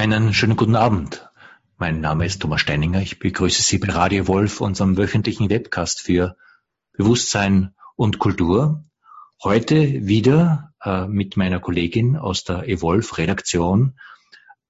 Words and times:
Einen 0.00 0.32
schönen 0.32 0.56
guten 0.56 0.76
Abend. 0.76 1.28
Mein 1.76 2.00
Name 2.00 2.24
ist 2.24 2.40
Thomas 2.40 2.62
Steininger. 2.62 3.02
Ich 3.02 3.18
begrüße 3.18 3.60
Sie 3.60 3.76
bei 3.76 3.92
Radio 3.92 4.28
Wolf, 4.28 4.62
unserem 4.62 4.96
wöchentlichen 4.96 5.50
Webcast 5.50 6.00
für 6.00 6.38
Bewusstsein 6.94 7.74
und 7.96 8.18
Kultur. 8.18 8.82
Heute 9.44 10.06
wieder 10.06 10.72
äh, 10.82 11.06
mit 11.06 11.36
meiner 11.36 11.60
Kollegin 11.60 12.16
aus 12.16 12.44
der 12.44 12.66
Evolve-Redaktion, 12.66 13.98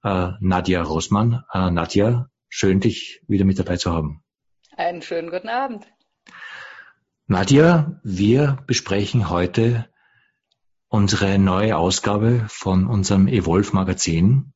äh, 0.02 0.32
Nadja 0.40 0.82
Rosmann. 0.82 1.44
Äh, 1.52 1.70
Nadja, 1.70 2.28
schön, 2.48 2.80
dich 2.80 3.22
wieder 3.28 3.44
mit 3.44 3.60
dabei 3.60 3.76
zu 3.76 3.92
haben. 3.92 4.24
Einen 4.76 5.00
schönen 5.00 5.30
guten 5.30 5.48
Abend. 5.48 5.86
Nadja, 7.28 8.00
wir 8.02 8.58
besprechen 8.66 9.30
heute 9.30 9.88
unsere 10.88 11.38
neue 11.38 11.76
Ausgabe 11.76 12.46
von 12.48 12.88
unserem 12.88 13.28
Evolve-Magazin. 13.28 14.54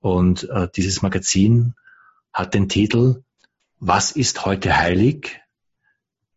Und 0.00 0.48
äh, 0.48 0.68
dieses 0.74 1.02
Magazin 1.02 1.74
hat 2.32 2.54
den 2.54 2.68
Titel 2.68 3.24
Was 3.78 4.12
ist 4.12 4.44
heute 4.44 4.76
heilig? 4.76 5.40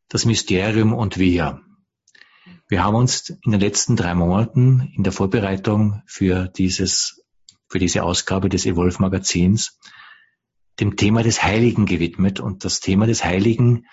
Das 0.10 0.26
Mysterium 0.26 0.94
und 0.94 1.18
wir. 1.18 1.62
Wir 2.68 2.84
haben 2.84 2.96
uns 2.96 3.30
in 3.30 3.52
den 3.52 3.62
letzten 3.62 3.96
drei 3.96 4.14
Monaten 4.16 4.92
in 4.96 5.04
der 5.04 5.14
Vorbereitung 5.14 6.02
für 6.06 6.48
dieses, 6.48 7.24
für 7.68 7.80
diese 7.80 8.04
Ausgabe 8.04 8.50
des 8.50 8.66
Evolve 8.66 9.02
Magazins 9.02 9.78
dem 10.80 10.96
Thema 10.96 11.24
des 11.24 11.44
Heiligen 11.44 11.86
gewidmet. 11.86 12.40
Und 12.40 12.66
das 12.66 12.80
Thema 12.80 13.08
des 13.08 13.24
Heiligen 13.24 13.86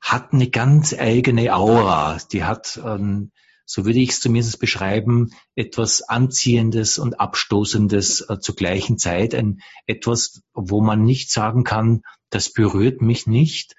hat 0.00 0.32
eine 0.32 0.50
ganz 0.50 0.92
eigene 0.92 1.54
Aura. 1.54 2.18
Die 2.32 2.44
hat 2.44 2.80
ähm, 2.84 3.32
so 3.66 3.84
würde 3.84 3.98
ich 3.98 4.10
es 4.10 4.20
zumindest 4.20 4.58
beschreiben, 4.60 5.30
etwas 5.54 6.02
Anziehendes 6.02 6.98
und 6.98 7.20
Abstoßendes 7.20 8.28
äh, 8.28 8.38
zur 8.38 8.54
gleichen 8.56 8.98
Zeit. 8.98 9.34
Ein, 9.34 9.60
etwas, 9.86 10.42
wo 10.52 10.80
man 10.80 11.02
nicht 11.02 11.30
sagen 11.30 11.64
kann, 11.64 12.02
das 12.30 12.52
berührt 12.52 13.00
mich 13.00 13.26
nicht. 13.26 13.74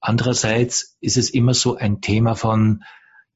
Andererseits 0.00 0.96
ist 1.00 1.16
es 1.16 1.30
immer 1.30 1.54
so 1.54 1.76
ein 1.76 2.00
Thema 2.00 2.34
von, 2.34 2.82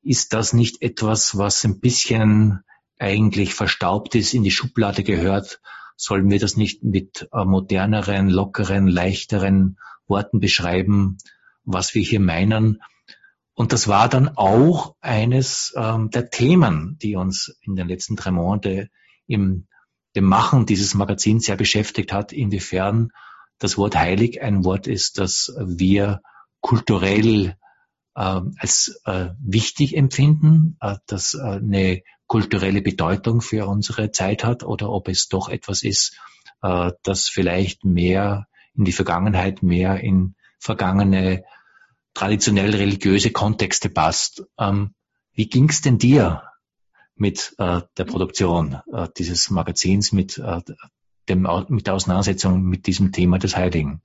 ist 0.02 0.32
das 0.32 0.52
nicht 0.52 0.82
etwas, 0.82 1.38
was 1.38 1.64
ein 1.64 1.80
bisschen 1.80 2.64
eigentlich 2.98 3.54
verstaubt 3.54 4.14
ist, 4.14 4.34
in 4.34 4.42
die 4.42 4.50
Schublade 4.50 5.02
gehört? 5.04 5.60
Sollen 5.96 6.30
wir 6.30 6.40
das 6.40 6.56
nicht 6.56 6.82
mit 6.82 7.28
äh, 7.32 7.44
moderneren, 7.44 8.28
lockeren, 8.28 8.88
leichteren 8.88 9.78
Worten 10.06 10.40
beschreiben, 10.40 11.18
was 11.64 11.94
wir 11.94 12.02
hier 12.02 12.20
meinen? 12.20 12.82
Und 13.54 13.72
das 13.72 13.86
war 13.86 14.08
dann 14.08 14.28
auch 14.36 14.96
eines 15.00 15.72
ähm, 15.76 16.10
der 16.10 16.30
Themen, 16.30 16.98
die 17.00 17.16
uns 17.16 17.56
in 17.60 17.76
den 17.76 17.88
letzten 17.88 18.16
drei 18.16 18.32
Monaten 18.32 18.88
im 19.26 19.66
dem 20.14 20.24
Machen 20.24 20.66
dieses 20.66 20.94
Magazins 20.94 21.46
sehr 21.46 21.56
beschäftigt 21.56 22.12
hat, 22.12 22.32
inwiefern 22.32 23.10
das 23.58 23.76
Wort 23.76 23.96
heilig 23.96 24.42
ein 24.42 24.64
Wort 24.64 24.86
ist, 24.86 25.18
das 25.18 25.54
wir 25.58 26.20
kulturell 26.60 27.56
äh, 28.14 28.40
als 28.58 29.00
äh, 29.04 29.30
wichtig 29.40 29.96
empfinden, 29.96 30.76
äh, 30.80 30.96
das 31.06 31.34
äh, 31.34 31.38
eine 31.42 32.02
kulturelle 32.26 32.80
Bedeutung 32.80 33.40
für 33.40 33.66
unsere 33.66 34.12
Zeit 34.12 34.44
hat, 34.44 34.62
oder 34.62 34.90
ob 34.90 35.08
es 35.08 35.28
doch 35.28 35.48
etwas 35.48 35.82
ist, 35.82 36.18
äh, 36.62 36.92
das 37.02 37.28
vielleicht 37.28 37.84
mehr 37.84 38.46
in 38.76 38.84
die 38.84 38.92
Vergangenheit, 38.92 39.62
mehr 39.62 40.00
in 40.00 40.36
vergangene 40.58 41.44
traditionell 42.14 42.74
religiöse 42.74 43.30
Kontexte 43.30 43.88
passt. 43.88 44.44
Ähm, 44.58 44.94
wie 45.32 45.48
ging's 45.48 45.82
denn 45.82 45.98
dir 45.98 46.42
mit 47.16 47.54
äh, 47.58 47.80
der 47.96 48.04
Produktion 48.04 48.80
äh, 48.92 49.08
dieses 49.16 49.50
Magazins, 49.50 50.12
mit, 50.12 50.38
äh, 50.38 50.60
dem, 51.28 51.48
mit 51.68 51.86
der 51.86 51.94
Auseinandersetzung 51.94 52.62
mit 52.62 52.86
diesem 52.86 53.12
Thema 53.12 53.38
des 53.38 53.56
Heiligen? 53.56 54.00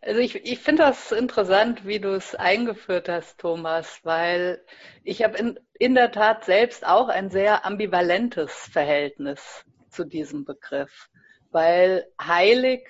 Also 0.00 0.20
ich, 0.20 0.36
ich 0.36 0.58
finde 0.60 0.84
das 0.84 1.10
interessant, 1.10 1.84
wie 1.84 1.98
du 1.98 2.14
es 2.14 2.34
eingeführt 2.34 3.08
hast, 3.08 3.38
Thomas, 3.38 4.00
weil 4.04 4.62
ich 5.02 5.24
habe 5.24 5.36
in, 5.36 5.58
in 5.78 5.94
der 5.94 6.12
Tat 6.12 6.44
selbst 6.44 6.86
auch 6.86 7.08
ein 7.08 7.30
sehr 7.30 7.64
ambivalentes 7.64 8.52
Verhältnis 8.52 9.64
zu 9.90 10.04
diesem 10.04 10.44
Begriff, 10.44 11.08
weil 11.50 12.06
heilig 12.22 12.88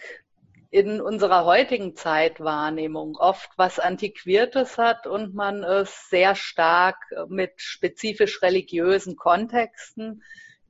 in 0.77 1.01
unserer 1.01 1.47
heutigen 1.47 1.97
Zeitwahrnehmung 1.97 3.17
oft 3.17 3.49
was 3.57 3.79
Antiquiertes 3.79 4.77
hat 4.77 5.07
und 5.07 5.35
man 5.35 5.65
es 5.65 6.11
sehr 6.11 6.35
stark 6.35 6.99
mit 7.29 7.53
spezifisch 7.57 8.43
religiösen 8.43 9.17
Kontexten, 9.17 10.23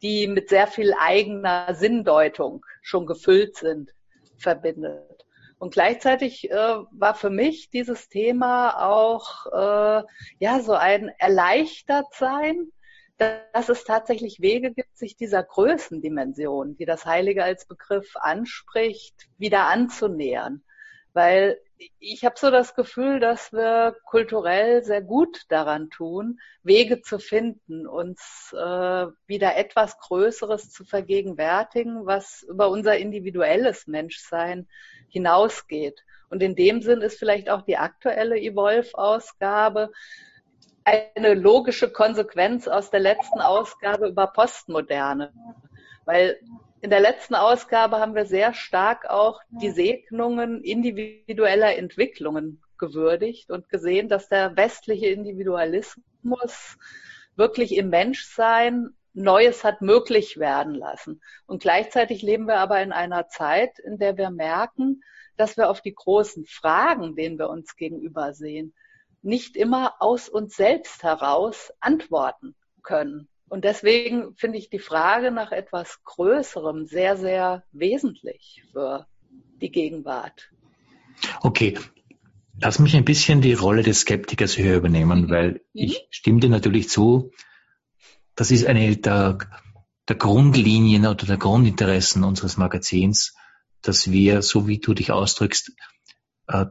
die 0.03 0.29
mit 0.29 0.49
sehr 0.49 0.69
viel 0.69 0.95
eigener 0.97 1.75
Sinndeutung 1.75 2.65
schon 2.83 3.05
gefüllt 3.07 3.57
sind, 3.57 3.91
verbindet. 4.39 5.27
Und 5.59 5.73
gleichzeitig 5.73 6.53
äh, 6.53 6.55
war 6.55 7.15
für 7.15 7.31
mich 7.31 7.71
dieses 7.71 8.09
Thema 8.09 8.87
auch 8.87 9.47
äh, 9.47 10.05
ja 10.39 10.61
so 10.61 10.75
ein 10.75 11.09
Erleichtertsein, 11.19 12.71
dass 13.19 13.69
es 13.69 13.85
tatsächlich 13.85 14.41
Wege 14.41 14.73
gibt, 14.73 14.97
sich 14.97 15.17
dieser 15.17 15.43
Größendimension, 15.43 16.77
die 16.77 16.85
das 16.85 17.07
Heilige 17.07 17.45
als 17.45 17.67
Begriff 17.67 18.15
anspricht, 18.17 19.29
wieder 19.39 19.67
anzunähern. 19.67 20.63
Weil 21.13 21.59
ich 21.99 22.25
habe 22.25 22.37
so 22.39 22.51
das 22.51 22.75
Gefühl, 22.75 23.21
dass 23.21 23.53
wir 23.53 23.97
kulturell 24.05 24.83
sehr 24.85 25.03
gut 25.03 25.43
daran 25.49 25.91
tun, 25.91 26.41
Wege 26.63 27.03
zu 27.03 27.19
finden, 27.19 27.87
uns 27.87 28.55
äh, 28.55 29.07
wieder 29.27 29.57
etwas 29.57 29.99
Größeres 29.99 30.71
zu 30.71 30.85
vergegenwärtigen, 30.85 32.07
was 32.07 32.43
über 32.43 32.69
unser 32.69 32.97
individuelles 32.99 33.87
Menschsein 33.87 34.69
hinausgeht. 35.09 36.05
Und 36.29 36.43
in 36.43 36.57
dem 36.57 36.83
Sinn 36.83 37.03
ist 37.03 37.19
vielleicht 37.19 37.51
auch 37.51 37.63
die 37.63 37.77
aktuelle 37.77 38.39
Evolve-Ausgabe 38.39 39.93
eine 40.87 41.35
logische 41.35 41.91
Konsequenz 41.91 42.69
aus 42.69 42.91
der 42.91 43.01
letzten 43.01 43.41
Ausgabe 43.41 44.09
über 44.09 44.29
Postmoderne. 44.29 45.33
Weil 46.05 46.39
in 46.81 46.91
der 46.91 47.01
letzten 47.01 47.35
Ausgabe 47.35 47.99
haben 47.99 48.15
wir 48.15 48.27
sehr 48.27 48.55
stark 48.55 49.11
auch 49.11 49.41
die 49.51 49.71
Segnungen 49.71 50.63
individueller 50.63 51.77
Entwicklungen 51.77 52.63
gewürdigt 52.79 53.51
und 53.51 53.69
gesehen, 53.69 54.09
dass 54.09 54.29
der 54.29 54.57
westliche 54.57 55.07
Individualismus 55.07 56.77
wirklich 57.35 57.77
im 57.77 57.91
Menschsein 57.91 58.91
Neues 59.13 59.65
hat 59.65 59.81
möglich 59.81 60.39
werden 60.39 60.75
lassen. 60.75 61.23
Und 61.47 61.63
gleichzeitig 61.63 62.23
leben 62.23 62.47
wir 62.47 62.59
aber 62.59 62.83
in 62.83 62.93
einer 62.93 63.29
Zeit, 63.29 63.79
in 63.79 63.99
der 63.99 64.19
wir 64.19 64.31
merken, 64.31 65.03
dass 65.39 65.57
wir 65.57 65.71
auf 65.71 65.81
die 65.81 65.95
großen 65.95 66.45
Fragen, 66.45 67.17
denen 67.17 67.39
wir 67.39 67.49
uns 67.49 67.77
gegenüber 67.77 68.35
sehen, 68.35 68.75
nicht 69.27 69.57
immer 69.57 69.95
aus 70.01 70.29
uns 70.29 70.57
selbst 70.57 71.03
heraus 71.03 71.73
antworten 71.81 72.55
können. 72.83 73.29
Und 73.49 73.65
deswegen 73.65 74.35
finde 74.37 74.59
ich 74.59 74.71
die 74.71 74.79
Frage 74.79 75.31
nach 75.31 75.53
etwas 75.53 76.03
Größerem 76.05 76.87
sehr, 76.87 77.17
sehr 77.17 77.65
wesentlich 77.73 78.63
für 78.73 79.07
die 79.61 79.71
Gegenwart. 79.71 80.51
Okay, 81.43 81.79
lass 82.61 82.79
mich 82.79 82.97
ein 82.97 83.05
bisschen 83.05 83.41
die 83.41 83.55
Rolle 83.55 83.83
des 83.83 84.01
Skeptikers 84.01 84.55
hier 84.55 84.77
übernehmen, 84.77 85.23
mhm. 85.23 85.31
weil 85.31 85.61
ich 85.73 85.95
mhm. 85.95 86.07
stimme 86.11 86.41
dir 86.41 86.51
natürlich 86.51 86.89
zu, 86.89 87.33
das 88.35 88.51
ist 88.51 88.67
eine 88.67 88.97
der, 88.97 89.39
der 90.09 90.17
Grundlinien 90.17 91.07
oder 91.07 91.27
der 91.27 91.39
Grundinteressen 91.39 92.23
unseres 92.25 92.57
Magazins, 92.57 93.35
dass 93.83 94.11
wir, 94.11 94.43
so 94.43 94.67
wie 94.69 94.79
du 94.79 94.95
dich 94.95 95.11
ausdrückst, 95.11 95.73
äh, 96.49 96.67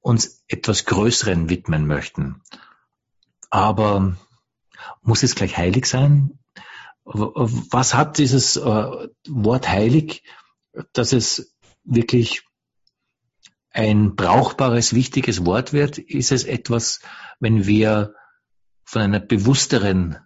uns 0.00 0.44
etwas 0.48 0.84
Größeren 0.84 1.48
widmen 1.48 1.86
möchten. 1.86 2.42
Aber 3.50 4.16
muss 5.02 5.22
es 5.22 5.34
gleich 5.34 5.56
heilig 5.56 5.86
sein? 5.86 6.38
Was 7.04 7.94
hat 7.94 8.18
dieses 8.18 8.56
äh, 8.56 9.08
Wort 9.28 9.68
heilig, 9.68 10.22
dass 10.92 11.12
es 11.12 11.54
wirklich 11.84 12.42
ein 13.70 14.14
brauchbares, 14.14 14.94
wichtiges 14.94 15.44
Wort 15.44 15.72
wird? 15.72 15.98
Ist 15.98 16.32
es 16.32 16.44
etwas, 16.44 17.00
wenn 17.40 17.66
wir 17.66 18.14
von 18.84 19.02
einer 19.02 19.20
bewussteren 19.20 20.18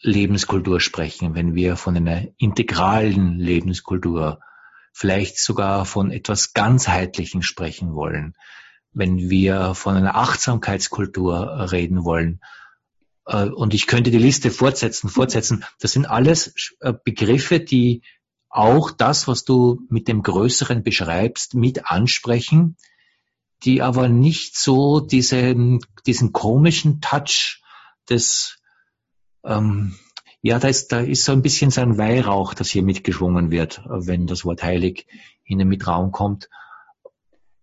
Lebenskultur 0.00 0.80
sprechen, 0.80 1.34
wenn 1.34 1.54
wir 1.54 1.76
von 1.76 1.96
einer 1.96 2.26
integralen 2.38 3.38
Lebenskultur 3.38 4.40
vielleicht 4.94 5.38
sogar 5.38 5.84
von 5.84 6.12
etwas 6.12 6.54
Ganzheitlichen 6.54 7.42
sprechen 7.42 7.94
wollen, 7.94 8.34
wenn 8.92 9.28
wir 9.28 9.74
von 9.74 9.96
einer 9.96 10.14
Achtsamkeitskultur 10.14 11.72
reden 11.72 12.04
wollen. 12.04 12.40
Äh, 13.26 13.48
und 13.48 13.74
ich 13.74 13.88
könnte 13.88 14.12
die 14.12 14.18
Liste 14.18 14.52
fortsetzen, 14.52 15.10
fortsetzen. 15.10 15.64
Das 15.80 15.92
sind 15.92 16.06
alles 16.06 16.76
äh, 16.80 16.94
Begriffe, 17.04 17.58
die 17.58 18.02
auch 18.48 18.92
das, 18.92 19.26
was 19.26 19.44
du 19.44 19.80
mit 19.88 20.06
dem 20.06 20.22
Größeren 20.22 20.84
beschreibst, 20.84 21.54
mit 21.54 21.90
ansprechen, 21.90 22.76
die 23.64 23.82
aber 23.82 24.08
nicht 24.08 24.56
so 24.56 25.00
diesen, 25.00 25.80
diesen 26.06 26.32
komischen 26.32 27.00
Touch 27.00 27.62
des, 28.08 28.60
ähm, 29.42 29.96
ja, 30.44 30.58
da 30.58 30.68
ist, 30.68 30.92
da 30.92 31.00
ist 31.00 31.24
so 31.24 31.32
ein 31.32 31.40
bisschen 31.40 31.70
so 31.70 31.80
ein 31.80 31.96
Weihrauch, 31.96 32.52
das 32.52 32.68
hier 32.68 32.82
mitgeschwungen 32.82 33.50
wird, 33.50 33.80
wenn 33.86 34.26
das 34.26 34.44
Wort 34.44 34.62
heilig 34.62 35.06
in 35.42 35.58
den 35.58 35.68
Mitraum 35.68 36.12
kommt. 36.12 36.50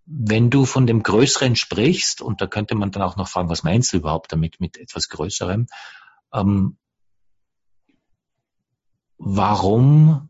Wenn 0.08 0.50
du 0.50 0.66
von 0.66 0.88
dem 0.88 1.04
Größeren 1.04 1.56
sprichst, 1.56 2.24
und 2.24 2.42
da 2.42 2.48
könnte 2.48 2.74
man 2.74 2.90
dann 2.90 3.04
auch 3.04 3.18
noch 3.18 3.28
fragen, 3.28 3.50
was 3.50 3.62
meinst 3.62 3.94
du 3.94 3.98
überhaupt 3.98 4.32
damit, 4.32 4.60
mit 4.60 4.78
etwas 4.78 5.10
Größerem? 5.10 5.68
Ähm, 6.34 6.78
warum 9.20 10.30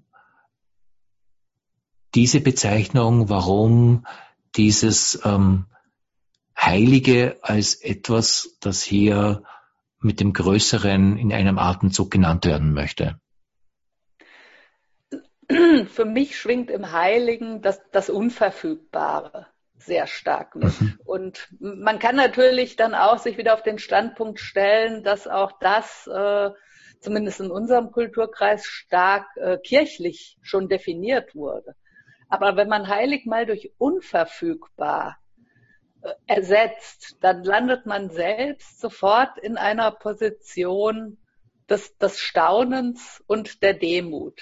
diese 2.13 2.41
Bezeichnung, 2.41 3.29
warum 3.29 4.05
dieses 4.57 5.21
ähm, 5.23 5.67
Heilige 6.59 7.39
als 7.43 7.75
etwas, 7.75 8.57
das 8.59 8.83
hier 8.83 9.43
mit 10.01 10.19
dem 10.19 10.33
Größeren 10.33 11.17
in 11.17 11.31
einem 11.33 11.57
Atemzug 11.57 12.11
genannt 12.11 12.45
werden 12.45 12.73
möchte? 12.73 13.19
Für 15.87 16.05
mich 16.05 16.37
schwingt 16.37 16.71
im 16.71 16.91
Heiligen 16.91 17.61
das, 17.61 17.81
das 17.91 18.09
Unverfügbare 18.09 19.47
sehr 19.85 20.07
stark 20.07 20.55
mit. 20.55 20.79
Mhm. 20.79 20.99
Und 21.05 21.47
man 21.59 21.99
kann 21.99 22.15
natürlich 22.15 22.75
dann 22.75 22.95
auch 22.95 23.17
sich 23.17 23.37
wieder 23.37 23.53
auf 23.53 23.63
den 23.63 23.79
Standpunkt 23.79 24.39
stellen, 24.39 25.03
dass 25.03 25.27
auch 25.27 25.53
das, 25.59 26.07
äh, 26.07 26.51
zumindest 26.99 27.39
in 27.41 27.51
unserem 27.51 27.91
Kulturkreis, 27.91 28.65
stark 28.65 29.25
äh, 29.37 29.57
kirchlich 29.57 30.37
schon 30.41 30.69
definiert 30.69 31.35
wurde. 31.35 31.75
Aber 32.29 32.55
wenn 32.55 32.69
man 32.69 32.87
heilig 32.87 33.25
mal 33.25 33.45
durch 33.45 33.73
unverfügbar 33.77 35.17
ersetzt, 36.27 37.17
dann 37.21 37.43
landet 37.43 37.85
man 37.85 38.09
selbst 38.09 38.79
sofort 38.79 39.37
in 39.37 39.57
einer 39.57 39.91
Position 39.91 41.17
des, 41.69 41.97
des 41.97 42.19
Staunens 42.19 43.23
und 43.27 43.61
der 43.61 43.73
Demut. 43.73 44.41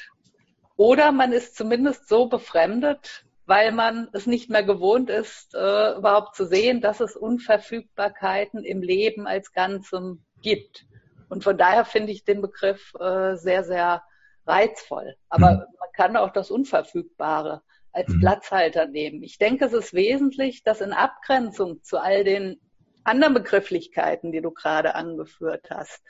Oder 0.75 1.11
man 1.11 1.33
ist 1.33 1.56
zumindest 1.56 2.07
so 2.07 2.27
befremdet, 2.27 3.25
weil 3.45 3.71
man 3.71 4.09
es 4.13 4.27
nicht 4.27 4.50
mehr 4.50 4.63
gewohnt 4.63 5.09
ist, 5.09 5.53
äh, 5.56 5.95
überhaupt 5.97 6.35
zu 6.35 6.45
sehen, 6.45 6.81
dass 6.81 7.00
es 7.00 7.15
Unverfügbarkeiten 7.15 8.63
im 8.63 8.81
Leben 8.81 9.27
als 9.27 9.51
Ganzem 9.51 10.23
gibt. 10.41 10.85
Und 11.29 11.44
von 11.44 11.57
daher 11.57 11.83
finde 11.83 12.11
ich 12.11 12.23
den 12.23 12.41
Begriff 12.41 12.94
äh, 13.00 13.35
sehr, 13.35 13.63
sehr 13.63 14.03
reizvoll. 14.45 15.15
Aber 15.29 15.51
mhm. 15.51 15.57
man 15.57 15.89
kann 15.94 16.15
auch 16.15 16.31
das 16.31 16.51
Unverfügbare 16.51 17.61
als 17.91 18.09
mhm. 18.09 18.19
Platzhalter 18.19 18.88
nehmen. 18.88 19.24
Ich 19.24 19.38
denke, 19.38 19.65
es 19.65 19.74
ist 19.74 19.94
wesentlich, 19.94 20.63
dass 20.63 20.81
in 20.81 20.94
Abgrenzung 20.94 21.83
zu 21.83 21.97
all 21.97 22.24
den 22.24 22.59
anderen 23.03 23.33
Begrifflichkeiten, 23.33 24.31
die 24.31 24.41
du 24.41 24.51
gerade 24.51 24.95
angeführt 24.95 25.69
hast, 25.69 26.01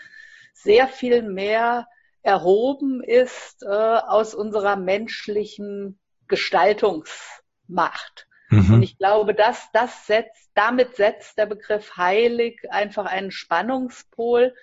sehr 0.54 0.88
viel 0.88 1.24
mehr 1.24 1.88
erhoben 2.22 3.02
ist 3.02 3.64
äh, 3.64 3.68
aus 3.68 4.36
unserer 4.36 4.76
menschlichen 4.76 6.00
Gestaltungsmacht. 6.28 8.28
Mhm. 8.50 8.74
Und 8.74 8.84
ich 8.84 8.98
glaube, 8.98 9.34
dass 9.34 9.70
das 9.72 10.06
setzt, 10.06 10.52
damit 10.54 10.96
setzt 10.96 11.38
der 11.38 11.46
Begriff 11.46 11.96
heilig 11.96 12.62
einfach 12.70 13.06
einen 13.06 13.32
Spannungspol, 13.32 14.54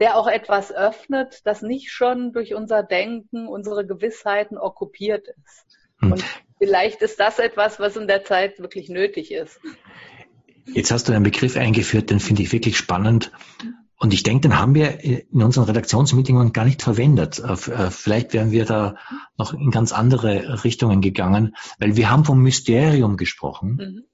der 0.00 0.16
auch 0.16 0.26
etwas 0.26 0.72
öffnet, 0.72 1.46
das 1.46 1.62
nicht 1.62 1.90
schon 1.90 2.32
durch 2.32 2.54
unser 2.54 2.82
Denken, 2.82 3.48
unsere 3.48 3.86
Gewissheiten 3.86 4.58
okkupiert 4.58 5.28
ist. 5.28 5.78
Mhm. 6.00 6.12
Und 6.12 6.24
vielleicht 6.58 7.02
ist 7.02 7.18
das 7.20 7.38
etwas, 7.38 7.78
was 7.80 7.96
in 7.96 8.06
der 8.06 8.24
Zeit 8.24 8.58
wirklich 8.58 8.88
nötig 8.88 9.32
ist. 9.32 9.60
Jetzt 10.66 10.90
hast 10.90 11.08
du 11.08 11.12
einen 11.12 11.24
Begriff 11.24 11.56
eingeführt, 11.56 12.10
den 12.10 12.20
finde 12.20 12.42
ich 12.42 12.52
wirklich 12.52 12.76
spannend. 12.76 13.30
Und 13.98 14.12
ich 14.12 14.22
denke, 14.22 14.42
den 14.42 14.58
haben 14.58 14.74
wir 14.74 15.00
in 15.00 15.42
unseren 15.42 15.64
Redaktionsmeetingen 15.64 16.52
gar 16.52 16.64
nicht 16.64 16.82
verwendet. 16.82 17.38
Äh, 17.38 17.52
äh, 17.52 17.90
vielleicht 17.90 18.34
wären 18.34 18.50
wir 18.50 18.66
da 18.66 18.96
noch 19.38 19.54
in 19.54 19.70
ganz 19.70 19.92
andere 19.92 20.64
Richtungen 20.64 21.00
gegangen, 21.00 21.56
weil 21.78 21.96
wir 21.96 22.10
haben 22.10 22.24
vom 22.24 22.42
Mysterium 22.42 23.16
gesprochen. 23.16 23.76
Mhm. 23.76 24.04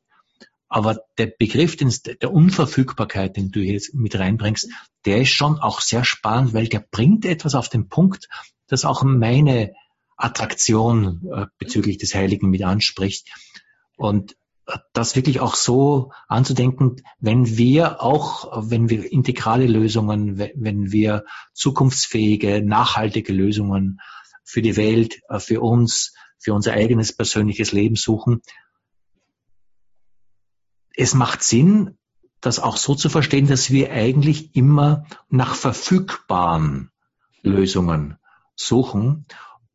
Aber 0.68 1.00
der 1.18 1.26
Begriff 1.26 1.76
der 1.76 2.32
Unverfügbarkeit, 2.32 3.36
den 3.36 3.50
du 3.50 3.60
jetzt 3.60 3.92
mit 3.92 4.18
reinbringst, 4.18 4.70
der 5.04 5.20
ist 5.20 5.30
schon 5.30 5.58
auch 5.58 5.82
sehr 5.82 6.04
spannend, 6.04 6.54
weil 6.54 6.66
der 6.66 6.78
bringt 6.78 7.26
etwas 7.26 7.54
auf 7.54 7.68
den 7.68 7.88
Punkt, 7.88 8.28
das 8.68 8.86
auch 8.86 9.02
meine 9.02 9.74
Attraktion 10.22 11.22
äh, 11.32 11.46
bezüglich 11.58 11.98
des 11.98 12.14
Heiligen 12.14 12.50
mit 12.50 12.62
anspricht. 12.62 13.28
Und 13.96 14.36
das 14.92 15.16
wirklich 15.16 15.40
auch 15.40 15.54
so 15.54 16.12
anzudenken, 16.28 16.96
wenn 17.18 17.56
wir 17.56 18.00
auch, 18.00 18.70
wenn 18.70 18.88
wir 18.88 19.10
integrale 19.10 19.66
Lösungen, 19.66 20.38
wenn 20.38 20.92
wir 20.92 21.24
zukunftsfähige, 21.52 22.62
nachhaltige 22.62 23.32
Lösungen 23.32 24.00
für 24.44 24.62
die 24.62 24.76
Welt, 24.76 25.20
äh, 25.28 25.40
für 25.40 25.60
uns, 25.60 26.14
für 26.38 26.54
unser 26.54 26.72
eigenes 26.72 27.14
persönliches 27.14 27.72
Leben 27.72 27.96
suchen, 27.96 28.42
es 30.94 31.14
macht 31.14 31.42
Sinn, 31.42 31.98
das 32.40 32.58
auch 32.58 32.76
so 32.76 32.94
zu 32.94 33.08
verstehen, 33.08 33.46
dass 33.46 33.70
wir 33.70 33.92
eigentlich 33.92 34.54
immer 34.54 35.06
nach 35.30 35.54
verfügbaren 35.54 36.90
Lösungen 37.42 38.18
suchen 38.56 39.26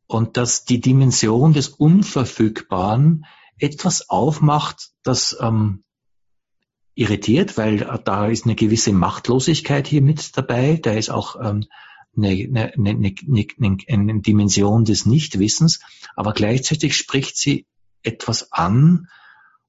und 0.08 0.36
dass 0.36 0.64
die 0.64 0.80
Dimension 0.80 1.52
des 1.52 1.68
Unverfügbaren 1.68 3.26
etwas 3.58 4.08
aufmacht, 4.08 4.90
das 5.02 5.36
ähm, 5.40 5.84
irritiert, 6.94 7.56
weil 7.56 7.78
da 8.04 8.26
ist 8.26 8.44
eine 8.44 8.56
gewisse 8.56 8.92
Machtlosigkeit 8.92 9.86
hier 9.86 10.02
mit 10.02 10.36
dabei. 10.36 10.80
Da 10.82 10.92
ist 10.92 11.10
auch 11.10 11.36
ähm, 11.36 11.66
eine, 12.16 12.30
eine, 12.30 12.72
eine, 12.74 13.14
eine, 13.60 13.76
eine 13.86 14.20
Dimension 14.20 14.84
des 14.84 15.06
Nichtwissens, 15.06 15.80
aber 16.16 16.32
gleichzeitig 16.32 16.96
spricht 16.96 17.36
sie 17.36 17.66
etwas 18.02 18.50
an, 18.52 19.08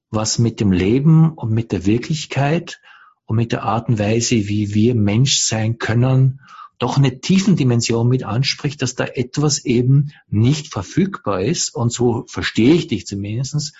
was 0.08 0.38
mit 0.38 0.58
dem 0.58 0.72
Leben 0.72 1.32
und 1.34 1.52
mit 1.52 1.70
der 1.70 1.84
Wirklichkeit 1.84 2.80
und 3.26 3.36
mit 3.36 3.52
der 3.52 3.62
Art 3.62 3.88
und 3.88 3.98
Weise, 3.98 4.48
wie 4.48 4.74
wir 4.74 4.94
Mensch 4.94 5.40
sein 5.40 5.78
können, 5.78 6.40
doch 6.80 6.96
eine 6.96 7.20
Tiefendimension 7.20 8.08
mit 8.08 8.24
anspricht, 8.24 8.82
dass 8.82 8.94
da 8.96 9.04
etwas 9.04 9.64
eben 9.64 10.12
nicht 10.28 10.72
verfügbar 10.72 11.42
ist. 11.42 11.74
Und 11.74 11.92
so 11.92 12.24
verstehe 12.26 12.74
ich 12.74 12.88
dich 12.88 13.06
zumindestens, 13.06 13.74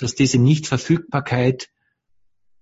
dass 0.00 0.14
diese 0.14 0.38
Nichtverfügbarkeit 0.38 1.68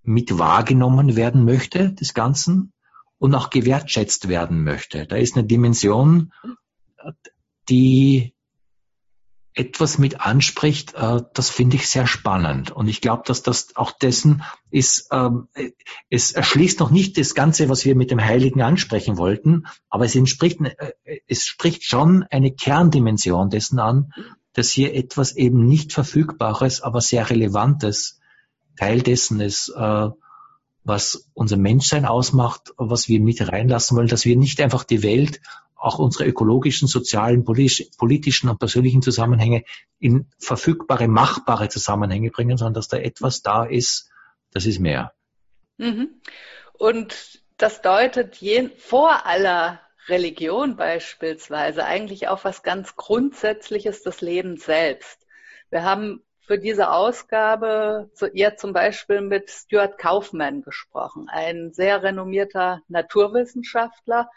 mit 0.02 0.36
wahrgenommen 0.36 1.16
werden 1.16 1.44
möchte, 1.44 1.92
des 1.92 2.12
Ganzen, 2.12 2.72
und 3.18 3.34
auch 3.34 3.48
gewertschätzt 3.48 4.28
werden 4.28 4.64
möchte. 4.64 5.06
Da 5.06 5.16
ist 5.16 5.36
eine 5.36 5.46
Dimension, 5.46 6.32
die 7.68 8.33
etwas 9.54 9.98
mit 9.98 10.20
anspricht, 10.20 10.94
äh, 10.94 11.22
das 11.32 11.48
finde 11.48 11.76
ich 11.76 11.88
sehr 11.88 12.06
spannend. 12.06 12.72
Und 12.72 12.88
ich 12.88 13.00
glaube, 13.00 13.22
dass 13.24 13.42
das 13.42 13.76
auch 13.76 13.92
dessen 13.92 14.42
ist, 14.70 15.08
ähm, 15.12 15.48
es 16.10 16.32
erschließt 16.32 16.80
noch 16.80 16.90
nicht 16.90 17.16
das 17.16 17.34
Ganze, 17.34 17.68
was 17.68 17.84
wir 17.84 17.94
mit 17.94 18.10
dem 18.10 18.20
Heiligen 18.20 18.62
ansprechen 18.62 19.16
wollten, 19.16 19.66
aber 19.88 20.04
es 20.04 20.16
entspricht, 20.16 20.60
äh, 20.60 20.92
es 21.28 21.46
spricht 21.46 21.84
schon 21.84 22.24
eine 22.30 22.50
Kerndimension 22.50 23.48
dessen 23.48 23.78
an, 23.78 24.12
dass 24.54 24.70
hier 24.70 24.94
etwas 24.94 25.36
eben 25.36 25.66
nicht 25.66 25.92
Verfügbares, 25.92 26.80
aber 26.80 27.00
sehr 27.00 27.30
Relevantes 27.30 28.20
Teil 28.76 29.02
dessen 29.02 29.40
ist, 29.40 29.68
äh, 29.68 30.08
was 30.82 31.30
unser 31.32 31.56
Menschsein 31.56 32.04
ausmacht, 32.04 32.72
was 32.76 33.08
wir 33.08 33.20
mit 33.20 33.40
reinlassen 33.40 33.96
wollen, 33.96 34.08
dass 34.08 34.24
wir 34.24 34.36
nicht 34.36 34.60
einfach 34.60 34.84
die 34.84 35.02
Welt 35.02 35.40
auch 35.84 35.98
unsere 35.98 36.26
ökologischen, 36.26 36.88
sozialen, 36.88 37.44
politischen 37.44 38.48
und 38.48 38.58
persönlichen 38.58 39.02
Zusammenhänge 39.02 39.64
in 39.98 40.30
verfügbare, 40.38 41.08
machbare 41.08 41.68
Zusammenhänge 41.68 42.30
bringen, 42.30 42.56
sondern 42.56 42.74
dass 42.74 42.88
da 42.88 42.96
etwas 42.96 43.42
da 43.42 43.64
ist, 43.64 44.10
das 44.52 44.64
ist 44.64 44.80
mehr. 44.80 45.12
Mhm. 45.76 46.20
Und 46.72 47.42
das 47.58 47.82
deutet 47.82 48.36
je, 48.36 48.70
vor 48.78 49.26
aller 49.26 49.80
Religion 50.08 50.76
beispielsweise 50.76 51.84
eigentlich 51.84 52.28
auf 52.28 52.44
was 52.44 52.62
ganz 52.62 52.96
Grundsätzliches 52.96 54.02
des 54.02 54.20
Lebens 54.20 54.64
selbst. 54.64 55.26
Wir 55.70 55.82
haben 55.82 56.22
für 56.46 56.58
diese 56.58 56.90
Ausgabe 56.90 58.10
ja 58.34 58.56
zum 58.56 58.72
Beispiel 58.72 59.20
mit 59.20 59.50
Stuart 59.50 59.98
Kaufman 59.98 60.62
gesprochen, 60.62 61.28
ein 61.30 61.72
sehr 61.72 62.02
renommierter 62.02 62.82
Naturwissenschaftler, 62.88 64.30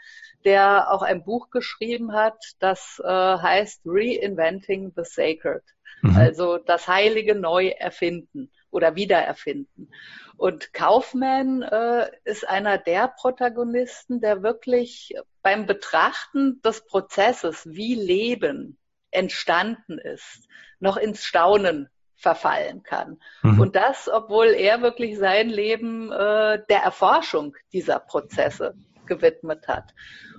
der 0.46 0.92
auch 0.92 1.02
ein 1.02 1.24
Buch 1.24 1.50
geschrieben 1.50 2.14
hat, 2.14 2.38
das 2.60 3.02
äh, 3.04 3.08
heißt 3.08 3.82
Reinventing 3.86 4.94
the 4.96 5.04
Sacred, 5.04 5.64
mhm. 6.02 6.16
also 6.16 6.58
das 6.58 6.88
Heilige 6.88 7.36
neu 7.36 7.68
erfinden 7.68 8.52
oder 8.72 8.96
wiedererfinden. 8.96 9.92
Und 10.38 10.72
Kaufman 10.72 11.64
äh, 11.64 12.10
ist 12.24 12.48
einer 12.48 12.78
der 12.78 13.08
Protagonisten, 13.08 14.22
der 14.22 14.44
wirklich 14.44 15.16
beim 15.42 15.66
Betrachten 15.66 16.62
des 16.62 16.86
Prozesses, 16.86 17.66
wie 17.66 17.96
Leben 17.96 18.78
entstanden 19.12 19.98
ist, 19.98 20.48
noch 20.80 20.98
ins 20.98 21.24
Staunen 21.24 21.90
verfallen 22.18 22.84
kann. 22.84 23.20
Mhm. 23.44 23.60
Und 23.60 23.76
das, 23.76 24.10
obwohl 24.12 24.48
er 24.48 24.82
wirklich 24.82 25.18
sein 25.18 25.50
Leben 25.50 26.12
äh, 26.12 26.62
der 26.68 26.82
Erforschung 26.84 27.56
dieser 27.72 28.00
Prozesse 28.00 28.76
gewidmet 29.06 29.68
hat. 29.68 29.94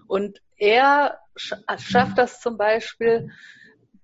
Und 0.07 0.43
er 0.57 1.21
schafft 1.37 2.19
das 2.19 2.41
zum 2.41 2.57
Beispiel, 2.57 3.31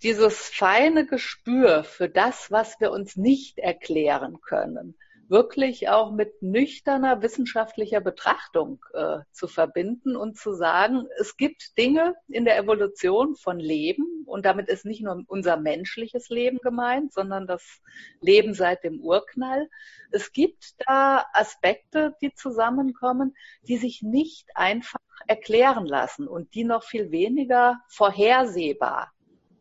dieses 0.03 0.49
feine 0.49 1.07
Gespür 1.07 1.83
für 1.83 2.09
das, 2.09 2.51
was 2.51 2.79
wir 2.79 2.91
uns 2.91 3.17
nicht 3.17 3.59
erklären 3.59 4.41
können, 4.41 4.95
wirklich 5.29 5.89
auch 5.89 6.13
mit 6.13 6.43
nüchterner 6.43 7.23
wissenschaftlicher 7.23 8.01
Betrachtung 8.01 8.85
äh, 8.93 9.19
zu 9.33 9.49
verbinden 9.49 10.17
und 10.17 10.37
zu 10.37 10.53
sagen, 10.53 11.07
es 11.19 11.37
gibt 11.37 11.79
Dinge 11.79 12.15
in 12.29 12.45
der 12.45 12.59
Evolution 12.59 13.35
von 13.35 13.59
Leben 13.59 14.25
und 14.27 14.45
damit 14.45 14.69
ist 14.69 14.85
nicht 14.85 15.03
nur 15.03 15.23
unser 15.27 15.57
menschliches 15.57 16.29
Leben 16.29 16.59
gemeint, 16.59 17.13
sondern 17.13 17.47
das 17.47 17.81
Leben 18.21 18.55
seit 18.55 18.85
dem 18.85 19.01
Urknall. 19.01 19.69
Es 20.11 20.33
gibt 20.33 20.75
da 20.87 21.25
Aspekte, 21.33 22.15
die 22.21 22.33
zusammenkommen, 22.35 23.35
die 23.67 23.77
sich 23.77 24.03
nicht 24.03 24.49
einfach 24.55 25.01
erklären 25.27 25.87
lassen 25.87 26.29
und 26.29 26.55
die 26.55 26.65
noch 26.65 26.85
viel 26.85 27.11
weniger 27.11 27.81
vorhersehbar 27.89 29.13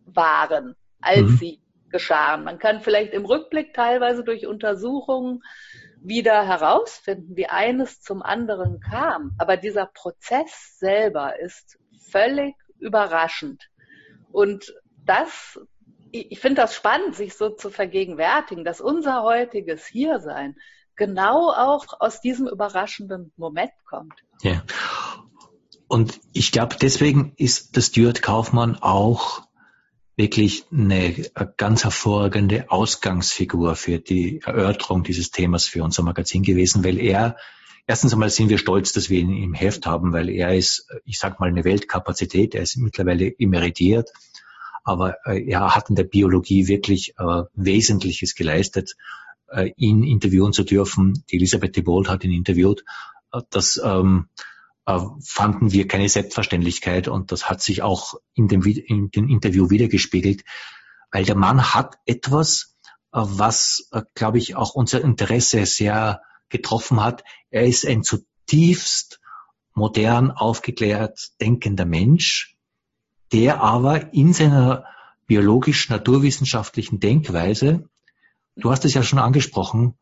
waren, 0.06 0.76
als 1.00 1.22
mhm. 1.22 1.38
sie 1.38 1.63
geschahen. 1.94 2.44
Man 2.44 2.60
kann 2.60 2.82
vielleicht 2.82 3.14
im 3.14 3.24
Rückblick 3.24 3.74
teilweise 3.74 4.26
durch 4.26 4.46
Untersuchungen 4.46 5.42
wieder 6.02 6.46
herausfinden, 6.46 7.38
wie 7.38 7.48
eines 7.48 8.02
zum 8.02 8.22
anderen 8.22 8.82
kam. 8.82 9.32
Aber 9.38 9.56
dieser 9.56 9.86
Prozess 9.86 10.78
selber 10.78 11.40
ist 11.40 11.80
völlig 12.10 12.56
überraschend. 12.80 13.70
Und 14.34 14.74
das, 15.06 15.60
ich 16.12 16.40
finde 16.40 16.62
das 16.64 16.76
spannend, 16.76 17.16
sich 17.16 17.36
so 17.36 17.50
zu 17.50 17.70
vergegenwärtigen, 17.70 18.66
dass 18.66 18.82
unser 18.82 19.24
heutiges 19.24 19.86
Hiersein 19.86 20.58
genau 20.96 21.52
auch 21.52 21.86
aus 22.00 22.20
diesem 22.20 22.48
überraschenden 22.48 23.32
Moment 23.38 23.72
kommt. 23.86 24.16
Ja. 24.42 24.64
Und 25.88 26.20
ich 26.34 26.52
glaube, 26.52 26.76
deswegen 26.82 27.34
ist 27.38 27.76
der 27.76 27.82
Stuart 27.82 28.22
Kaufmann 28.22 28.78
auch 28.82 29.44
wirklich 30.16 30.66
eine 30.72 31.14
ganz 31.58 31.84
hervorragende 31.84 32.70
Ausgangsfigur 32.70 33.76
für 33.76 34.00
die 34.00 34.42
Erörterung 34.42 35.04
dieses 35.04 35.32
Themas 35.32 35.66
für 35.66 35.84
unser 35.84 36.04
Magazin 36.04 36.44
gewesen, 36.44 36.84
weil 36.84 37.00
er, 37.00 37.38
erstens 37.88 38.14
einmal 38.14 38.30
sind 38.30 38.50
wir 38.50 38.60
stolz, 38.60 38.94
dass 38.94 39.10
wir 39.10 39.20
ihn 39.20 39.36
im 39.36 39.54
Heft 39.54 39.86
haben, 39.86 40.14
weil 40.14 40.30
er 40.30 40.56
ist, 40.56 40.88
ich 41.06 41.18
sag 41.18 41.40
mal, 41.40 41.50
eine 41.50 41.64
Weltkapazität, 41.64 42.54
er 42.54 42.62
ist 42.62 42.78
mittlerweile 42.78 43.34
emeritiert, 43.40 44.12
aber 44.84 45.16
äh, 45.26 45.44
er 45.50 45.76
hat 45.76 45.90
in 45.90 45.96
der 45.96 46.04
Biologie 46.04 46.68
wirklich 46.68 47.16
äh, 47.18 47.44
Wesentliches 47.54 48.36
geleistet, 48.36 48.96
äh, 49.48 49.72
ihn 49.78 50.04
interviewen 50.04 50.54
zu 50.54 50.64
dürfen. 50.64 51.24
Die 51.32 51.38
Elisabeth 51.38 51.76
de 51.76 51.84
Bold 51.84 52.10
hat 52.10 52.24
ihn 52.24 52.34
interviewt. 52.34 52.84
Äh, 53.32 53.42
das 53.50 53.82
ähm, 53.84 54.28
äh, 54.38 54.44
fanden 54.86 55.72
wir 55.72 55.88
keine 55.88 56.10
Selbstverständlichkeit 56.10 57.08
und 57.08 57.32
das 57.32 57.50
hat 57.50 57.62
sich 57.62 57.82
auch 57.82 58.16
in 58.34 58.48
dem, 58.48 58.64
in 58.64 59.12
dem 59.12 59.30
Interview 59.30 59.70
wiedergespiegelt, 59.70 60.44
weil 61.12 61.26
der 61.26 61.36
Mann 61.36 61.74
hat 61.74 61.96
etwas, 62.06 62.76
äh, 63.14 63.20
was, 63.22 63.88
äh, 63.92 64.02
glaube 64.14 64.40
ich, 64.40 64.56
auch 64.56 64.76
unser 64.76 65.02
Interesse 65.02 65.66
sehr 65.66 66.22
getroffen 66.50 67.02
hat. 67.02 67.24
Er 67.50 67.66
ist 67.66 67.86
ein 67.86 68.04
zutiefst 68.04 69.22
modern, 69.74 70.32
aufgeklärt 70.32 71.32
denkender 71.40 71.86
Mensch, 71.86 72.58
der 73.32 73.62
aber 73.62 74.14
in 74.14 74.34
seiner 74.34 74.86
biologisch-naturwissenschaftlichen 75.28 77.00
Denkweise, 77.00 77.90
du 78.56 78.70
hast 78.70 78.84
es 78.86 78.94
ja 78.94 79.02
schon 79.02 79.20
angesprochen, 79.20 79.98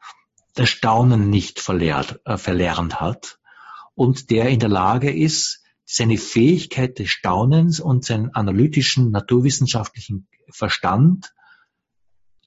das 0.55 0.69
Staunen 0.69 1.29
nicht 1.29 1.59
verlehrt, 1.59 2.19
äh, 2.25 2.37
verlernt 2.37 2.99
hat 2.99 3.37
und 3.95 4.29
der 4.29 4.49
in 4.49 4.59
der 4.59 4.69
Lage 4.69 5.11
ist, 5.11 5.63
seine 5.85 6.17
Fähigkeit 6.17 6.99
des 6.99 7.09
Staunens 7.09 7.79
und 7.79 8.05
seinen 8.05 8.33
analytischen, 8.33 9.11
naturwissenschaftlichen 9.11 10.27
Verstand 10.49 11.33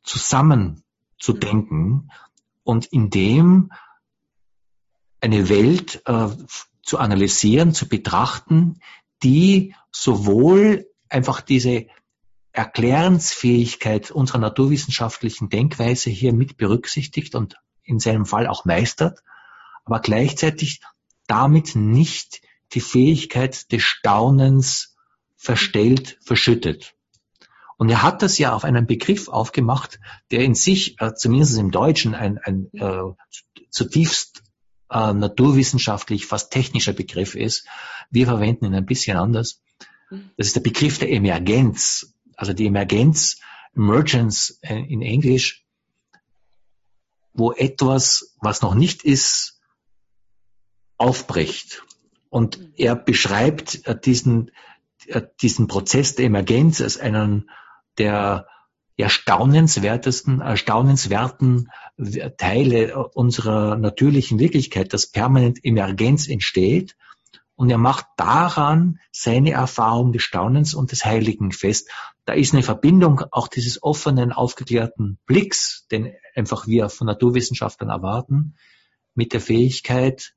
zusammen 0.02 0.82
zu 1.18 1.32
denken 1.34 2.10
und 2.62 2.86
in 2.86 3.10
dem 3.10 3.70
eine 5.20 5.48
Welt 5.48 6.02
äh, 6.06 6.28
zu 6.82 6.98
analysieren, 6.98 7.74
zu 7.74 7.88
betrachten, 7.88 8.80
die 9.22 9.74
sowohl 9.90 10.86
einfach 11.08 11.40
diese 11.40 11.86
Erklärensfähigkeit 12.52 14.10
unserer 14.10 14.38
naturwissenschaftlichen 14.38 15.48
Denkweise 15.48 16.10
hier 16.10 16.32
mit 16.32 16.56
berücksichtigt 16.56 17.34
und 17.34 17.56
in 17.82 17.98
seinem 17.98 18.26
Fall 18.26 18.46
auch 18.46 18.64
meistert, 18.64 19.20
aber 19.84 20.00
gleichzeitig 20.00 20.80
damit 21.34 21.74
nicht 21.74 22.42
die 22.74 22.80
Fähigkeit 22.80 23.72
des 23.72 23.82
Staunens 23.82 24.94
verstellt, 25.36 26.16
verschüttet. 26.22 26.94
Und 27.76 27.88
er 27.88 28.04
hat 28.04 28.22
das 28.22 28.38
ja 28.38 28.54
auf 28.54 28.62
einen 28.62 28.86
Begriff 28.86 29.28
aufgemacht, 29.28 29.98
der 30.30 30.44
in 30.44 30.54
sich, 30.54 31.00
äh, 31.00 31.12
zumindest 31.14 31.58
im 31.58 31.72
Deutschen, 31.72 32.14
ein, 32.14 32.38
ein 32.38 32.68
äh, 32.72 33.02
zutiefst 33.68 34.44
äh, 34.90 35.12
naturwissenschaftlich, 35.12 36.26
fast 36.26 36.52
technischer 36.52 36.92
Begriff 36.92 37.34
ist. 37.34 37.66
Wir 38.10 38.26
verwenden 38.26 38.66
ihn 38.66 38.74
ein 38.74 38.86
bisschen 38.86 39.16
anders. 39.16 39.60
Das 40.36 40.46
ist 40.46 40.54
der 40.54 40.60
Begriff 40.60 41.00
der 41.00 41.10
Emergenz. 41.10 42.14
Also 42.36 42.52
die 42.52 42.66
Emergenz, 42.66 43.40
Emergence 43.74 44.60
in 44.62 45.02
Englisch, 45.02 45.64
wo 47.32 47.50
etwas, 47.50 48.36
was 48.40 48.62
noch 48.62 48.76
nicht 48.76 49.02
ist, 49.02 49.53
aufbricht. 50.96 51.84
Und 52.30 52.60
er 52.76 52.96
beschreibt 52.96 53.86
äh, 53.86 53.98
diesen, 53.98 54.50
äh, 55.06 55.22
diesen 55.40 55.68
Prozess 55.68 56.14
der 56.14 56.26
Emergenz 56.26 56.80
als 56.80 56.98
einen 56.98 57.50
der 57.98 58.46
erstaunenswertesten, 58.96 60.40
erstaunenswerten 60.40 61.68
Teile 62.38 63.08
unserer 63.08 63.76
natürlichen 63.76 64.38
Wirklichkeit, 64.38 64.92
dass 64.92 65.10
permanent 65.10 65.64
Emergenz 65.64 66.28
entsteht. 66.28 66.96
Und 67.56 67.70
er 67.70 67.78
macht 67.78 68.06
daran 68.16 68.98
seine 69.12 69.52
Erfahrung 69.52 70.12
des 70.12 70.22
Staunens 70.22 70.74
und 70.74 70.90
des 70.90 71.04
Heiligen 71.04 71.52
fest. 71.52 71.88
Da 72.24 72.32
ist 72.32 72.52
eine 72.52 72.62
Verbindung 72.62 73.20
auch 73.30 73.48
dieses 73.48 73.82
offenen, 73.82 74.32
aufgeklärten 74.32 75.18
Blicks, 75.26 75.86
den 75.90 76.12
einfach 76.34 76.66
wir 76.66 76.88
von 76.88 77.06
Naturwissenschaftlern 77.06 77.90
erwarten, 77.90 78.56
mit 79.14 79.32
der 79.32 79.40
Fähigkeit, 79.40 80.34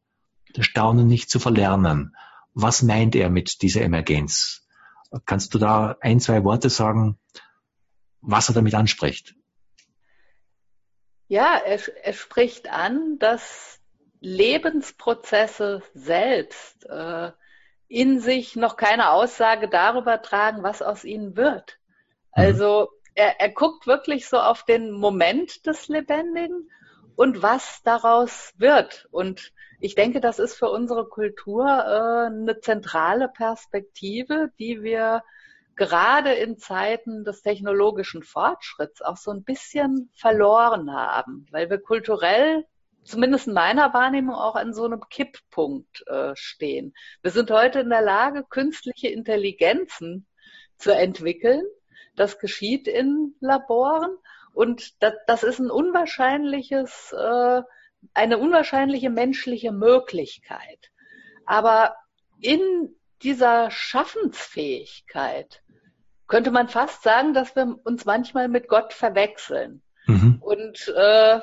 das 0.54 0.66
Staunen 0.66 1.08
nicht 1.08 1.30
zu 1.30 1.40
verlernen. 1.40 2.16
Was 2.54 2.82
meint 2.82 3.16
er 3.16 3.30
mit 3.30 3.62
dieser 3.62 3.82
Emergenz? 3.82 4.68
Kannst 5.26 5.54
du 5.54 5.58
da 5.58 5.98
ein, 6.02 6.20
zwei 6.20 6.44
Worte 6.44 6.70
sagen, 6.70 7.18
was 8.22 8.50
er 8.50 8.56
damit 8.56 8.76
anspricht? 8.76 9.36
Ja, 11.28 11.58
er, 11.58 11.80
er 12.04 12.14
spricht 12.14 12.70
an, 12.70 13.18
dass 13.20 13.80
Lebensprozesse 14.20 15.84
selbst 15.94 16.86
äh, 16.86 17.32
in 17.88 18.20
sich 18.20 18.56
noch 18.56 18.76
keine 18.76 19.12
Aussage 19.12 19.70
darüber 19.70 20.22
tragen, 20.22 20.64
was 20.64 20.82
aus 20.82 21.04
ihnen 21.04 21.38
wird. 21.38 21.78
Mhm. 22.36 22.44
Also 22.44 22.90
er, 23.14 23.40
er 23.40 23.50
guckt 23.50 23.88
wirklich 23.88 24.28
so 24.28 24.40
auf 24.40 24.64
den 24.64 24.92
Moment 24.92 25.66
des 25.66 25.88
Lebendigen 25.88 26.70
und 27.18 27.42
was 27.42 27.82
daraus 27.84 28.54
wird. 28.58 29.08
Und 29.12 29.52
ich 29.80 29.96
denke, 29.96 30.22
das 30.22 30.38
ist 30.38 30.56
für 30.56 30.70
unsere 30.70 31.10
Kultur 31.10 31.66
äh, 31.66 32.28
eine 32.28 32.60
zentrale 32.62 33.28
Perspektive, 33.28 34.52
die 34.60 34.84
wir 34.84 35.24
gerade 35.76 36.34
in 36.34 36.60
Zeiten 36.60 37.24
des 37.24 37.42
technologischen 37.42 38.22
Fortschritts 38.22 39.02
auch 39.02 39.18
so 39.18 39.32
ein 39.32 39.44
bisschen 39.44 40.12
verloren 40.14 40.94
haben, 40.94 41.48
weil 41.50 41.72
wir 41.72 41.80
kulturell, 41.80 42.66
zumindest 43.04 43.48
in 43.48 43.54
meiner 43.54 43.96
Wahrnehmung, 43.96 44.36
auch 44.36 44.56
an 44.56 44.74
so 44.74 44.86
einem 44.86 45.02
Kipppunkt 45.10 46.08
äh, 46.08 46.36
stehen. 46.36 46.94
Wir 47.24 47.32
sind 47.32 47.50
heute 47.50 47.80
in 47.80 47.90
der 47.90 48.02
Lage, 48.04 48.44
künstliche 48.48 49.08
Intelligenzen 49.08 50.28
zu 50.78 50.92
entwickeln. 50.92 51.64
Das 52.16 52.38
geschieht 52.38 52.88
in 52.88 53.36
Laboren 53.40 54.18
und 54.58 55.04
das, 55.04 55.14
das 55.28 55.44
ist 55.44 55.60
ein 55.60 55.70
unwahrscheinliches 55.70 57.14
äh, 57.14 57.62
eine 58.16 58.38
unwahrscheinliche 58.40 59.12
menschliche 59.12 59.72
Möglichkeit. 59.72 60.92
Aber 61.46 61.96
in 62.40 62.96
dieser 63.22 63.70
Schaffensfähigkeit 63.70 65.62
könnte 66.28 66.50
man 66.50 66.70
fast 66.70 67.04
sagen, 67.04 67.36
dass 67.36 67.56
wir 67.56 67.78
uns 67.84 68.06
manchmal 68.06 68.48
mit 68.48 68.68
Gott 68.68 68.94
verwechseln 68.94 69.84
mhm. 70.08 70.40
und 70.42 70.92
äh, 70.96 71.40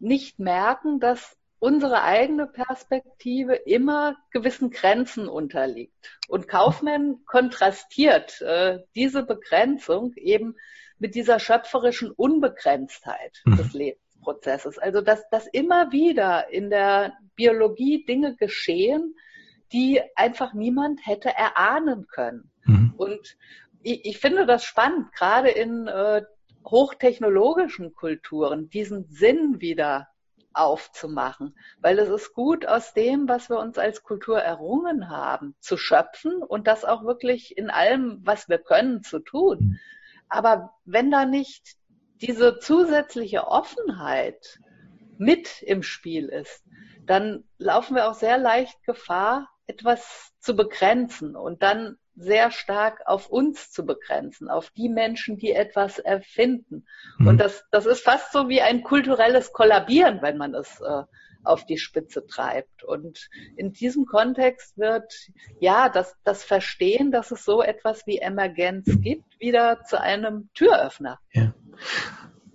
nicht 0.00 0.40
merken, 0.40 0.98
dass 0.98 1.36
unsere 1.60 2.02
eigene 2.02 2.48
Perspektive 2.48 3.54
immer 3.54 4.16
gewissen 4.32 4.70
Grenzen 4.70 5.28
unterliegt. 5.28 6.18
Und 6.26 6.48
Kaufmann 6.48 7.24
kontrastiert 7.24 8.40
äh, 8.42 8.80
diese 8.96 9.22
Begrenzung 9.22 10.12
eben 10.16 10.56
mit 10.98 11.14
dieser 11.14 11.38
schöpferischen 11.38 12.10
Unbegrenztheit 12.10 13.42
mhm. 13.44 13.56
des 13.56 13.72
Lebens. 13.72 14.02
Prozesses. 14.20 14.78
Also 14.78 15.00
dass, 15.00 15.28
dass 15.30 15.46
immer 15.46 15.90
wieder 15.90 16.50
in 16.50 16.68
der 16.68 17.14
Biologie 17.34 18.04
Dinge 18.04 18.36
geschehen, 18.36 19.14
die 19.72 20.02
einfach 20.16 20.52
niemand 20.54 21.06
hätte 21.06 21.30
erahnen 21.30 22.06
können. 22.08 22.50
Mhm. 22.64 22.94
Und 22.96 23.36
ich, 23.82 24.04
ich, 24.04 24.18
finde 24.18 24.44
das 24.44 24.64
spannend, 24.64 25.12
gerade 25.12 25.48
in 25.50 25.86
äh, 25.86 26.22
hochtechnologischen 26.66 27.94
Kulturen, 27.94 28.68
diesen 28.68 29.06
Sinn 29.08 29.60
wieder 29.60 30.08
aufzumachen, 30.52 31.56
weil 31.80 31.98
es 31.98 32.08
ist 32.08 32.34
gut 32.34 32.66
aus 32.66 32.92
dem, 32.92 33.28
was 33.28 33.48
wir 33.48 33.58
uns 33.58 33.78
als 33.78 34.02
Kultur 34.02 34.40
errungen 34.40 35.08
haben, 35.08 35.54
zu 35.60 35.76
schöpfen 35.76 36.42
und 36.42 36.66
das 36.66 36.84
auch 36.84 37.04
wirklich 37.04 37.56
in 37.56 37.70
allem, 37.70 38.20
was 38.24 38.48
wir 38.48 38.58
können, 38.58 39.02
zu 39.02 39.20
tun. 39.20 39.78
Aber 40.28 40.72
wenn 40.84 41.10
da 41.10 41.24
nicht 41.24 41.76
diese 42.20 42.58
zusätzliche 42.58 43.46
Offenheit 43.46 44.58
mit 45.18 45.62
im 45.62 45.82
Spiel 45.82 46.28
ist, 46.28 46.64
dann 47.06 47.44
laufen 47.58 47.94
wir 47.94 48.08
auch 48.08 48.14
sehr 48.14 48.38
leicht 48.38 48.82
Gefahr, 48.84 49.48
etwas 49.66 50.32
zu 50.40 50.56
begrenzen 50.56 51.36
und 51.36 51.62
dann 51.62 51.96
sehr 52.16 52.50
stark 52.50 53.02
auf 53.06 53.28
uns 53.28 53.70
zu 53.70 53.86
begrenzen, 53.86 54.48
auf 54.50 54.70
die 54.70 54.88
Menschen, 54.88 55.38
die 55.38 55.52
etwas 55.52 55.98
erfinden. 55.98 56.86
Mhm. 57.18 57.26
Und 57.28 57.38
das, 57.38 57.64
das 57.70 57.86
ist 57.86 58.02
fast 58.02 58.32
so 58.32 58.48
wie 58.48 58.60
ein 58.60 58.82
kulturelles 58.82 59.52
Kollabieren, 59.52 60.20
wenn 60.20 60.36
man 60.36 60.54
es 60.54 60.80
äh, 60.80 61.04
auf 61.44 61.66
die 61.66 61.78
Spitze 61.78 62.26
treibt. 62.26 62.84
Und 62.84 63.28
in 63.56 63.72
diesem 63.72 64.06
Kontext 64.06 64.76
wird 64.78 65.12
ja 65.60 65.88
das, 65.88 66.14
das 66.24 66.44
Verstehen, 66.44 67.10
dass 67.10 67.30
es 67.30 67.44
so 67.44 67.62
etwas 67.62 68.06
wie 68.06 68.18
Emergenz 68.18 68.86
gibt, 69.00 69.38
wieder 69.40 69.82
zu 69.84 70.00
einem 70.00 70.50
Türöffner. 70.54 71.18
Ja. 71.32 71.54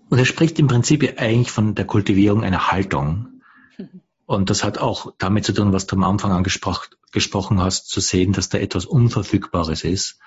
Und 0.09 0.19
er 0.19 0.25
spricht 0.25 0.59
im 0.59 0.67
Prinzip 0.67 1.19
eigentlich 1.19 1.51
von 1.51 1.75
der 1.75 1.85
Kultivierung 1.85 2.43
einer 2.43 2.71
Haltung. 2.71 3.41
Und 4.25 4.49
das 4.49 4.63
hat 4.63 4.77
auch 4.77 5.13
damit 5.17 5.45
zu 5.45 5.53
tun, 5.53 5.73
was 5.73 5.85
du 5.85 5.95
am 5.95 6.03
Anfang 6.03 6.31
angesprochen 6.31 7.61
hast, 7.61 7.89
zu 7.89 7.99
sehen, 7.99 8.31
dass 8.31 8.49
da 8.49 8.57
etwas 8.57 8.85
Unverfügbares 8.85 9.83
ist. 9.83 10.19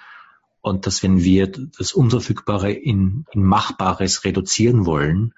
Und 0.60 0.86
dass 0.86 1.02
wenn 1.02 1.22
wir 1.22 1.46
das 1.46 1.92
Unverfügbare 1.92 2.72
in, 2.72 3.24
in 3.32 3.42
Machbares 3.42 4.24
reduzieren 4.24 4.84
wollen, 4.84 5.32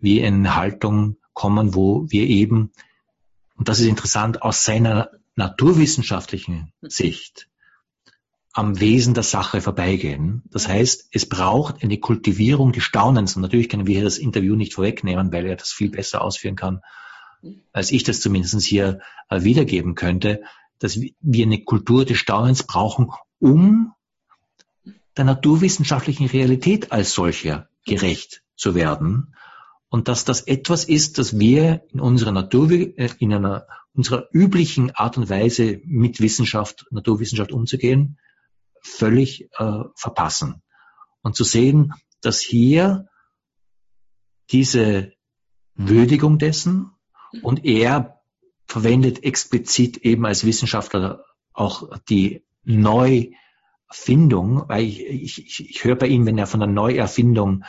in 0.00 0.34
eine 0.34 0.56
Haltung 0.56 1.16
kommen, 1.34 1.74
wo 1.74 2.06
wir 2.08 2.26
eben, 2.26 2.72
und 3.56 3.68
das 3.68 3.80
ist 3.80 3.86
interessant, 3.86 4.42
aus 4.42 4.64
seiner 4.64 5.10
naturwissenschaftlichen 5.36 6.72
Sicht 6.82 7.48
am 8.52 8.78
Wesen 8.78 9.14
der 9.14 9.24
Sache 9.24 9.60
vorbeigehen. 9.60 10.42
Das 10.50 10.68
heißt, 10.68 11.08
es 11.10 11.28
braucht 11.28 11.82
eine 11.82 11.98
Kultivierung 11.98 12.70
des 12.70 12.84
Staunens. 12.84 13.34
Und 13.34 13.42
natürlich 13.42 13.68
können 13.68 13.88
wir 13.88 13.96
hier 13.96 14.04
das 14.04 14.16
Interview 14.16 14.54
nicht 14.54 14.74
vorwegnehmen, 14.74 15.32
weil 15.32 15.46
er 15.46 15.56
das 15.56 15.72
viel 15.72 15.90
besser 15.90 16.22
ausführen 16.22 16.54
kann, 16.54 16.80
als 17.72 17.90
ich 17.90 18.04
das 18.04 18.20
zumindest 18.20 18.62
hier 18.64 19.00
äh, 19.28 19.42
wiedergeben 19.42 19.96
könnte, 19.96 20.42
dass 20.78 21.00
wir 21.00 21.46
eine 21.46 21.64
Kultur 21.64 22.04
des 22.04 22.18
Staunens 22.18 22.62
brauchen, 22.62 23.10
um 23.40 23.92
der 25.16 25.24
naturwissenschaftlichen 25.24 26.26
Realität 26.26 26.92
als 26.92 27.12
solcher 27.12 27.68
gerecht 27.84 28.42
zu 28.56 28.76
werden. 28.76 29.34
Und 29.88 30.08
dass 30.08 30.24
das 30.24 30.42
etwas 30.42 30.84
ist, 30.84 31.18
das 31.18 31.38
wir 31.38 31.84
in 31.92 32.00
unserer 32.00 32.32
Natur, 32.32 32.70
äh, 32.70 33.10
in 33.18 33.32
einer 33.32 33.66
unserer 33.94 34.28
üblichen 34.32 34.90
Art 34.90 35.16
und 35.16 35.30
Weise 35.30 35.80
mit 35.84 36.20
Wissenschaft, 36.20 36.86
Naturwissenschaft 36.90 37.52
umzugehen, 37.52 38.18
völlig 38.82 39.48
äh, 39.56 39.84
verpassen. 39.94 40.62
Und 41.22 41.36
zu 41.36 41.44
sehen, 41.44 41.94
dass 42.20 42.40
hier 42.40 43.08
diese 44.50 45.12
Würdigung 45.74 46.38
dessen 46.38 46.90
und 47.42 47.64
er 47.64 48.20
verwendet 48.66 49.24
explizit 49.24 49.98
eben 49.98 50.26
als 50.26 50.44
Wissenschaftler 50.44 51.24
auch 51.52 51.98
die 52.08 52.44
Neufindung, 52.64 54.68
weil 54.68 54.84
ich, 54.84 55.38
ich, 55.38 55.70
ich 55.70 55.84
höre 55.84 55.96
bei 55.96 56.08
ihm, 56.08 56.26
wenn 56.26 56.38
er 56.38 56.46
von 56.46 56.60
der 56.60 56.68
Neuerfindung 56.68 57.64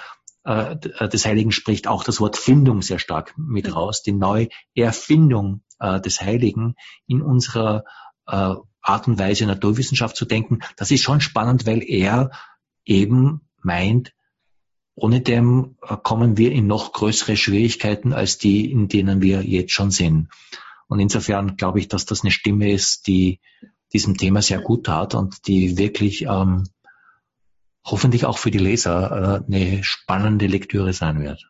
äh, 0.45 0.77
des 1.09 1.25
Heiligen 1.25 1.51
spricht, 1.51 1.87
auch 1.87 2.03
das 2.03 2.19
Wort 2.19 2.37
Findung 2.37 2.81
sehr 2.81 2.99
stark 2.99 3.33
mit 3.37 3.75
raus, 3.75 4.03
die 4.03 4.13
Neuerfindung 4.13 5.61
äh, 5.79 5.99
des 5.99 6.21
Heiligen 6.21 6.75
in 7.07 7.21
unserer 7.21 7.83
äh, 8.27 8.55
Art 8.81 9.07
und 9.07 9.17
Weise 9.17 9.45
Naturwissenschaft 9.45 10.15
zu 10.15 10.25
denken, 10.25 10.59
das 10.77 10.91
ist 10.91 11.01
schon 11.01 11.21
spannend, 11.21 11.65
weil 11.65 11.83
er 11.83 12.31
eben 12.85 13.41
meint, 13.61 14.13
ohne 14.95 15.21
dem 15.21 15.77
äh, 15.81 15.97
kommen 16.01 16.37
wir 16.37 16.51
in 16.51 16.67
noch 16.67 16.93
größere 16.93 17.35
Schwierigkeiten 17.35 18.13
als 18.13 18.37
die, 18.37 18.71
in 18.71 18.87
denen 18.87 19.21
wir 19.21 19.43
jetzt 19.43 19.73
schon 19.73 19.91
sind. 19.91 20.29
Und 20.87 20.99
insofern 20.99 21.57
glaube 21.57 21.79
ich, 21.79 21.87
dass 21.87 22.05
das 22.05 22.21
eine 22.21 22.31
Stimme 22.31 22.71
ist, 22.71 23.07
die 23.07 23.39
diesem 23.91 24.17
Thema 24.17 24.41
sehr 24.41 24.61
gut 24.61 24.85
tat 24.85 25.15
und 25.15 25.47
die 25.47 25.77
wirklich 25.77 26.23
ähm, 26.23 26.65
hoffentlich 27.85 28.25
auch 28.25 28.37
für 28.37 28.51
die 28.51 28.57
Leser 28.57 29.43
äh, 29.49 29.53
eine 29.53 29.83
spannende 29.83 30.47
Lektüre 30.47 30.93
sein 30.93 31.21
wird. 31.21 31.49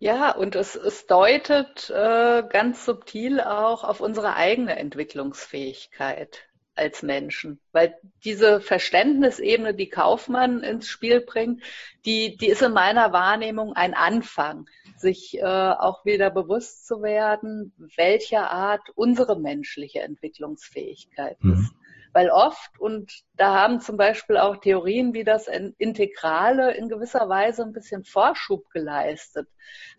Ja, 0.00 0.30
und 0.30 0.54
es, 0.54 0.76
es 0.76 1.06
deutet 1.06 1.90
äh, 1.90 2.44
ganz 2.48 2.84
subtil 2.84 3.40
auch 3.40 3.82
auf 3.82 4.00
unsere 4.00 4.34
eigene 4.34 4.78
Entwicklungsfähigkeit 4.78 6.48
als 6.76 7.02
Menschen. 7.02 7.60
Weil 7.72 7.96
diese 8.24 8.60
Verständnisebene, 8.60 9.74
die 9.74 9.88
Kaufmann 9.88 10.62
ins 10.62 10.88
Spiel 10.88 11.20
bringt, 11.20 11.62
die, 12.06 12.36
die 12.36 12.46
ist 12.46 12.62
in 12.62 12.72
meiner 12.72 13.12
Wahrnehmung 13.12 13.72
ein 13.72 13.94
Anfang, 13.94 14.66
sich 14.96 15.38
äh, 15.38 15.42
auch 15.42 16.04
wieder 16.04 16.30
bewusst 16.30 16.86
zu 16.86 17.02
werden, 17.02 17.72
welcher 17.96 18.50
Art 18.52 18.88
unsere 18.94 19.38
menschliche 19.38 20.00
Entwicklungsfähigkeit 20.00 21.42
mhm. 21.42 21.54
ist. 21.54 21.72
Weil 22.12 22.30
oft, 22.30 22.78
und 22.78 23.12
da 23.36 23.54
haben 23.54 23.80
zum 23.80 23.96
Beispiel 23.96 24.36
auch 24.36 24.56
Theorien 24.56 25.14
wie 25.14 25.24
das 25.24 25.46
Integrale 25.48 26.74
in 26.74 26.88
gewisser 26.88 27.28
Weise 27.28 27.62
ein 27.62 27.72
bisschen 27.72 28.04
Vorschub 28.04 28.70
geleistet, 28.70 29.48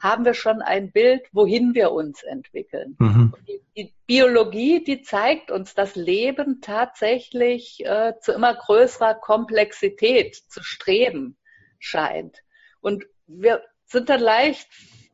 haben 0.02 0.26
wir 0.26 0.34
schon 0.34 0.62
ein 0.62 0.92
Bild, 0.92 1.28
wohin 1.32 1.74
wir 1.74 1.92
uns 1.92 2.24
entwickeln. 2.24 2.96
Mhm. 3.00 3.34
Die, 3.48 3.62
die, 3.78 3.94
Biologie, 4.08 4.84
die 4.84 5.04
zeigt 5.04 5.52
uns, 5.52 5.76
dass 5.76 5.96
Leben 5.96 6.62
tatsächlich 6.62 7.86
äh, 7.86 8.14
zu 8.20 8.32
immer 8.32 8.56
größerer 8.56 9.14
Komplexität 9.14 10.36
zu 10.36 10.64
streben 10.64 11.38
scheint. 11.78 12.40
Und 12.82 13.06
wir 13.28 13.62
sind 13.86 14.10
dann 14.10 14.22
leicht 14.22 14.68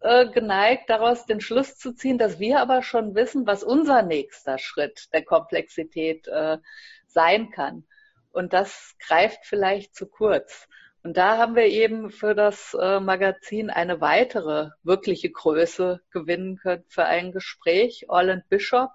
äh, 0.06 0.30
geneigt, 0.30 0.90
daraus 0.90 1.26
den 1.26 1.42
Schluss 1.42 1.78
zu 1.78 1.94
ziehen, 1.94 2.20
dass 2.20 2.40
wir 2.40 2.60
aber 2.60 2.84
schon 2.84 3.16
wissen, 3.16 3.48
was 3.48 3.64
unser 3.64 4.04
nächster 4.04 4.60
Schritt 4.60 5.12
der 5.14 5.26
Komplexität 5.26 6.28
äh, 6.28 6.60
sein 7.08 7.50
kann. 7.50 7.86
Und 8.32 8.54
das 8.54 8.96
greift 9.00 9.46
vielleicht 9.46 9.96
zu 9.96 10.06
kurz. 10.06 10.68
Und 11.02 11.18
da 11.18 11.38
haben 11.38 11.56
wir 11.56 11.66
eben 11.66 12.12
für 12.12 12.36
das 12.36 12.76
äh, 12.80 13.00
Magazin 13.00 13.72
eine 13.72 14.00
weitere 14.00 14.70
wirkliche 14.84 15.32
Größe 15.32 16.02
gewinnen 16.12 16.58
können 16.58 16.86
für 16.88 17.06
ein 17.06 17.32
Gespräch. 17.32 18.06
Orland 18.08 18.48
Bishop, 18.48 18.92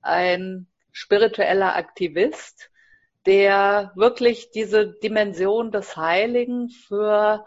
ein 0.00 0.68
spiritueller 0.90 1.76
Aktivist, 1.76 2.70
der 3.26 3.92
wirklich 3.94 4.50
diese 4.52 4.86
Dimension 4.86 5.70
des 5.70 5.98
Heiligen 5.98 6.70
für, 6.70 7.44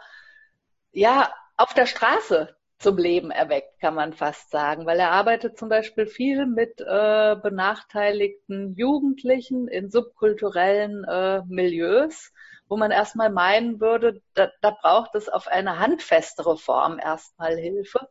ja, 0.91 1.33
auf 1.57 1.73
der 1.73 1.87
Straße 1.87 2.55
zum 2.79 2.97
Leben 2.97 3.29
erweckt, 3.29 3.79
kann 3.81 3.93
man 3.93 4.13
fast 4.13 4.51
sagen, 4.51 4.85
weil 4.85 4.99
er 4.99 5.11
arbeitet 5.11 5.57
zum 5.57 5.67
Beispiel 5.67 6.07
viel 6.07 6.45
mit 6.45 6.79
äh, 6.79 7.35
benachteiligten 7.35 8.73
Jugendlichen 8.73 9.67
in 9.67 9.89
subkulturellen 9.89 11.03
äh, 11.03 11.41
Milieus, 11.45 12.31
wo 12.69 12.77
man 12.77 12.91
erstmal 12.91 13.31
meinen 13.31 13.81
würde, 13.81 14.21
da, 14.33 14.49
da 14.61 14.71
braucht 14.71 15.13
es 15.15 15.27
auf 15.27 15.47
eine 15.47 15.79
handfestere 15.79 16.55
Form 16.57 16.99
erstmal 16.99 17.57
Hilfe. 17.57 18.07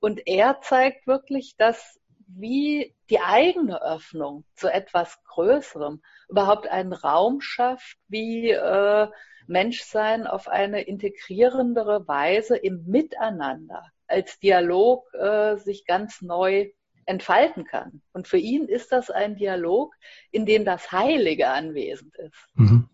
Und 0.00 0.26
er 0.26 0.60
zeigt 0.62 1.06
wirklich, 1.06 1.56
dass 1.56 2.00
wie 2.26 2.96
die 3.10 3.20
eigene 3.20 3.80
Öffnung 3.82 4.44
zu 4.54 4.68
etwas 4.68 5.22
Größerem 5.28 6.02
überhaupt 6.28 6.66
einen 6.66 6.92
Raum 6.92 7.40
schafft, 7.40 7.98
wie 8.08 8.50
äh, 8.50 9.08
Menschsein 9.46 10.26
auf 10.26 10.48
eine 10.48 10.82
integrierendere 10.82 12.06
Weise 12.08 12.56
im 12.56 12.84
Miteinander 12.84 13.84
als 14.08 14.38
Dialog 14.40 15.04
äh, 15.14 15.56
sich 15.56 15.84
ganz 15.84 16.22
neu 16.22 16.70
entfalten 17.06 17.64
kann. 17.64 18.02
Und 18.12 18.28
für 18.28 18.38
ihn 18.38 18.66
ist 18.66 18.92
das 18.92 19.10
ein 19.10 19.36
Dialog, 19.36 19.94
in 20.30 20.44
dem 20.44 20.64
das 20.64 20.92
Heilige 20.92 21.48
anwesend 21.48 22.14
ist. 22.16 22.36
Mhm. 22.54 22.88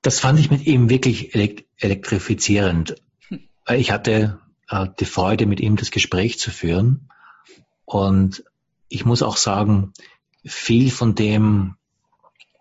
Das 0.00 0.20
fand 0.20 0.38
ich 0.38 0.50
mit 0.50 0.66
ihm 0.66 0.88
wirklich 0.88 1.34
elektrifizierend. 1.34 2.96
Ich 3.68 3.90
hatte 3.90 4.40
äh, 4.70 4.86
die 4.98 5.04
Freude, 5.04 5.44
mit 5.44 5.60
ihm 5.60 5.76
das 5.76 5.90
Gespräch 5.90 6.38
zu 6.38 6.50
führen. 6.50 7.10
Und 7.84 8.44
ich 8.88 9.04
muss 9.04 9.22
auch 9.22 9.36
sagen, 9.36 9.92
viel 10.46 10.90
von 10.90 11.14
dem, 11.14 11.76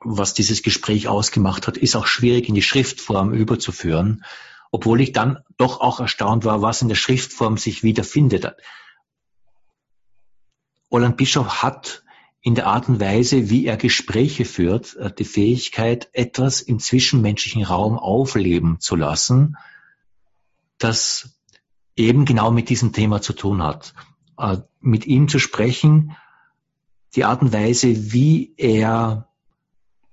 was 0.01 0.33
dieses 0.33 0.61
Gespräch 0.61 1.07
ausgemacht 1.07 1.67
hat, 1.67 1.77
ist 1.77 1.95
auch 1.95 2.07
schwierig 2.07 2.49
in 2.49 2.55
die 2.55 2.61
Schriftform 2.61 3.33
überzuführen 3.33 4.25
obwohl 4.71 5.01
ich 5.01 5.11
dann 5.11 5.39
doch 5.57 5.81
auch 5.81 5.99
erstaunt 5.99 6.45
war, 6.45 6.61
was 6.61 6.81
in 6.81 6.87
der 6.87 6.95
Schriftform 6.95 7.57
sich 7.57 7.83
wiederfindet. 7.83 8.55
Roland 10.91 11.17
Bischof 11.17 11.63
hat 11.63 12.03
in 12.41 12.55
der 12.55 12.67
Art 12.67 12.87
und 12.87 12.99
Weise, 12.99 13.49
wie 13.49 13.65
er 13.65 13.77
Gespräche 13.77 14.45
führt, 14.45 14.95
äh, 14.95 15.11
die 15.11 15.25
Fähigkeit, 15.25 16.09
etwas 16.13 16.61
im 16.61 16.79
zwischenmenschlichen 16.79 17.63
Raum 17.63 17.97
aufleben 17.97 18.79
zu 18.79 18.95
lassen, 18.95 19.57
das 20.77 21.37
eben 21.95 22.25
genau 22.25 22.51
mit 22.51 22.69
diesem 22.69 22.93
Thema 22.93 23.21
zu 23.21 23.33
tun 23.33 23.61
hat. 23.63 23.93
Äh, 24.37 24.57
mit 24.79 25.05
ihm 25.05 25.27
zu 25.27 25.39
sprechen, 25.39 26.15
die 27.15 27.25
Art 27.25 27.41
und 27.41 27.51
Weise, 27.51 28.13
wie 28.13 28.53
er 28.57 29.27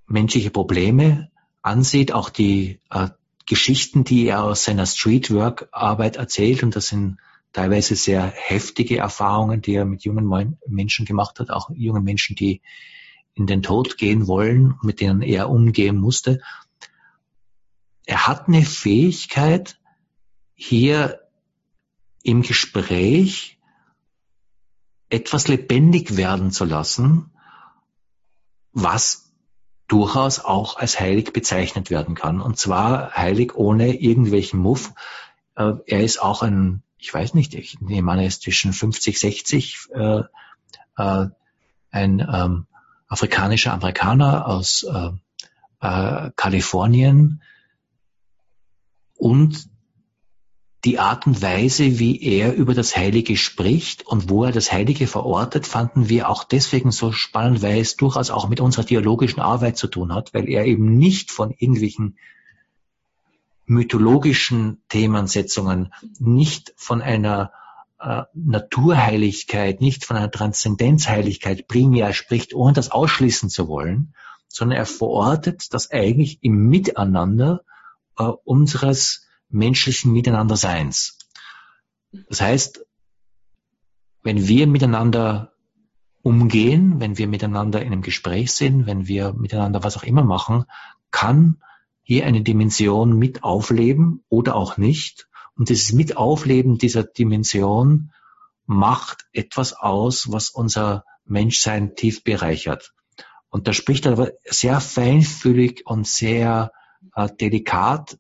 menschliche 0.07 0.51
Probleme 0.51 1.31
ansieht, 1.63 2.13
auch 2.13 2.31
die 2.31 2.81
äh, 2.91 3.11
Geschichten, 3.47 4.05
die 4.05 4.27
er 4.27 4.43
aus 4.43 4.65
seiner 4.65 4.87
Streetwork-Arbeit 4.87 6.17
erzählt, 6.17 6.63
und 6.63 6.77
das 6.77 6.89
sind 6.89 7.19
teilweise 7.53 7.95
sehr 7.95 8.27
heftige 8.27 8.99
Erfahrungen, 8.99 9.61
die 9.61 9.75
er 9.75 9.85
mit 9.85 10.05
jungen 10.05 10.59
Menschen 10.67 11.07
gemacht 11.07 11.39
hat, 11.39 11.51
auch 11.51 11.71
jungen 11.75 12.05
Menschen, 12.05 12.37
die 12.37 12.63
in 13.35 13.47
den 13.47 13.63
Tod 13.63 13.99
gehen 13.99 14.27
wollen, 14.27 14.75
mit 14.83 15.01
denen 15.01 15.23
er 15.23 15.51
umgehen 15.51 15.97
musste. 15.97 16.41
Er 18.07 18.27
hat 18.27 18.49
eine 18.49 18.63
Fähigkeit, 18.63 19.79
hier 20.55 21.21
im 22.23 22.43
Gespräch 22.43 23.59
etwas 25.09 25.49
lebendig 25.49 26.17
werden 26.17 26.51
zu 26.51 26.65
lassen, 26.65 27.31
was 28.73 29.24
durchaus 29.89 30.41
auch 30.41 30.77
als 30.77 30.99
heilig 30.99 31.33
bezeichnet 31.33 31.91
werden 31.91 32.15
kann. 32.15 32.41
Und 32.41 32.59
zwar 32.59 33.13
heilig 33.13 33.55
ohne 33.55 33.95
irgendwelchen 33.95 34.61
Muff. 34.61 34.93
Äh, 35.57 35.73
er 35.87 36.03
ist 36.03 36.21
auch 36.23 36.43
ein 36.43 36.85
ich 37.05 37.13
weiß 37.13 37.35
nicht, 37.35 37.53
ich 37.53 37.83
nehme 37.83 38.11
an, 38.11 38.19
er 38.19 38.27
ist 38.27 38.43
zwischen 38.43 38.73
50, 38.73 39.19
60, 39.21 39.89
äh, 39.93 40.23
äh, 40.97 41.27
ein 41.91 42.21
ähm, 42.21 42.67
afrikanischer 43.09 43.75
Amerikaner 43.75 44.49
aus 44.49 44.85
äh, 44.85 45.11
äh, 45.81 46.31
Kalifornien 46.35 47.43
und 49.17 49.69
die 50.85 50.99
Art 50.99 51.27
und 51.27 51.41
Weise, 51.41 51.99
wie 51.99 52.23
er 52.23 52.55
über 52.55 52.75
das 52.75 52.97
Heilige 52.97 53.37
spricht 53.37 54.07
und 54.07 54.29
wo 54.29 54.45
er 54.45 54.53
das 54.53 54.71
Heilige 54.71 55.07
verortet, 55.07 55.67
fanden 55.67 56.09
wir 56.09 56.29
auch 56.29 56.45
deswegen 56.45 56.91
so 56.91 57.11
spannend, 57.13 57.63
weil 57.63 57.79
es 57.79 57.97
durchaus 57.97 58.31
auch 58.31 58.49
mit 58.49 58.61
unserer 58.61 58.85
dialogischen 58.85 59.41
Arbeit 59.41 59.79
zu 59.79 59.87
tun 59.87 60.15
hat, 60.15 60.35
weil 60.35 60.49
er 60.49 60.67
eben 60.67 60.97
nicht 60.99 61.31
von 61.31 61.53
irgendwelchen 61.53 62.19
mythologischen 63.67 64.83
Themensetzungen, 64.91 65.93
nicht 66.19 66.75
von 66.77 67.01
einer 67.01 67.53
äh, 67.99 68.25
Naturheiligkeit, 68.35 69.81
nicht 69.81 70.05
von 70.05 70.19
einer 70.19 70.31
Transzendenzheiligkeit 70.31 71.67
primär 71.67 72.13
spricht, 72.13 72.53
ohne 72.53 72.75
das 72.75 72.91
ausschließen 72.91 73.49
zu 73.49 73.69
wollen, 73.69 74.15
sondern 74.49 74.77
er 74.77 74.87
verortet 74.87 75.73
das 75.73 75.91
eigentlich 75.91 76.41
im 76.43 76.69
Miteinander 76.69 77.63
äh, 78.19 78.25
unseres 78.25 79.24
menschlichen 79.49 80.13
Miteinanderseins. 80.13 81.19
Das 82.29 82.41
heißt, 82.41 82.85
wenn 84.23 84.49
wir 84.49 84.67
miteinander 84.67 85.53
umgehen, 86.23 87.01
wenn 87.01 87.19
wir 87.19 87.29
miteinander 87.29 87.83
in 87.83 87.93
einem 87.93 88.03
Gespräch 88.03 88.53
sind, 88.53 88.87
wenn 88.87 89.07
wir 89.07 89.35
miteinander 89.35 89.85
was 89.85 89.97
auch 89.97 90.05
immer 90.05 90.25
machen, 90.25 90.65
kann 91.11 91.63
hier 92.03 92.27
eine 92.27 92.43
Dimension 92.43 93.19
mit 93.19 93.45
aufleben 93.45 94.25
oder 94.29 94.57
auch 94.57 94.77
nicht. 94.77 95.29
Und 95.57 95.69
dieses 95.69 95.93
Mitaufleben 95.93 96.79
dieser 96.79 97.05
Dimension 97.05 98.13
macht 98.67 99.27
etwas 99.33 99.75
aus, 99.75 100.33
was 100.33 100.51
unser 100.51 101.05
Menschsein 101.25 101.95
tief 101.95 102.25
bereichert. 102.25 102.95
Und 103.49 103.69
da 103.69 103.73
spricht 103.73 104.07
er 104.07 104.13
aber 104.13 104.33
sehr 104.45 104.81
feinfühlig 104.81 105.83
und 105.87 106.07
sehr 106.07 106.73
äh, 107.15 107.29
delikat 107.41 108.19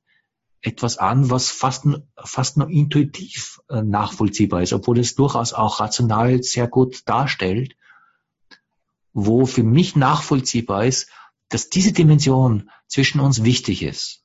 etwas 0.64 0.96
an, 0.96 1.31
was 1.31 1.50
fast, 1.50 1.87
fast 2.16 2.57
nur 2.57 2.68
intuitiv 2.70 3.61
äh, 3.68 3.83
nachvollziehbar 3.83 4.62
ist, 4.62 4.72
obwohl 4.72 4.98
es 4.98 5.14
durchaus 5.14 5.53
auch 5.53 5.81
rational 5.81 6.42
sehr 6.42 6.68
gut 6.68 7.03
darstellt, 7.07 7.77
wo 9.12 9.46
für 9.46 9.62
mich 9.62 9.94
nachvollziehbar 9.94 10.87
ist, 10.87 11.11
dass 11.50 11.68
diese 11.68 11.92
Dimension 11.92 12.70
zwischen 12.88 13.20
uns 13.20 13.44
wichtig 13.44 13.83
ist. 13.83 14.24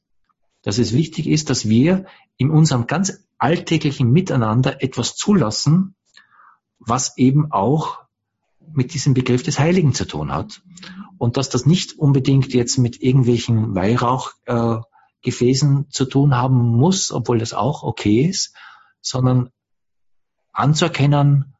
Dass 0.61 0.77
es 0.77 0.93
wichtig 0.93 1.27
ist, 1.27 1.49
dass 1.49 1.67
wir 1.67 2.05
in 2.37 2.49
unserem 2.49 2.87
ganz 2.87 3.19
alltäglichen 3.37 4.09
Miteinander 4.11 4.81
etwas 4.81 5.15
zulassen, 5.15 5.95
was 6.79 7.17
eben 7.17 7.51
auch 7.51 7.99
mit 8.73 8.93
diesem 8.93 9.13
Begriff 9.13 9.43
des 9.43 9.59
Heiligen 9.59 9.93
zu 9.93 10.05
tun 10.05 10.31
hat. 10.31 10.61
Und 11.17 11.35
dass 11.35 11.49
das 11.49 11.65
nicht 11.65 11.99
unbedingt 11.99 12.53
jetzt 12.53 12.77
mit 12.77 13.01
irgendwelchen 13.01 13.75
Weihrauchgefäßen 13.75 14.79
äh, 14.79 14.89
zu 15.89 16.05
tun 16.05 16.35
haben 16.35 16.55
muss, 16.55 17.11
obwohl 17.11 17.39
das 17.39 17.53
auch 17.53 17.83
okay 17.83 18.25
ist, 18.25 18.55
sondern 19.01 19.49
anzuerkennen, 20.51 21.55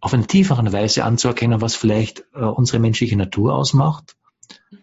auf 0.00 0.14
eine 0.14 0.26
tiefere 0.26 0.72
Weise 0.72 1.04
anzuerkennen, 1.04 1.60
was 1.60 1.74
vielleicht 1.74 2.24
äh, 2.34 2.40
unsere 2.40 2.78
menschliche 2.78 3.16
Natur 3.16 3.54
ausmacht 3.54 4.16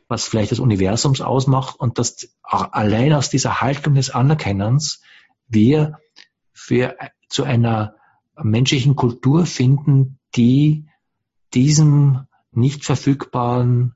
was 0.08 0.28
vielleicht 0.28 0.52
das 0.52 0.60
Universums 0.60 1.22
ausmacht 1.22 1.80
und 1.80 1.98
dass 1.98 2.30
allein 2.44 3.14
aus 3.14 3.30
dieser 3.30 3.62
Haltung 3.62 3.96
des 3.96 4.10
Anerkennens 4.10 5.02
wir 5.48 6.00
für 6.54 6.96
zu 7.30 7.44
einer 7.44 7.96
menschlichen 8.42 8.96
Kultur 8.96 9.46
finden, 9.46 10.20
die 10.36 10.88
diesem 11.54 12.28
nicht 12.52 12.86
verfügbaren, 12.86 13.96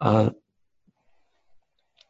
äh, 0.00 0.30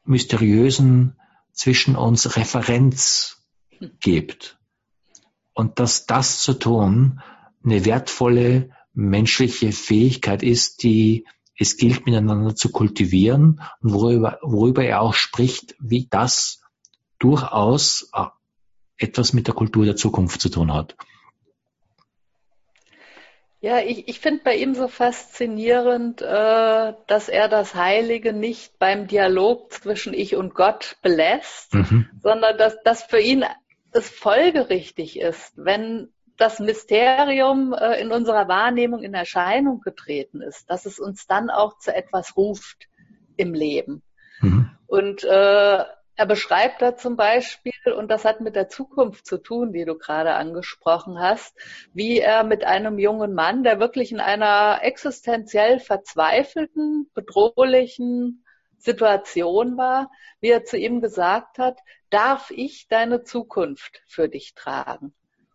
mysteriösen 0.08 1.16
zwischen 1.52 1.96
uns 1.96 2.36
Referenz 2.36 3.46
gibt. 4.00 4.58
Und 5.52 5.78
dass 5.78 6.06
das 6.06 6.40
zu 6.40 6.54
tun 6.54 7.20
eine 7.64 7.84
wertvolle 7.84 8.70
menschliche 8.94 9.72
Fähigkeit 9.72 10.42
ist, 10.42 10.82
die 10.82 11.26
es 11.56 11.76
gilt 11.76 12.06
miteinander 12.06 12.54
zu 12.54 12.70
kultivieren 12.70 13.60
und 13.80 13.92
worüber, 13.92 14.38
worüber 14.42 14.84
er 14.84 15.00
auch 15.00 15.14
spricht, 15.14 15.74
wie 15.80 16.06
das 16.08 16.62
durchaus 17.18 18.10
äh, 18.14 18.26
etwas 18.96 19.32
mit 19.32 19.48
der 19.48 19.54
Kultur 19.54 19.84
der 19.84 19.96
Zukunft 19.96 20.40
zu 20.40 20.48
tun 20.48 20.72
hat. 20.72 20.96
Ja, 23.60 23.80
ich, 23.80 24.06
ich 24.06 24.20
finde 24.20 24.42
bei 24.44 24.54
ihm 24.54 24.74
so 24.74 24.86
faszinierend, 24.86 26.22
äh, 26.22 26.92
dass 27.06 27.28
er 27.28 27.48
das 27.48 27.74
Heilige 27.74 28.32
nicht 28.32 28.78
beim 28.78 29.08
Dialog 29.08 29.72
zwischen 29.72 30.14
ich 30.14 30.36
und 30.36 30.54
Gott 30.54 30.96
belässt, 31.02 31.74
mhm. 31.74 32.08
sondern 32.22 32.56
dass 32.56 32.80
das 32.84 33.02
für 33.02 33.18
ihn 33.18 33.44
es 33.90 34.08
folgerichtig 34.10 35.18
ist, 35.18 35.52
wenn 35.56 36.12
das 36.36 36.60
Mysterium 36.60 37.72
äh, 37.72 38.00
in 38.00 38.12
unserer 38.12 38.46
Wahrnehmung 38.46 39.02
in 39.02 39.12
Erscheinung 39.12 39.80
getreten 39.80 40.40
ist, 40.40 40.70
dass 40.70 40.86
es 40.86 41.00
uns 41.00 41.26
dann 41.26 41.50
auch 41.50 41.78
zu 41.78 41.92
etwas 41.92 42.36
ruft 42.36 42.88
im 43.36 43.54
Leben. 43.54 44.02
Mhm. 44.40 44.70
Und 44.86 45.24
äh, 45.24 45.84
er 46.18 46.26
beschreibt 46.26 46.82
da 46.82 46.96
zum 46.96 47.14
Beispiel, 47.14 47.72
und 47.96 48.10
das 48.10 48.24
hat 48.24 48.40
mit 48.40 48.56
der 48.56 48.68
Zukunft 48.68 49.24
zu 49.24 49.38
tun, 49.38 49.72
die 49.72 49.84
du 49.84 49.96
gerade 49.96 50.34
angesprochen 50.34 51.20
hast, 51.20 51.56
wie 51.94 52.18
er 52.18 52.42
mit 52.42 52.64
einem 52.64 52.98
jungen 52.98 53.34
Mann, 53.34 53.62
der 53.62 53.78
wirklich 53.78 54.10
in 54.10 54.18
einer 54.18 54.80
existenziell 54.82 55.78
verzweifelten, 55.78 57.08
bedrohlichen 57.14 58.44
Situation 58.78 59.76
war, 59.76 60.10
wie 60.40 60.48
er 60.48 60.64
zu 60.64 60.76
ihm 60.76 61.00
gesagt 61.00 61.58
hat, 61.58 61.78
darf 62.10 62.50
ich 62.50 62.88
deine 62.88 63.22
Zukunft 63.22 64.02
für 64.08 64.28
dich 64.28 64.56
tragen? 64.56 65.14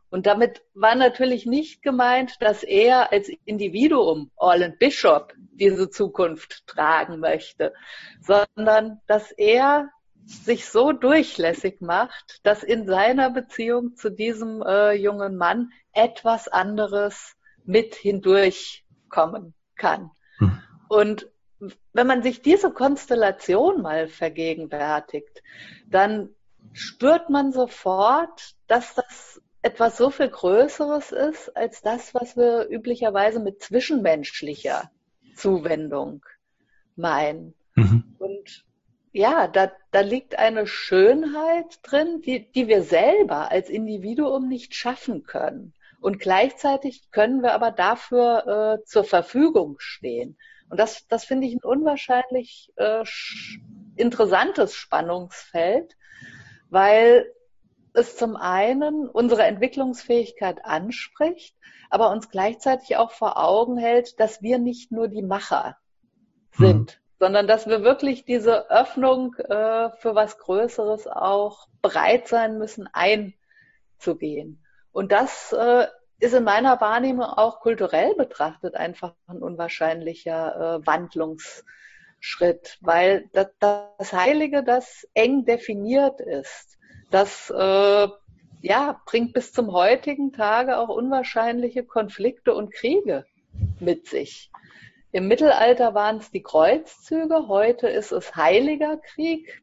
Und 0.09 0.27
damit 0.27 0.63
war 0.73 0.95
natürlich 0.95 1.45
nicht 1.45 1.81
gemeint, 1.81 2.41
dass 2.41 2.63
er 2.63 3.11
als 3.11 3.29
Individuum, 3.43 4.31
Orland 4.37 4.79
Bishop, 4.79 5.33
diese 5.37 5.89
Zukunft 5.89 6.65
tragen 6.67 7.19
möchte, 7.19 7.73
sondern 8.21 9.01
dass 9.07 9.31
er 9.33 9.89
sich 10.25 10.67
so 10.67 10.91
durchlässig 10.91 11.81
macht, 11.81 12.39
dass 12.43 12.63
in 12.63 12.85
seiner 12.85 13.29
Beziehung 13.29 13.95
zu 13.95 14.09
diesem 14.09 14.61
äh, 14.61 14.93
jungen 14.93 15.37
Mann 15.37 15.71
etwas 15.93 16.47
anderes 16.47 17.35
mit 17.65 17.95
hindurchkommen 17.95 19.53
kann. 19.75 20.11
Hm. 20.37 20.59
Und 20.89 21.27
wenn 21.93 22.07
man 22.07 22.23
sich 22.23 22.41
diese 22.41 22.71
Konstellation 22.71 23.81
mal 23.81 24.07
vergegenwärtigt, 24.07 25.41
dann 25.87 26.29
spürt 26.73 27.29
man 27.29 27.51
sofort, 27.51 28.55
dass 28.67 28.95
das 28.95 29.41
etwas 29.61 29.97
so 29.97 30.09
viel 30.09 30.29
Größeres 30.29 31.11
ist 31.11 31.55
als 31.55 31.81
das, 31.81 32.13
was 32.13 32.35
wir 32.35 32.67
üblicherweise 32.69 33.39
mit 33.39 33.61
zwischenmenschlicher 33.61 34.91
Zuwendung 35.35 36.25
meinen. 36.95 37.53
Mhm. 37.75 38.12
Ja, 39.15 39.47
da, 39.47 39.71
da 39.91 40.01
liegt 40.01 40.39
eine 40.39 40.65
Schönheit 40.65 41.79
drin, 41.83 42.21
die, 42.21 42.51
die 42.51 42.67
wir 42.67 42.81
selber 42.81 43.51
als 43.51 43.69
Individuum 43.69 44.47
nicht 44.47 44.73
schaffen 44.73 45.23
können. 45.23 45.73
Und 46.01 46.19
gleichzeitig 46.19 47.11
können 47.11 47.43
wir 47.43 47.53
aber 47.53 47.69
dafür 47.69 48.79
äh, 48.81 48.85
zur 48.85 49.03
Verfügung 49.03 49.75
stehen. 49.77 50.35
Und 50.67 50.79
das, 50.79 51.07
das 51.07 51.25
finde 51.25 51.45
ich 51.45 51.53
ein 51.53 51.63
unwahrscheinlich 51.63 52.73
äh, 52.75 53.03
interessantes 53.95 54.73
Spannungsfeld, 54.73 55.95
weil 56.71 57.31
es 57.93 58.17
zum 58.17 58.35
einen 58.35 59.07
unsere 59.07 59.43
Entwicklungsfähigkeit 59.43 60.65
anspricht, 60.65 61.55
aber 61.91 62.09
uns 62.09 62.31
gleichzeitig 62.31 62.97
auch 62.97 63.11
vor 63.11 63.37
Augen 63.37 63.77
hält, 63.77 64.19
dass 64.19 64.41
wir 64.41 64.57
nicht 64.57 64.91
nur 64.91 65.07
die 65.07 65.21
Macher 65.21 65.77
sind, 66.51 66.97
mhm. 66.97 67.02
Sondern 67.23 67.47
dass 67.47 67.67
wir 67.67 67.83
wirklich 67.83 68.25
diese 68.25 68.69
Öffnung 68.69 69.33
äh, 69.35 69.91
für 69.91 70.13
was 70.13 70.37
Größeres 70.39 71.07
auch 71.07 71.69
bereit 71.81 72.27
sein 72.27 72.57
müssen, 72.57 72.89
einzugehen. 72.91 74.61
Und 74.91 75.13
das 75.13 75.53
äh, 75.53 75.87
ist 76.19 76.33
in 76.33 76.43
meiner 76.43 76.81
Wahrnehmung 76.81 77.23
auch 77.23 77.61
kulturell 77.61 78.13
betrachtet 78.15 78.75
einfach 78.75 79.13
ein 79.27 79.41
unwahrscheinlicher 79.41 80.81
äh, 80.81 80.85
Wandlungsschritt, 80.85 82.77
weil 82.81 83.29
das, 83.31 83.47
das 83.57 84.11
Heilige, 84.11 84.61
das 84.61 85.07
eng 85.13 85.45
definiert 85.45 86.19
ist, 86.19 86.77
das 87.09 87.49
äh, 87.51 88.07
ja, 88.61 89.01
bringt 89.05 89.31
bis 89.31 89.53
zum 89.53 89.71
heutigen 89.71 90.33
Tage 90.33 90.77
auch 90.77 90.89
unwahrscheinliche 90.89 91.85
Konflikte 91.85 92.53
und 92.53 92.73
Kriege 92.73 93.25
mit 93.79 94.07
sich. 94.09 94.51
Im 95.13 95.27
Mittelalter 95.27 95.93
waren 95.93 96.17
es 96.17 96.31
die 96.31 96.41
Kreuzzüge, 96.41 97.47
heute 97.47 97.87
ist 97.87 98.11
es 98.11 98.35
Heiliger 98.35 98.97
Krieg, 98.97 99.61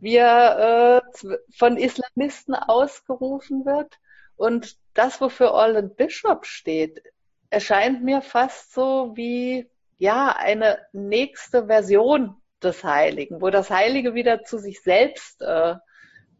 wie 0.00 0.16
er 0.16 1.04
äh, 1.22 1.36
von 1.56 1.76
Islamisten 1.76 2.56
ausgerufen 2.56 3.64
wird. 3.64 4.00
Und 4.34 4.76
das, 4.92 5.20
wofür 5.20 5.52
Orland 5.52 5.96
Bishop 5.96 6.44
steht, 6.44 7.04
erscheint 7.50 8.02
mir 8.02 8.20
fast 8.20 8.74
so 8.74 9.12
wie 9.14 9.70
ja 9.96 10.34
eine 10.36 10.80
nächste 10.92 11.66
Version 11.66 12.34
des 12.60 12.82
Heiligen, 12.82 13.40
wo 13.40 13.50
das 13.50 13.70
Heilige 13.70 14.14
wieder 14.14 14.42
zu 14.42 14.58
sich 14.58 14.82
selbst 14.82 15.40
äh, 15.40 15.76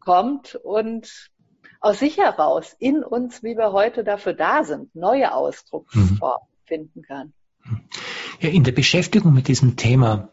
kommt 0.01 0.55
und 0.55 1.31
aus 1.79 1.99
sich 1.99 2.17
heraus 2.17 2.75
in 2.79 3.01
uns, 3.01 3.43
wie 3.43 3.55
wir 3.55 3.71
heute 3.71 4.03
dafür 4.03 4.33
da 4.33 4.65
sind, 4.65 4.93
neue 4.93 5.33
Ausdrucksformen 5.33 6.49
mhm. 6.49 6.67
finden 6.67 7.01
kann. 7.01 7.33
Ja, 8.39 8.49
in 8.49 8.63
der 8.63 8.71
Beschäftigung 8.71 9.33
mit 9.33 9.47
diesem 9.47 9.77
Thema 9.77 10.29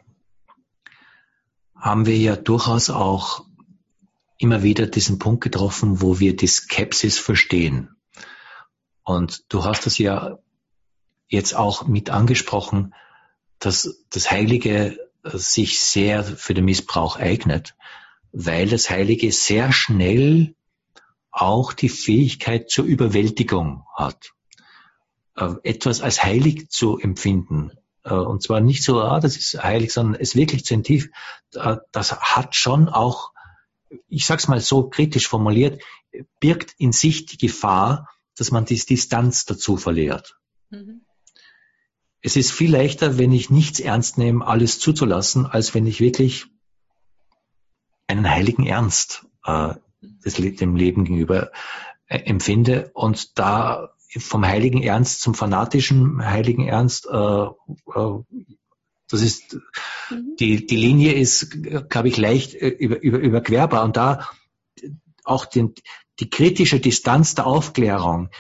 haben 1.77 2.07
wir 2.07 2.17
ja 2.17 2.37
durchaus 2.37 2.91
auch 2.91 3.45
immer 4.39 4.63
wieder 4.63 4.87
diesen 4.87 5.19
Punkt 5.19 5.43
getroffen, 5.43 6.01
wo 6.01 6.21
wir 6.21 6.37
die 6.37 6.47
Skepsis 6.47 7.19
verstehen. 7.19 7.97
Und 9.03 9.45
du 9.53 9.65
hast 9.65 9.87
es 9.87 9.99
ja 9.99 10.39
jetzt 11.29 11.55
auch 11.55 11.87
mit 11.87 12.11
angesprochen, 12.11 12.95
dass 13.59 14.05
das 14.11 14.31
Heilige 14.31 14.99
sich 15.25 15.81
sehr 15.81 16.25
für 16.25 16.55
den 16.55 16.65
Missbrauch 16.65 17.17
eignet 17.17 17.75
weil 18.33 18.69
das 18.69 18.91
Heilige 18.91 19.31
sehr 19.31 19.73
schnell 19.73 20.55
auch 21.31 21.73
die 21.73 21.89
Fähigkeit 21.89 22.71
zur 22.71 22.85
Überwältigung 22.85 23.85
hat. 23.95 24.33
Äh, 25.37 25.55
etwas 25.63 26.01
als 26.01 26.25
heilig 26.25 26.71
zu 26.71 26.99
empfinden. 26.99 27.73
Äh, 28.05 28.15
und 28.15 28.43
zwar 28.43 28.61
nicht 28.61 28.83
so, 28.83 29.01
ah, 29.01 29.21
das 29.21 29.37
ist 29.37 29.63
heilig, 29.63 29.93
sondern 29.93 30.21
es 30.21 30.37
wirklich 30.37 30.65
zu 30.65 30.81
tief. 30.83 31.11
Äh, 31.55 31.77
das 31.93 32.21
hat 32.21 32.55
schon 32.55 32.89
auch, 32.89 33.33
ich 34.09 34.27
sag's 34.27 34.49
mal 34.49 34.61
so 34.61 34.89
kritisch 34.89 35.29
formuliert, 35.29 35.83
birgt 36.41 36.75
in 36.79 36.93
sich 36.93 37.27
die 37.27 37.39
Gefahr, 37.39 38.09
dass 38.37 38.51
man 38.51 38.65
die 38.65 38.77
Distanz 38.77 39.45
dazu 39.45 39.77
verliert. 39.77 40.37
Mhm. 40.71 41.05
Es 42.21 42.37
ist 42.37 42.53
viel 42.53 42.71
leichter, 42.71 43.19
wenn 43.19 43.33
ich 43.33 43.51
nichts 43.51 43.81
ernst 43.81 44.17
nehme, 44.17 44.47
alles 44.47 44.79
zuzulassen, 44.79 45.45
als 45.45 45.75
wenn 45.75 45.87
ich 45.87 46.01
wirklich 46.01 46.47
einen 48.07 48.31
heiligen 48.31 48.67
Ernst 48.67 49.27
äh, 49.45 49.75
des, 50.01 50.35
dem 50.35 50.77
Leben 50.77 51.05
gegenüber 51.05 51.51
äh, 52.07 52.19
empfinde 52.19 52.91
und 52.95 53.39
da 53.39 53.93
vom 54.19 54.47
heiligen 54.47 54.83
Ernst 54.83 55.21
zum 55.23 55.35
fanatischen 55.35 56.25
heiligen 56.25 56.67
Ernst, 56.67 57.09
äh, 57.11 57.17
äh, 57.17 58.23
das 59.09 59.23
ist 59.23 59.59
mhm. 60.11 60.37
die 60.39 60.67
die 60.67 60.77
Linie 60.77 61.13
ist, 61.13 61.63
glaube 61.89 62.09
ich, 62.09 62.17
leicht 62.17 62.55
äh, 62.55 62.69
über, 62.69 63.01
über, 63.03 63.19
überquerbar 63.19 63.85
und 63.85 63.97
da 63.97 64.29
auch 65.25 65.45
den, 65.47 65.75
die 66.21 66.31
kritische 66.31 66.81
Distanz 66.81 67.35
der 67.35 67.47
Aufklärung 67.47 68.31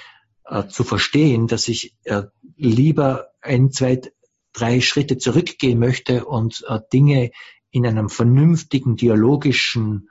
äh, 0.44 0.66
zu 0.66 0.84
verstehen, 0.84 1.46
dass 1.46 1.68
ich 1.68 1.96
äh, 2.04 2.24
lieber 2.56 3.28
ein, 3.40 3.70
zwei, 3.70 4.00
drei 4.52 4.80
Schritte 4.80 5.18
zurückgehen 5.18 5.78
möchte 5.78 6.24
und 6.24 6.64
äh, 6.68 6.80
Dinge 6.92 7.30
in 7.70 7.86
einem 7.86 8.08
vernünftigen 8.08 8.96
dialogischen 8.96 10.10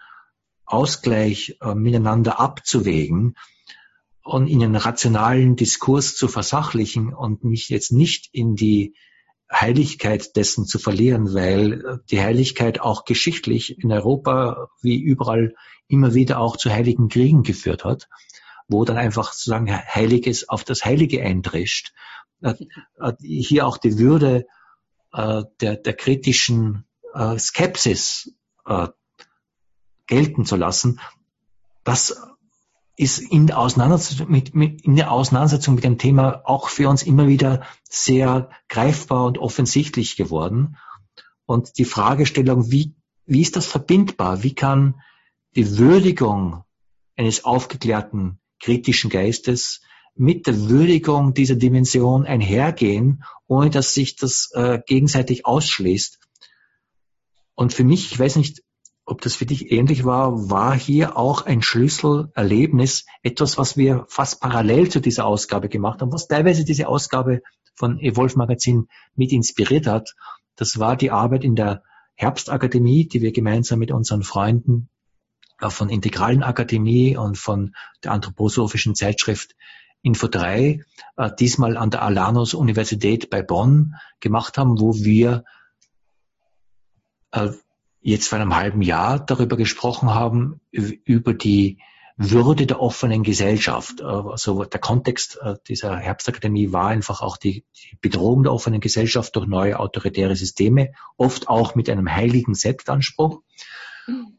Ausgleich 0.66 1.58
äh, 1.62 1.76
miteinander 1.76 2.40
abzuwägen 2.40 3.36
und 4.24 4.48
in 4.48 4.64
einen 4.64 4.76
rationalen 4.76 5.56
Diskurs 5.56 6.16
zu 6.16 6.28
versachlichen 6.28 7.14
und 7.14 7.44
mich 7.44 7.70
jetzt 7.70 7.92
nicht 7.92 8.30
in 8.32 8.56
die 8.56 8.96
Heiligkeit 9.52 10.36
dessen 10.36 10.66
zu 10.66 10.80
verlieren, 10.80 11.34
weil 11.34 11.86
äh, 11.86 11.98
die 12.10 12.22
Heiligkeit 12.22 12.80
auch 12.80 13.06
geschichtlich 13.06 13.80
in 13.84 13.92
Europa 13.92 14.70
wie 14.82 15.02
überall 15.02 15.56
immer 15.88 16.14
wieder 16.14 16.40
auch 16.40 16.56
zu 16.56 16.72
heiligen 16.72 17.10
Kriegen 17.10 17.44
geführt 17.44 17.84
hat, 17.84 18.08
wo 18.68 18.86
dann 18.86 18.98
einfach 18.98 19.34
sozusagen 19.34 19.70
Heiliges 19.70 20.48
auf 20.48 20.64
das 20.64 20.86
Heilige 20.86 21.22
eindrischt. 21.22 21.92
Äh, 22.42 22.54
äh, 23.00 23.14
hier 23.22 23.68
auch 23.68 23.78
die 23.78 23.98
Würde 23.98 24.46
der, 25.14 25.76
der 25.76 25.94
kritischen 25.94 26.86
äh, 27.14 27.38
Skepsis 27.38 28.34
äh, 28.66 28.88
gelten 30.08 30.46
zu 30.46 30.56
lassen, 30.56 31.00
das 31.84 32.22
ist 32.96 33.20
in 33.20 33.48
der, 33.48 33.58
Auseinandersetzung 33.58 34.30
mit, 34.30 34.54
mit, 34.54 34.82
in 34.82 34.96
der 34.96 35.12
Auseinandersetzung 35.12 35.76
mit 35.76 35.84
dem 35.84 35.98
Thema 35.98 36.42
auch 36.46 36.70
für 36.70 36.90
uns 36.90 37.04
immer 37.04 37.28
wieder 37.28 37.66
sehr 37.90 38.50
greifbar 38.70 39.26
und 39.26 39.38
offensichtlich 39.38 40.16
geworden. 40.16 40.78
Und 41.46 41.78
die 41.78 41.86
Fragestellung, 41.86 42.72
wie, 42.72 42.96
wie 43.26 43.42
ist 43.42 43.56
das 43.56 43.66
verbindbar? 43.66 44.44
Wie 44.44 44.54
kann 44.54 45.02
die 45.56 45.78
Würdigung 45.78 46.64
eines 47.16 47.46
aufgeklärten 47.46 48.40
kritischen 48.60 49.10
Geistes 49.10 49.82
mit 50.14 50.46
der 50.46 50.70
Würdigung 50.70 51.34
dieser 51.34 51.56
Dimension 51.56 52.26
einhergehen, 52.26 53.24
ohne 53.48 53.70
dass 53.70 53.94
sich 53.94 54.16
das 54.16 54.52
äh, 54.54 54.80
gegenseitig 54.86 55.46
ausschließt 55.46 56.20
und 57.62 57.74
für 57.74 57.84
mich, 57.84 58.12
ich 58.12 58.18
weiß 58.18 58.38
nicht, 58.38 58.64
ob 59.12 59.20
das 59.20 59.36
für 59.36 59.46
dich 59.46 59.74
ähnlich 59.74 60.06
war, 60.06 60.50
war 60.50 60.74
hier 60.74 61.18
auch 61.18 61.46
ein 61.46 61.62
Schlüsselerlebnis, 61.62 63.06
etwas, 63.24 63.58
was 63.58 63.76
wir 63.76 64.06
fast 64.08 64.40
parallel 64.40 64.88
zu 64.88 65.02
dieser 65.02 65.26
Ausgabe 65.26 65.68
gemacht 65.68 66.02
haben, 66.02 66.14
was 66.14 66.30
teilweise 66.30 66.64
diese 66.64 66.88
Ausgabe 66.88 67.42
von 67.76 68.00
Evolve 68.00 68.38
Magazin 68.38 68.88
mit 69.16 69.34
inspiriert 69.34 69.86
hat. 69.86 70.16
Das 70.56 70.80
war 70.80 70.96
die 70.96 71.12
Arbeit 71.12 71.44
in 71.44 71.56
der 71.58 71.84
Herbstakademie, 72.16 73.06
die 73.06 73.22
wir 73.22 73.34
gemeinsam 73.34 73.80
mit 73.80 73.92
unseren 73.92 74.24
Freunden 74.24 74.88
äh, 75.60 75.70
von 75.70 75.90
Integralen 75.90 76.42
Akademie 76.42 77.18
und 77.18 77.38
von 77.38 77.76
der 78.06 78.14
anthroposophischen 78.14 78.96
Zeitschrift 78.96 79.58
Info 80.02 80.30
3, 80.30 80.86
äh, 81.18 81.30
diesmal 81.38 81.76
an 81.76 81.90
der 81.90 82.04
Alanus 82.04 82.54
Universität 82.54 83.30
bei 83.30 83.42
Bonn 83.42 83.96
gemacht 84.22 84.58
haben, 84.58 84.80
wo 84.80 84.96
wir 84.96 85.44
äh, 87.32 87.50
jetzt 88.02 88.28
vor 88.28 88.40
einem 88.40 88.56
halben 88.56 88.82
Jahr 88.82 89.20
darüber 89.20 89.58
gesprochen 89.58 90.14
haben, 90.14 90.60
über 90.72 91.34
die 91.34 91.80
würde 92.18 92.68
der 92.68 92.80
offenen 92.80 93.24
Gesellschaft. 93.24 94.02
Äh, 94.02 94.04
also 94.04 94.64
der 94.64 94.80
Kontext 94.80 95.40
äh, 95.42 95.56
dieser 95.68 95.98
Herbstakademie 95.98 96.72
war 96.72 96.88
einfach 96.88 97.22
auch 97.22 97.38
die, 97.38 97.66
die, 97.76 97.98
Bedrohung 98.02 98.44
der 98.44 98.54
offenen 98.54 98.80
Gesellschaft 98.80 99.36
durch 99.36 99.48
neue 99.48 99.80
autoritäre 99.80 100.36
Systeme, 100.36 100.92
oft 101.18 101.48
auch 101.48 101.76
mit 101.76 101.90
einem 101.90 102.14
heiligen 102.14 102.54
Selbstanspruch. 102.54 103.42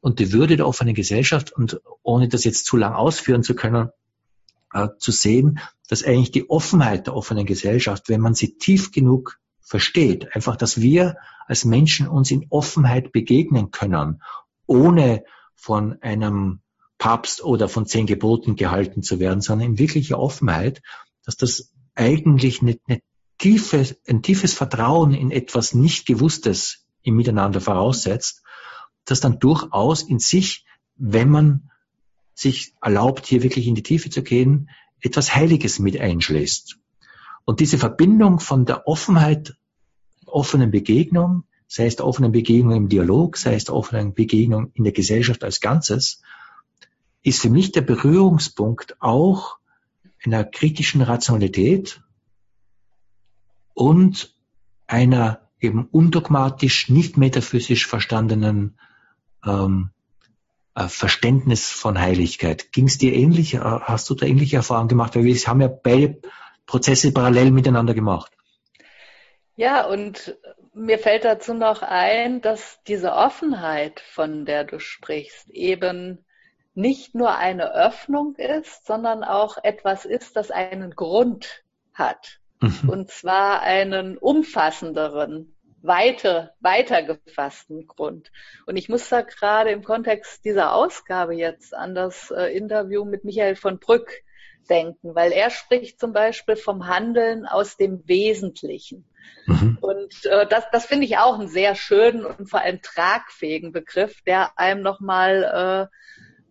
Und 0.00 0.18
die 0.18 0.32
Würde 0.32 0.56
der 0.56 0.66
offenen 0.66 0.94
Gesellschaft, 0.94 1.52
und 1.52 1.80
ohne 2.02 2.28
das 2.28 2.44
jetzt 2.44 2.66
zu 2.66 2.76
lang 2.76 2.94
ausführen 2.94 3.42
zu 3.42 3.54
können, 3.54 3.90
äh, 4.72 4.88
zu 4.98 5.12
sehen, 5.12 5.60
dass 5.88 6.04
eigentlich 6.04 6.32
die 6.32 6.50
Offenheit 6.50 7.06
der 7.06 7.14
offenen 7.14 7.46
Gesellschaft, 7.46 8.08
wenn 8.08 8.20
man 8.20 8.34
sie 8.34 8.58
tief 8.58 8.92
genug 8.92 9.38
versteht. 9.62 10.34
Einfach, 10.34 10.56
dass 10.56 10.80
wir 10.80 11.16
als 11.46 11.64
Menschen 11.64 12.08
uns 12.08 12.30
in 12.30 12.46
Offenheit 12.50 13.12
begegnen 13.12 13.70
können, 13.70 14.22
ohne 14.66 15.24
von 15.54 16.00
einem 16.02 16.60
Papst 16.98 17.42
oder 17.42 17.68
von 17.68 17.86
zehn 17.86 18.06
Geboten 18.06 18.56
gehalten 18.56 19.02
zu 19.02 19.18
werden, 19.18 19.40
sondern 19.40 19.70
in 19.70 19.78
wirklicher 19.78 20.18
Offenheit, 20.18 20.82
dass 21.24 21.36
das 21.36 21.72
eigentlich 21.94 22.62
eine, 22.62 22.78
eine 22.86 23.00
tiefe, 23.38 23.96
ein 24.06 24.22
tiefes 24.22 24.54
Vertrauen 24.54 25.14
in 25.14 25.30
etwas 25.30 25.74
nicht 25.74 26.06
Gewusstes 26.06 26.86
im 27.02 27.16
Miteinander 27.16 27.60
voraussetzt, 27.60 28.42
das 29.04 29.20
dann 29.20 29.38
durchaus 29.40 30.02
in 30.02 30.18
sich, 30.18 30.64
wenn 30.96 31.28
man 31.28 31.70
sich 32.34 32.74
erlaubt, 32.80 33.26
hier 33.26 33.42
wirklich 33.42 33.66
in 33.66 33.74
die 33.74 33.82
Tiefe 33.82 34.10
zu 34.10 34.22
gehen, 34.22 34.70
etwas 35.00 35.34
Heiliges 35.34 35.78
mit 35.80 36.00
einschließt. 36.00 36.78
Und 37.44 37.60
diese 37.60 37.78
Verbindung 37.78 38.40
von 38.40 38.64
der 38.64 38.86
Offenheit, 38.86 39.56
offenen 40.26 40.70
Begegnung, 40.70 41.44
sei 41.66 41.86
es 41.86 41.96
der 41.96 42.06
offenen 42.06 42.32
Begegnung 42.32 42.76
im 42.76 42.88
Dialog, 42.88 43.36
sei 43.36 43.54
es 43.54 43.64
der 43.64 43.74
offenen 43.74 44.14
Begegnung 44.14 44.70
in 44.74 44.84
der 44.84 44.92
Gesellschaft 44.92 45.42
als 45.44 45.60
Ganzes, 45.60 46.22
ist 47.22 47.40
für 47.40 47.50
mich 47.50 47.72
der 47.72 47.82
Berührungspunkt 47.82 48.96
auch 49.00 49.56
einer 50.24 50.44
kritischen 50.44 51.02
Rationalität 51.02 52.02
und 53.74 54.34
einer 54.86 55.40
eben 55.60 55.86
undogmatisch, 55.86 56.88
nicht 56.88 57.16
metaphysisch 57.16 57.86
verstandenen 57.86 58.78
ähm, 59.44 59.90
äh, 60.74 60.88
Verständnis 60.88 61.70
von 61.70 61.98
Heiligkeit. 61.98 62.72
Ging 62.72 62.86
es 62.86 62.98
dir 62.98 63.14
ähnlich? 63.14 63.54
Äh, 63.54 63.60
hast 63.60 64.10
du 64.10 64.14
da 64.14 64.26
ähnliche 64.26 64.56
Erfahrungen 64.56 64.88
gemacht? 64.88 65.14
Weil 65.14 65.24
wir 65.24 65.34
haben 65.34 65.60
ja 65.60 65.68
beide 65.68 66.20
Prozesse 66.72 67.12
parallel 67.12 67.50
miteinander 67.50 67.92
gemacht. 67.92 68.32
Ja, 69.56 69.84
und 69.84 70.38
mir 70.72 70.98
fällt 70.98 71.26
dazu 71.26 71.52
noch 71.52 71.82
ein, 71.82 72.40
dass 72.40 72.82
diese 72.88 73.12
Offenheit, 73.12 74.00
von 74.00 74.46
der 74.46 74.64
du 74.64 74.80
sprichst, 74.80 75.50
eben 75.50 76.24
nicht 76.72 77.14
nur 77.14 77.36
eine 77.36 77.74
Öffnung 77.74 78.36
ist, 78.36 78.86
sondern 78.86 79.22
auch 79.22 79.58
etwas 79.62 80.06
ist, 80.06 80.34
das 80.34 80.50
einen 80.50 80.92
Grund 80.92 81.62
hat. 81.92 82.38
Mhm. 82.62 82.88
Und 82.88 83.10
zwar 83.10 83.60
einen 83.60 84.16
umfassenderen, 84.16 85.54
weiter, 85.82 86.54
weiter 86.60 87.02
gefassten 87.02 87.86
Grund. 87.86 88.32
Und 88.64 88.76
ich 88.76 88.88
muss 88.88 89.10
da 89.10 89.20
gerade 89.20 89.72
im 89.72 89.84
Kontext 89.84 90.46
dieser 90.46 90.72
Ausgabe 90.72 91.34
jetzt 91.34 91.74
an 91.74 91.94
das 91.94 92.30
äh, 92.30 92.56
Interview 92.56 93.04
mit 93.04 93.24
Michael 93.24 93.56
von 93.56 93.78
Brück 93.78 94.22
denken, 94.68 95.14
weil 95.14 95.32
er 95.32 95.50
spricht 95.50 96.00
zum 96.00 96.12
Beispiel 96.12 96.56
vom 96.56 96.86
Handeln 96.86 97.46
aus 97.46 97.76
dem 97.76 98.06
Wesentlichen. 98.06 99.04
Mhm. 99.46 99.78
Und 99.80 100.24
äh, 100.26 100.46
das, 100.46 100.64
das 100.70 100.86
finde 100.86 101.06
ich 101.06 101.18
auch 101.18 101.38
einen 101.38 101.48
sehr 101.48 101.74
schönen 101.74 102.24
und 102.24 102.48
vor 102.48 102.60
allem 102.60 102.80
tragfähigen 102.82 103.72
Begriff, 103.72 104.22
der 104.22 104.58
einem 104.58 104.82
nochmal 104.82 105.90
äh, 105.90 105.96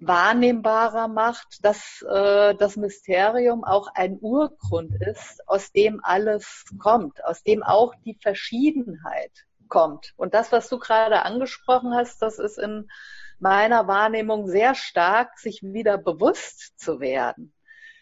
wahrnehmbarer 0.02 1.08
macht, 1.08 1.64
dass 1.64 2.02
äh, 2.02 2.56
das 2.56 2.76
Mysterium 2.76 3.64
auch 3.64 3.88
ein 3.94 4.18
Urgrund 4.20 4.96
ist, 5.00 5.48
aus 5.48 5.72
dem 5.72 6.04
alles 6.04 6.66
kommt, 6.80 7.24
aus 7.24 7.44
dem 7.44 7.62
auch 7.64 7.94
die 8.04 8.18
Verschiedenheit 8.20 9.32
kommt. 9.68 10.14
Und 10.18 10.34
das, 10.34 10.52
was 10.52 10.70
du 10.70 10.80
gerade 10.80 11.24
angesprochen 11.24 11.94
hast, 11.94 12.22
das 12.22 12.40
ist 12.40 12.58
in 12.58 12.90
meiner 13.40 13.88
Wahrnehmung 13.88 14.48
sehr 14.48 14.76
stark, 14.76 15.38
sich 15.38 15.62
wieder 15.64 15.98
bewusst 15.98 16.80
zu 16.80 17.00
werden, 17.00 17.54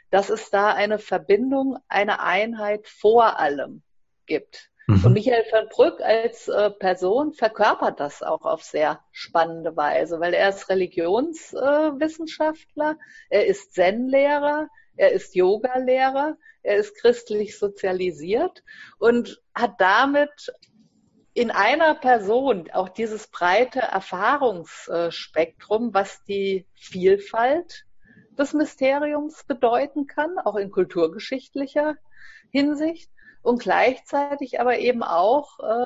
dass 0.10 0.30
es 0.30 0.50
da 0.50 0.74
eine 0.74 1.00
Verbindung, 1.00 1.78
eine 1.88 2.22
Einheit 2.22 2.88
vor 2.88 3.40
allem 3.40 3.82
gibt. 4.26 4.70
Mhm. 4.88 5.06
Und 5.06 5.14
Michael 5.14 5.46
van 5.52 5.70
Brück 5.70 6.02
als 6.02 6.48
äh, 6.48 6.72
Person 6.72 7.34
verkörpert 7.34 8.00
das 8.00 8.24
auch 8.24 8.46
auf 8.46 8.64
sehr 8.64 9.00
spannende 9.12 9.78
Weise, 9.78 10.20
weil 10.20 10.34
er 10.34 10.50
ist 10.50 10.70
Religionswissenschaftler, 10.70 12.98
äh, 13.30 13.38
er 13.38 13.46
ist 13.46 13.74
Zen-Lehrer, 13.74 14.70
er 14.96 15.12
ist 15.12 15.36
Yoga-Lehrer, 15.36 16.36
er 16.64 16.76
ist 16.76 16.96
christlich 16.96 17.58
sozialisiert 17.58 18.64
und 18.98 19.42
hat 19.54 19.80
damit 19.80 20.52
in 21.34 21.52
einer 21.52 21.96
Person 21.96 22.70
auch 22.72 22.90
dieses 22.90 23.28
breite 23.28 23.80
Erfahrungsspektrum, 23.80 25.94
was 25.94 26.24
die 26.24 26.66
Vielfalt 26.76 27.86
des 28.40 28.54
Mysteriums 28.54 29.44
bedeuten 29.44 30.08
kann, 30.08 30.40
auch 30.40 30.56
in 30.56 30.72
kulturgeschichtlicher 30.72 31.98
Hinsicht 32.52 33.12
und 33.42 33.62
gleichzeitig 33.62 34.60
aber 34.60 34.80
eben 34.80 35.04
auch 35.04 35.60
äh, 35.60 35.86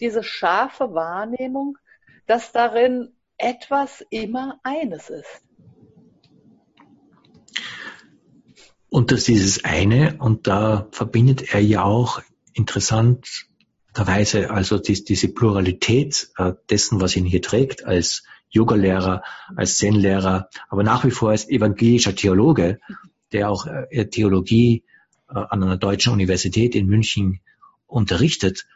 diese 0.00 0.22
scharfe 0.22 0.94
Wahrnehmung, 0.94 1.78
dass 2.26 2.52
darin 2.52 3.14
etwas 3.36 4.04
immer 4.10 4.60
eines 4.62 5.10
ist. 5.10 5.42
Und 8.90 9.10
das 9.10 9.20
ist 9.20 9.28
dieses 9.28 9.64
eine, 9.64 10.16
und 10.18 10.46
da 10.46 10.88
verbindet 10.92 11.52
er 11.52 11.60
ja 11.60 11.84
auch 11.84 12.22
interessanterweise 13.88 14.50
also 14.50 14.78
die, 14.78 15.02
diese 15.04 15.28
Pluralität 15.28 16.30
äh, 16.36 16.52
dessen, 16.70 17.00
was 17.00 17.16
ihn 17.16 17.24
hier 17.24 17.42
trägt, 17.42 17.84
als 17.84 18.22
Yoga-Lehrer, 18.50 19.22
als 19.56 19.78
Zen-Lehrer, 19.78 20.48
aber 20.68 20.82
nach 20.82 21.04
wie 21.04 21.10
vor 21.10 21.30
als 21.30 21.48
evangelischer 21.48 22.14
Theologe, 22.14 22.80
der 23.32 23.50
auch 23.50 23.66
äh, 23.66 24.06
Theologie 24.06 24.84
äh, 25.28 25.34
an 25.34 25.62
einer 25.62 25.76
deutschen 25.76 26.12
Universität 26.12 26.74
in 26.74 26.86
München 26.86 27.40
unterrichtet, 27.86 28.66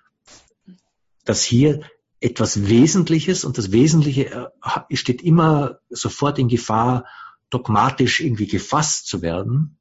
dass 1.25 1.43
hier 1.43 1.81
etwas 2.21 2.69
Wesentliches 2.69 3.45
und 3.45 3.59
das 3.59 3.73
Wesentliche 3.73 4.51
äh, 4.89 4.97
steht 4.97 5.23
immer 5.23 5.79
sofort 5.89 6.39
in 6.39 6.49
Gefahr, 6.49 7.07
dogmatisch 7.51 8.21
irgendwie 8.21 8.47
gefasst 8.47 9.07
zu 9.07 9.23
werden, 9.23 9.77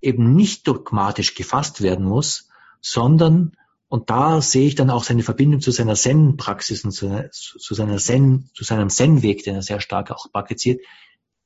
eben 0.00 0.34
nicht 0.34 0.66
dogmatisch 0.68 1.34
gefasst 1.34 1.82
werden 1.82 2.04
muss, 2.04 2.48
sondern, 2.80 3.52
und 3.88 4.10
da 4.10 4.42
sehe 4.42 4.66
ich 4.66 4.74
dann 4.74 4.90
auch 4.90 5.02
seine 5.02 5.22
Verbindung 5.22 5.60
zu 5.60 5.70
seiner 5.70 5.94
Zen-Praxis 5.94 6.84
und 6.84 6.90
zu, 6.90 7.30
zu, 7.32 7.74
seiner 7.74 7.96
Zen, 7.96 8.50
zu 8.54 8.62
seinem 8.62 8.90
Zen-Weg, 8.90 9.44
den 9.44 9.54
er 9.54 9.62
sehr 9.62 9.80
stark 9.80 10.10
auch 10.10 10.30
praktiziert, 10.30 10.82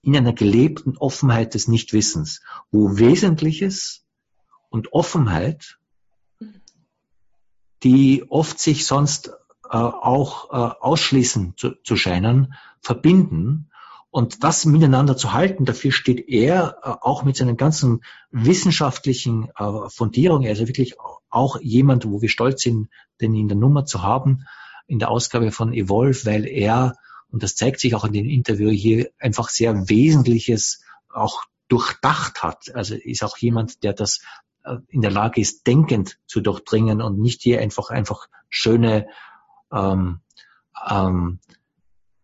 in 0.03 0.17
einer 0.17 0.33
gelebten 0.33 0.97
Offenheit 0.97 1.55
des 1.55 1.69
Nichtwissens, 1.69 2.43
wo 2.73 2.99
Wesentliches 2.99 4.05
und 4.71 4.93
Offenheit, 4.93 5.79
die 7.85 8.25
oft 8.29 8.59
sich 8.59 8.87
sonst 8.87 9.29
äh, 9.71 9.77
auch 9.77 10.51
äh, 10.51 10.75
ausschließen 10.81 11.55
zu, 11.57 11.77
zu 11.85 11.97
scheinen, 11.97 12.55
verbinden. 12.81 13.71
Und 14.11 14.43
das 14.43 14.67
miteinander 14.67 15.17
zu 15.17 15.33
halten, 15.33 15.65
dafür 15.65 15.93
steht 15.93 16.29
er 16.29 16.79
äh, 16.83 16.89
auch 17.01 17.23
mit 17.23 17.37
seinen 17.37 17.57
ganzen 17.57 18.03
wissenschaftlichen 18.33 19.49
äh, 19.57 19.89
Fundierungen, 19.89 20.49
also 20.49 20.67
wirklich 20.67 20.97
auch 21.33 21.61
jemand, 21.61 22.05
wo 22.05 22.23
wir 22.23 22.29
stolz 22.29 22.63
sind, 22.63 22.89
den 23.21 23.35
in 23.35 23.49
der 23.49 23.57
Nummer 23.57 23.85
zu 23.85 24.03
haben, 24.03 24.45
in 24.87 24.99
der 24.99 25.11
Ausgabe 25.11 25.51
von 25.51 25.73
Evolve, 25.73 26.27
weil 26.27 26.47
er 26.47 26.97
und 27.33 27.43
das 27.43 27.57
zeigt 27.57 27.81
sich 27.81 27.95
auch 27.95 28.05
in 28.05 28.13
dem 28.13 28.29
Interview 28.29 28.69
hier, 28.69 29.11
einfach 29.19 29.49
sehr 29.49 29.89
Wesentliches 29.89 30.85
auch 31.11 31.45
durchdacht 31.69 32.43
hat. 32.43 32.75
Also 32.75 32.95
ist 32.95 33.25
auch 33.25 33.39
jemand, 33.39 33.83
der 33.83 33.95
das 33.95 34.21
äh, 34.65 34.77
in 34.89 35.01
der 35.01 35.11
Lage 35.11 35.41
ist, 35.41 35.67
denkend 35.67 36.19
zu 36.27 36.43
durchdringen 36.43 37.01
und 37.01 37.19
nicht 37.19 37.41
hier 37.43 37.61
einfach 37.61 37.89
einfach 37.89 38.29
schöne 38.51 39.09
ähm, 39.73 40.21
ähm, 40.89 41.41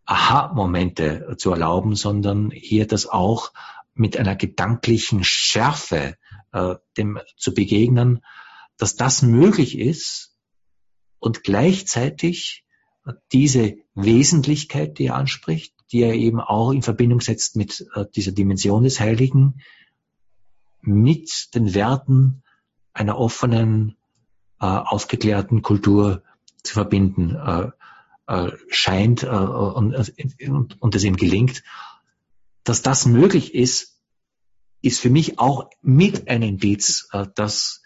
Aha-Momente 0.04 1.36
zu 1.38 1.52
erlauben, 1.52 1.96
sondern 1.96 2.50
hier 2.50 2.86
das 2.86 3.06
auch 3.06 3.52
mit 3.94 4.18
einer 4.18 4.36
gedanklichen 4.36 5.24
Schärfe 5.24 6.16
äh, 6.52 6.74
dem 6.98 7.18
zu 7.36 7.54
begegnen, 7.54 8.22
dass 8.78 8.96
das 8.96 9.22
möglich 9.22 9.78
ist 9.78 10.34
und 11.18 11.42
gleichzeitig 11.42 12.64
diese 13.32 13.76
Wesentlichkeit, 13.94 14.98
die 14.98 15.06
er 15.06 15.16
anspricht, 15.16 15.74
die 15.90 16.02
er 16.02 16.14
eben 16.14 16.40
auch 16.40 16.70
in 16.72 16.82
Verbindung 16.82 17.20
setzt 17.20 17.56
mit 17.56 17.86
äh, 17.94 18.04
dieser 18.14 18.32
Dimension 18.32 18.84
des 18.84 19.00
Heiligen, 19.00 19.60
mit 20.80 21.54
den 21.54 21.74
Werten 21.74 22.42
einer 22.92 23.18
offenen, 23.18 23.96
äh, 24.60 24.66
aufgeklärten 24.66 25.62
Kultur 25.62 26.22
zu 26.62 26.74
verbinden 26.74 27.34
äh, 27.34 27.70
scheint 28.68 29.24
und, 29.24 29.94
es 29.94 31.04
ihm 31.04 31.16
gelingt. 31.16 31.62
Dass 32.62 32.82
das 32.82 33.06
möglich 33.06 33.54
ist, 33.54 33.96
ist 34.82 35.00
für 35.00 35.08
mich 35.08 35.38
auch 35.38 35.70
mit 35.80 36.28
ein 36.28 36.42
Indiz, 36.42 37.08
dass 37.34 37.80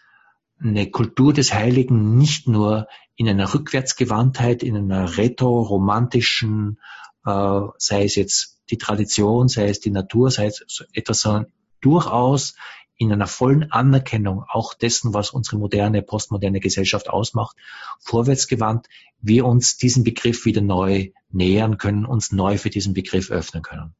eine 0.62 0.90
Kultur 0.90 1.32
des 1.32 1.52
Heiligen 1.52 2.16
nicht 2.16 2.48
nur 2.48 2.86
in 3.16 3.28
einer 3.28 3.52
Rückwärtsgewandtheit, 3.52 4.62
in 4.62 4.76
einer 4.76 5.16
retro-romantischen, 5.16 6.78
äh, 7.24 7.60
sei 7.78 8.04
es 8.04 8.14
jetzt 8.14 8.60
die 8.70 8.78
Tradition, 8.78 9.48
sei 9.48 9.68
es 9.68 9.80
die 9.80 9.90
Natur, 9.90 10.30
sei 10.30 10.46
es 10.46 10.86
etwas, 10.92 11.20
sondern 11.20 11.52
durchaus 11.80 12.54
in 12.96 13.12
einer 13.12 13.26
vollen 13.26 13.72
Anerkennung 13.72 14.44
auch 14.48 14.74
dessen, 14.74 15.12
was 15.12 15.30
unsere 15.30 15.58
moderne, 15.58 16.02
postmoderne 16.02 16.60
Gesellschaft 16.60 17.10
ausmacht, 17.10 17.56
vorwärtsgewandt, 18.00 18.86
wir 19.20 19.44
uns 19.44 19.76
diesen 19.76 20.04
Begriff 20.04 20.44
wieder 20.44 20.60
neu 20.60 21.10
nähern 21.30 21.78
können, 21.78 22.06
uns 22.06 22.30
neu 22.30 22.58
für 22.58 22.70
diesen 22.70 22.94
Begriff 22.94 23.30
öffnen 23.30 23.62
können. 23.62 23.94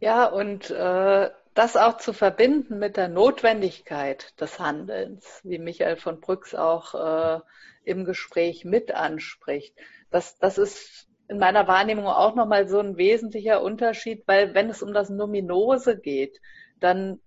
Ja, 0.00 0.26
und 0.26 0.70
äh, 0.70 1.30
das 1.56 1.76
auch 1.76 1.96
zu 1.96 2.12
verbinden 2.12 2.78
mit 2.78 2.98
der 2.98 3.08
Notwendigkeit 3.08 4.38
des 4.40 4.60
Handelns, 4.60 5.40
wie 5.42 5.58
Michael 5.58 5.96
von 5.96 6.20
Brüx 6.20 6.54
auch 6.54 6.94
äh, 6.94 7.40
im 7.84 8.04
Gespräch 8.04 8.66
mit 8.66 8.92
anspricht. 8.92 9.74
Das, 10.10 10.38
das 10.38 10.58
ist 10.58 11.08
in 11.28 11.38
meiner 11.38 11.66
Wahrnehmung 11.66 12.06
auch 12.06 12.34
nochmal 12.34 12.68
so 12.68 12.78
ein 12.78 12.98
wesentlicher 12.98 13.62
Unterschied, 13.62 14.24
weil 14.26 14.54
wenn 14.54 14.68
es 14.68 14.82
um 14.82 14.92
das 14.92 15.08
Nominose 15.08 15.98
geht, 15.98 16.40
dann 16.78 17.20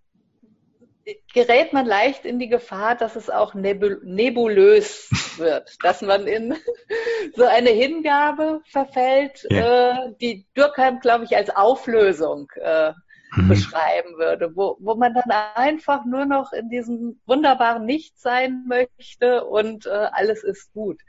gerät 1.33 1.73
man 1.73 1.87
leicht 1.87 2.23
in 2.23 2.37
die 2.37 2.49
Gefahr, 2.49 2.95
dass 2.95 3.15
es 3.15 3.31
auch 3.31 3.55
nebulös 3.55 5.09
wird, 5.37 5.75
dass 5.83 6.03
man 6.03 6.27
in 6.27 6.55
so 7.35 7.45
eine 7.45 7.71
Hingabe 7.71 8.61
verfällt, 8.65 9.47
ja. 9.49 10.05
äh, 10.05 10.13
die 10.21 10.45
Durkheim, 10.53 10.99
glaube 10.99 11.25
ich, 11.25 11.35
als 11.35 11.49
Auflösung 11.49 12.47
äh, 12.61 12.93
mhm. 13.35 13.49
beschreiben 13.49 14.17
würde, 14.17 14.55
wo, 14.55 14.77
wo 14.79 14.95
man 14.95 15.13
dann 15.13 15.31
einfach 15.55 16.05
nur 16.05 16.25
noch 16.25 16.53
in 16.53 16.69
diesem 16.69 17.19
wunderbaren 17.25 17.85
Nichts 17.85 18.21
sein 18.21 18.65
möchte 18.67 19.45
und 19.45 19.85
äh, 19.85 19.89
alles 19.89 20.43
ist 20.43 20.73
gut. 20.73 21.01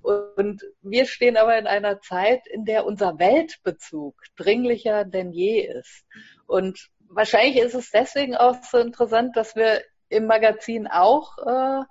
Und 0.00 0.62
wir 0.82 1.06
stehen 1.06 1.36
aber 1.36 1.58
in 1.58 1.66
einer 1.66 2.00
Zeit, 2.00 2.46
in 2.46 2.64
der 2.64 2.86
unser 2.86 3.18
Weltbezug 3.18 4.14
dringlicher 4.36 5.04
denn 5.04 5.32
je 5.32 5.60
ist. 5.60 6.04
Und 6.46 6.88
wahrscheinlich 7.08 7.58
ist 7.58 7.74
es 7.74 7.90
deswegen 7.90 8.36
auch 8.36 8.62
so 8.62 8.78
interessant, 8.78 9.36
dass 9.36 9.56
wir 9.56 9.82
im 10.08 10.26
Magazin 10.26 10.86
auch 10.86 11.36
äh, 11.38 11.84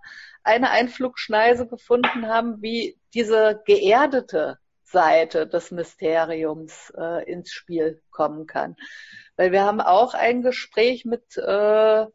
eine 0.43 0.69
Einflugschneise 0.71 1.67
gefunden 1.67 2.27
haben, 2.27 2.61
wie 2.61 2.97
diese 3.13 3.61
geerdete 3.65 4.57
Seite 4.83 5.47
des 5.47 5.71
Mysteriums 5.71 6.91
äh, 6.97 7.29
ins 7.29 7.51
Spiel 7.51 8.01
kommen 8.09 8.47
kann. 8.47 8.77
Weil 9.38 9.51
wir 9.51 9.63
haben 9.63 9.79
auch 9.79 10.13
ein 10.13 10.41
Gespräch 10.41 11.05
mit 11.05 11.38
äh, 11.38 12.05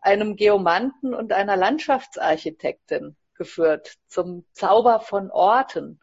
einem 0.00 0.36
Geomanten 0.36 1.14
und 1.14 1.32
einer 1.32 1.56
Landschaftsarchitektin 1.56 3.16
geführt 3.34 3.98
zum 4.08 4.44
Zauber 4.52 5.00
von 5.00 5.30
Orten. 5.30 6.00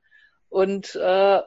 Und 0.50 0.96
äh, 0.96 1.42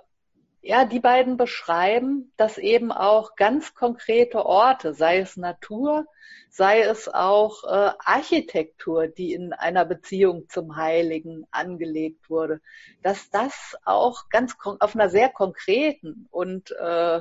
ja, 0.65 0.85
die 0.85 1.01
beiden 1.01 1.37
beschreiben, 1.37 2.33
dass 2.37 2.57
eben 2.57 2.93
auch 2.93 3.35
ganz 3.35 3.75
konkrete 3.75 4.47
Orte, 4.47 4.95
sei 4.95 5.19
es 5.19 5.37
Natur, 5.37 6.07
sei 6.51 6.83
es 6.83 7.09
auch 7.09 7.65
äh, 7.65 7.93
Architektur, 7.99 9.09
die 9.09 9.33
in 9.33 9.53
einer 9.53 9.85
Beziehung 9.85 10.49
zum 10.49 10.77
Heiligen 10.77 11.47
angelegt 11.51 12.31
wurde, 12.31 12.61
dass 13.03 13.29
das 13.31 13.77
auch 13.85 14.29
ganz 14.29 14.55
auf 14.63 14.95
einer 14.95 15.11
sehr 15.11 15.31
konkreten 15.31 16.29
und 16.31 16.71
äh, 16.71 17.21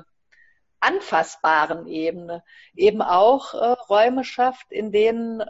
anfassbaren 0.82 1.88
Ebene 1.88 2.44
eben 2.76 3.02
auch 3.02 3.54
äh, 3.54 3.58
Räume 3.90 4.24
schafft, 4.24 4.72
in 4.72 4.92
denen 4.92 5.44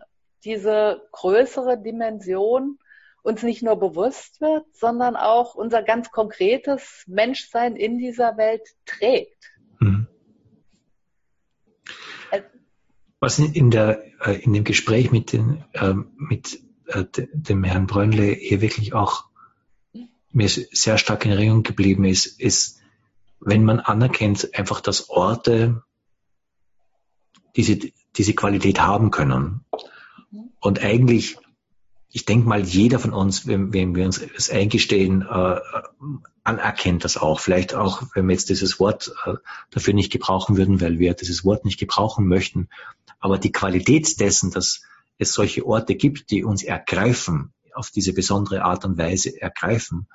diese 0.43 1.01
größere 1.11 1.81
Dimension 1.81 2.77
uns 3.23 3.43
nicht 3.43 3.61
nur 3.61 3.77
bewusst 3.77 4.41
wird, 4.41 4.65
sondern 4.73 5.15
auch 5.15 5.55
unser 5.55 5.83
ganz 5.83 6.11
konkretes 6.11 7.03
Menschsein 7.07 7.75
in 7.75 7.97
dieser 7.97 8.37
Welt 8.37 8.67
trägt. 8.85 9.51
Mhm. 9.79 10.07
Was 13.19 13.37
in, 13.37 13.69
der, 13.69 14.03
äh, 14.25 14.41
in 14.41 14.53
dem 14.53 14.63
Gespräch 14.63 15.11
mit, 15.11 15.31
den, 15.31 15.63
ähm, 15.75 16.11
mit 16.17 16.59
äh, 16.87 17.05
dem 17.33 17.63
Herrn 17.63 17.85
Brönle 17.85 18.23
hier 18.23 18.61
wirklich 18.61 18.93
auch 18.93 19.25
mir 20.31 20.49
sehr 20.49 20.97
stark 20.97 21.25
in 21.25 21.31
Erinnerung 21.31 21.61
geblieben 21.63 22.05
ist, 22.05 22.25
ist, 22.39 22.80
wenn 23.41 23.65
man 23.65 23.79
anerkennt, 23.79 24.55
einfach, 24.57 24.79
dass 24.81 25.09
Orte 25.09 25.83
diese, 27.55 27.77
diese 28.15 28.33
Qualität 28.33 28.81
haben 28.81 29.11
können. 29.11 29.65
Und 30.59 30.81
eigentlich 30.81 31.37
ich 32.13 32.25
denke 32.25 32.47
mal, 32.47 32.61
jeder 32.61 32.99
von 32.99 33.13
uns, 33.13 33.47
wenn, 33.47 33.73
wenn 33.73 33.95
wir 33.95 34.05
uns 34.05 34.17
es 34.19 34.49
eingestehen, 34.49 35.21
äh, 35.21 35.59
anerkennt 36.43 37.05
das 37.05 37.17
auch. 37.17 37.39
Vielleicht 37.39 37.73
auch, 37.73 38.03
wenn 38.13 38.27
wir 38.27 38.33
jetzt 38.33 38.49
dieses 38.49 38.79
Wort 38.79 39.13
äh, 39.25 39.35
dafür 39.69 39.93
nicht 39.93 40.11
gebrauchen 40.11 40.57
würden, 40.57 40.81
weil 40.81 40.99
wir 40.99 41.13
dieses 41.13 41.45
Wort 41.45 41.63
nicht 41.63 41.79
gebrauchen 41.79 42.27
möchten. 42.27 42.67
Aber 43.19 43.37
die 43.37 43.53
Qualität 43.53 44.19
dessen, 44.19 44.51
dass 44.51 44.81
es 45.19 45.33
solche 45.33 45.65
Orte 45.65 45.95
gibt, 45.95 46.31
die 46.31 46.43
uns 46.43 46.63
ergreifen, 46.63 47.53
auf 47.73 47.91
diese 47.91 48.11
besondere 48.11 48.63
Art 48.65 48.83
und 48.83 48.97
Weise 48.97 49.41
ergreifen, 49.41 50.07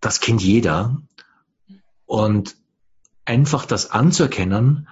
das 0.00 0.20
kennt 0.20 0.42
jeder. 0.42 1.00
Und 2.10 2.56
einfach 3.24 3.66
das 3.66 3.92
anzuerkennen, 3.92 4.88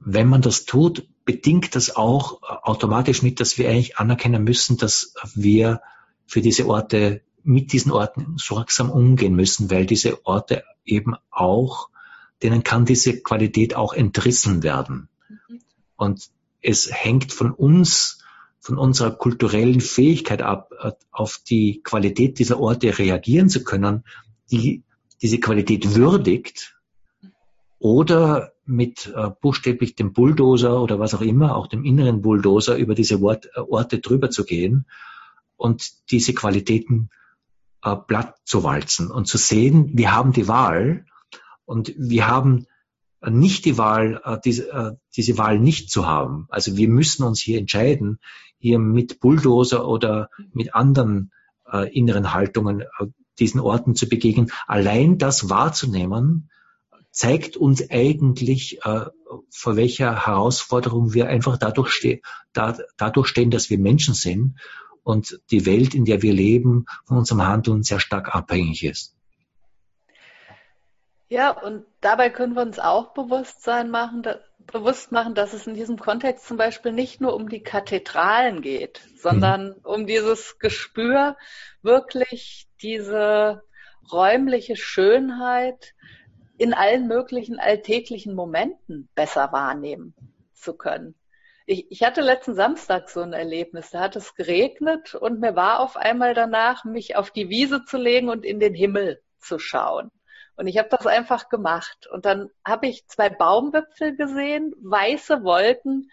wenn 0.00 0.26
man 0.26 0.42
das 0.42 0.64
tut, 0.64 1.06
bedingt 1.24 1.76
das 1.76 1.94
auch 1.94 2.42
automatisch 2.42 3.22
mit, 3.22 3.38
dass 3.38 3.58
wir 3.58 3.70
eigentlich 3.70 3.96
anerkennen 3.96 4.42
müssen, 4.42 4.76
dass 4.76 5.14
wir 5.36 5.82
für 6.26 6.40
diese 6.40 6.66
Orte 6.66 7.22
mit 7.44 7.72
diesen 7.72 7.92
Orten 7.92 8.38
sorgsam 8.38 8.90
umgehen 8.90 9.36
müssen, 9.36 9.70
weil 9.70 9.86
diese 9.86 10.26
Orte 10.26 10.64
eben 10.84 11.14
auch, 11.30 11.90
denen 12.42 12.64
kann 12.64 12.86
diese 12.86 13.20
Qualität 13.22 13.76
auch 13.76 13.92
entrissen 13.92 14.64
werden. 14.64 15.08
Und 15.94 16.28
es 16.60 16.90
hängt 16.92 17.32
von 17.32 17.52
uns, 17.52 18.18
von 18.58 18.78
unserer 18.78 19.12
kulturellen 19.12 19.80
Fähigkeit 19.80 20.42
ab, 20.42 20.72
auf 21.12 21.38
die 21.48 21.82
Qualität 21.84 22.40
dieser 22.40 22.58
Orte 22.58 22.98
reagieren 22.98 23.48
zu 23.48 23.62
können, 23.62 24.02
die 24.50 24.82
diese 25.22 25.38
Qualität 25.38 25.94
würdigt 25.94 26.76
oder 27.78 28.52
mit 28.64 29.12
äh, 29.14 29.30
buchstäblich 29.40 29.94
dem 29.94 30.12
Bulldozer 30.12 30.80
oder 30.80 30.98
was 30.98 31.14
auch 31.14 31.22
immer, 31.22 31.56
auch 31.56 31.66
dem 31.66 31.84
inneren 31.84 32.22
Bulldozer 32.22 32.76
über 32.76 32.94
diese 32.94 33.20
Wort, 33.20 33.46
äh, 33.54 33.60
Orte 33.60 33.98
drüber 33.98 34.30
zu 34.30 34.44
gehen 34.44 34.86
und 35.56 36.10
diese 36.10 36.34
Qualitäten 36.34 37.10
äh, 37.82 37.96
platt 37.96 38.36
zu 38.44 38.62
walzen 38.62 39.10
und 39.10 39.26
zu 39.26 39.38
sehen, 39.38 39.90
wir 39.94 40.12
haben 40.12 40.32
die 40.32 40.46
Wahl 40.46 41.06
und 41.64 41.94
wir 41.96 42.28
haben 42.28 42.66
nicht 43.28 43.64
die 43.64 43.76
Wahl, 43.76 44.20
äh, 44.24 44.38
diese, 44.44 44.70
äh, 44.70 44.92
diese 45.16 45.36
Wahl 45.36 45.58
nicht 45.58 45.90
zu 45.90 46.06
haben. 46.06 46.46
Also 46.48 46.76
wir 46.76 46.88
müssen 46.88 47.24
uns 47.24 47.40
hier 47.40 47.58
entscheiden, 47.58 48.18
hier 48.58 48.78
mit 48.78 49.20
Bulldozer 49.20 49.86
oder 49.86 50.30
mit 50.52 50.74
anderen 50.74 51.32
äh, 51.70 51.92
inneren 51.96 52.32
Haltungen 52.32 52.82
äh, 52.82 53.06
diesen 53.40 53.60
Orten 53.60 53.94
zu 53.94 54.08
begegnen. 54.08 54.52
Allein 54.66 55.18
das 55.18 55.48
wahrzunehmen, 55.48 56.50
zeigt 57.10 57.56
uns 57.56 57.90
eigentlich, 57.90 58.84
äh, 58.84 59.06
vor 59.50 59.76
welcher 59.76 60.26
Herausforderung 60.26 61.12
wir 61.12 61.28
einfach 61.28 61.56
dadurch, 61.56 61.90
ste 61.90 62.20
da, 62.52 62.76
dadurch 62.96 63.28
stehen, 63.28 63.50
dass 63.50 63.70
wir 63.70 63.78
Menschen 63.78 64.14
sind 64.14 64.56
und 65.02 65.40
die 65.50 65.66
Welt, 65.66 65.94
in 65.94 66.04
der 66.04 66.22
wir 66.22 66.32
leben, 66.32 66.86
von 67.04 67.18
unserem 67.18 67.42
Handeln 67.42 67.82
sehr 67.82 68.00
stark 68.00 68.34
abhängig 68.34 68.84
ist. 68.84 69.16
Ja, 71.30 71.50
und 71.52 71.86
dabei 72.00 72.28
können 72.28 72.54
wir 72.54 72.62
uns 72.62 72.80
auch 72.80 73.14
Bewusstsein 73.14 73.88
machen, 73.88 74.24
da, 74.24 74.40
bewusst 74.66 75.12
machen, 75.12 75.36
dass 75.36 75.52
es 75.52 75.64
in 75.64 75.74
diesem 75.74 75.96
Kontext 75.96 76.44
zum 76.44 76.56
Beispiel 76.56 76.90
nicht 76.90 77.20
nur 77.20 77.34
um 77.34 77.48
die 77.48 77.62
Kathedralen 77.62 78.62
geht, 78.62 79.00
sondern 79.16 79.68
mhm. 79.68 79.84
um 79.84 80.06
dieses 80.08 80.58
Gespür, 80.58 81.36
wirklich 81.82 82.66
diese 82.82 83.62
räumliche 84.10 84.74
Schönheit, 84.74 85.94
in 86.58 86.74
allen 86.74 87.06
möglichen 87.06 87.60
alltäglichen 87.60 88.34
Momenten 88.34 89.08
besser 89.14 89.52
wahrnehmen 89.52 90.16
zu 90.52 90.76
können. 90.76 91.14
Ich, 91.64 91.86
ich 91.92 92.02
hatte 92.02 92.22
letzten 92.22 92.56
Samstag 92.56 93.08
so 93.08 93.20
ein 93.20 93.34
Erlebnis, 93.34 93.90
da 93.90 94.00
hat 94.00 94.16
es 94.16 94.34
geregnet 94.34 95.14
und 95.14 95.38
mir 95.38 95.54
war 95.54 95.78
auf 95.78 95.96
einmal 95.96 96.34
danach, 96.34 96.84
mich 96.84 97.14
auf 97.14 97.30
die 97.30 97.50
Wiese 97.50 97.84
zu 97.84 97.98
legen 97.98 98.28
und 98.28 98.44
in 98.44 98.58
den 98.58 98.74
Himmel 98.74 99.22
zu 99.38 99.60
schauen. 99.60 100.10
Und 100.60 100.66
ich 100.66 100.76
habe 100.76 100.90
das 100.90 101.06
einfach 101.06 101.48
gemacht. 101.48 102.06
Und 102.06 102.26
dann 102.26 102.50
habe 102.66 102.86
ich 102.86 103.06
zwei 103.06 103.30
Baumwipfel 103.30 104.14
gesehen, 104.14 104.74
weiße 104.82 105.42
Wolken, 105.42 106.10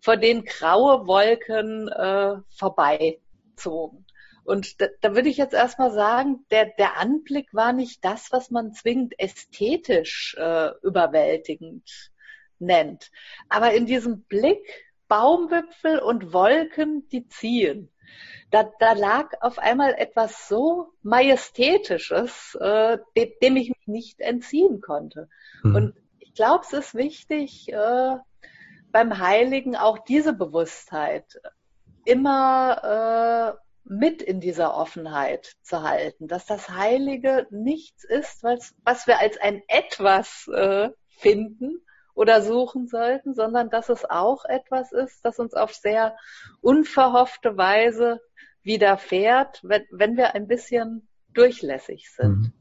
vor 0.00 0.16
denen 0.16 0.44
graue 0.44 1.06
Wolken 1.06 1.86
äh, 1.86 2.38
vorbeizogen. 2.48 4.04
Und 4.42 4.80
da, 4.80 4.88
da 5.00 5.14
würde 5.14 5.28
ich 5.28 5.36
jetzt 5.36 5.54
erstmal 5.54 5.92
sagen, 5.92 6.44
der, 6.50 6.72
der 6.76 6.98
Anblick 6.98 7.54
war 7.54 7.72
nicht 7.72 8.04
das, 8.04 8.32
was 8.32 8.50
man 8.50 8.72
zwingend 8.72 9.14
ästhetisch 9.16 10.34
äh, 10.40 10.70
überwältigend 10.82 12.10
nennt. 12.58 13.12
Aber 13.48 13.74
in 13.74 13.86
diesem 13.86 14.24
Blick 14.24 14.92
Baumwipfel 15.14 16.00
und 16.00 16.32
Wolken, 16.32 17.08
die 17.08 17.28
ziehen. 17.28 17.88
Da, 18.50 18.68
da 18.80 18.94
lag 18.94 19.30
auf 19.42 19.60
einmal 19.60 19.94
etwas 19.94 20.48
so 20.48 20.88
Majestätisches, 21.02 22.58
äh, 22.60 22.98
dem, 23.16 23.28
dem 23.40 23.56
ich 23.56 23.68
mich 23.68 23.86
nicht 23.86 24.20
entziehen 24.20 24.80
konnte. 24.80 25.28
Mhm. 25.62 25.74
Und 25.76 25.94
ich 26.18 26.34
glaube, 26.34 26.64
es 26.64 26.72
ist 26.72 26.96
wichtig, 26.96 27.72
äh, 27.72 28.16
beim 28.90 29.18
Heiligen 29.20 29.76
auch 29.76 29.98
diese 30.00 30.32
Bewusstheit 30.32 31.40
immer 32.04 33.54
äh, 33.54 33.88
mit 33.88 34.20
in 34.20 34.40
dieser 34.40 34.76
Offenheit 34.76 35.54
zu 35.62 35.84
halten, 35.84 36.26
dass 36.26 36.44
das 36.46 36.70
Heilige 36.70 37.46
nichts 37.50 38.02
ist, 38.02 38.42
was, 38.42 38.74
was 38.82 39.06
wir 39.06 39.20
als 39.20 39.36
ein 39.36 39.62
Etwas 39.68 40.48
äh, 40.48 40.90
finden 41.06 41.84
oder 42.14 42.42
suchen 42.42 42.86
sollten, 42.86 43.34
sondern 43.34 43.70
dass 43.70 43.88
es 43.88 44.08
auch 44.08 44.44
etwas 44.44 44.92
ist, 44.92 45.24
das 45.24 45.38
uns 45.38 45.54
auf 45.54 45.74
sehr 45.74 46.16
unverhoffte 46.60 47.56
Weise 47.56 48.20
widerfährt, 48.62 49.60
wenn, 49.62 49.84
wenn 49.90 50.16
wir 50.16 50.34
ein 50.34 50.46
bisschen 50.46 51.08
durchlässig 51.32 52.10
sind. 52.10 52.38
Mhm. 52.38 52.52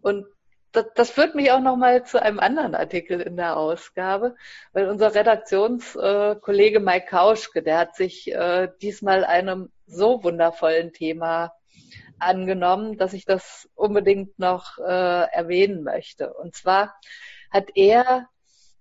Und 0.00 0.26
das, 0.72 0.86
das 0.94 1.10
führt 1.10 1.34
mich 1.34 1.52
auch 1.52 1.60
nochmal 1.60 2.04
zu 2.04 2.20
einem 2.20 2.40
anderen 2.40 2.74
Artikel 2.74 3.20
in 3.20 3.36
der 3.36 3.56
Ausgabe, 3.56 4.34
weil 4.72 4.88
unser 4.88 5.14
Redaktionskollege 5.14 6.80
Mike 6.80 7.06
Kauschke, 7.08 7.62
der 7.62 7.78
hat 7.78 7.94
sich 7.94 8.32
äh, 8.32 8.68
diesmal 8.82 9.24
einem 9.24 9.70
so 9.86 10.24
wundervollen 10.24 10.92
Thema 10.92 11.52
angenommen, 12.18 12.96
dass 12.96 13.12
ich 13.12 13.24
das 13.24 13.68
unbedingt 13.74 14.38
noch 14.38 14.78
äh, 14.78 14.82
erwähnen 15.30 15.84
möchte. 15.84 16.32
Und 16.32 16.54
zwar 16.54 16.94
hat 17.50 17.68
er 17.76 18.28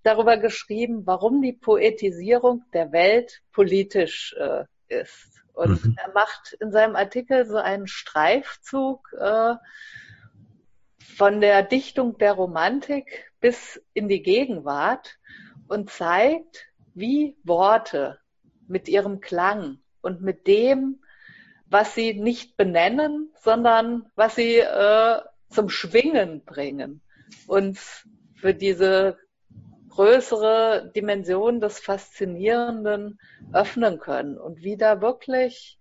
darüber 0.04 0.38
geschrieben, 0.38 1.06
warum 1.06 1.42
die 1.42 1.54
Poetisierung 1.54 2.64
der 2.74 2.92
Welt 2.92 3.42
politisch 3.52 4.36
äh, 4.38 4.66
ist. 4.88 5.44
Und 5.54 5.86
mhm. 5.86 5.98
er 5.98 6.12
macht 6.14 6.54
in 6.60 6.72
seinem 6.72 6.96
Artikel 6.96 7.46
so 7.46 7.58
einen 7.58 7.88
Streifzug 7.88 9.14
äh, 9.18 9.56
von 11.16 11.42
der 11.42 11.64
Dichtung 11.64 12.18
der 12.18 12.34
Romantik 12.34 13.32
bis 13.40 13.82
in 13.94 14.08
die 14.08 14.22
Gegenwart 14.22 15.18
und 15.68 15.90
zeigt, 15.90 16.66
wie 16.94 17.38
Worte 17.44 18.20
mit 18.68 18.88
ihrem 18.88 19.20
Klang 19.20 19.80
und 20.02 20.22
mit 20.22 20.48
dem, 20.48 21.04
was 21.66 21.96
sie 21.96 22.14
nicht 22.14 22.58
benennen, 22.58 23.32
sondern 23.42 24.10
was 24.16 24.36
sie 24.36 24.58
äh, 24.58 25.22
zum 25.50 25.70
Schwingen 25.70 26.44
bringen, 26.44 27.02
uns 27.48 28.08
für 28.36 28.54
diese 28.54 29.18
größere 29.94 30.92
Dimension 30.96 31.60
des 31.60 31.80
Faszinierenden 31.80 33.20
öffnen 33.54 34.00
können 34.00 34.40
und 34.40 34.64
wie 34.64 34.76
da 34.76 35.02
wirklich 35.02 35.78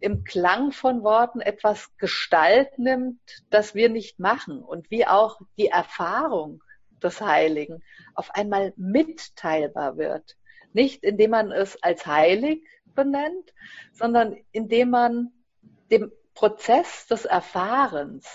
im 0.00 0.24
Klang 0.24 0.72
von 0.72 1.02
Worten 1.02 1.40
etwas 1.40 1.94
Gestalt 1.98 2.78
nimmt, 2.78 3.20
das 3.50 3.74
wir 3.74 3.90
nicht 3.90 4.18
machen 4.18 4.62
und 4.62 4.90
wie 4.90 5.06
auch 5.06 5.38
die 5.58 5.66
Erfahrung 5.66 6.62
des 7.02 7.20
Heiligen 7.20 7.82
auf 8.14 8.30
einmal 8.34 8.72
mitteilbar 8.76 9.98
wird. 9.98 10.36
Nicht 10.72 11.04
indem 11.04 11.32
man 11.32 11.52
es 11.52 11.80
als 11.82 12.06
heilig 12.06 12.66
benennt, 12.94 13.52
sondern 13.92 14.34
indem 14.52 14.88
man 14.88 15.30
dem 15.90 16.10
Prozess 16.32 17.06
des 17.06 17.26
Erfahrens 17.26 18.26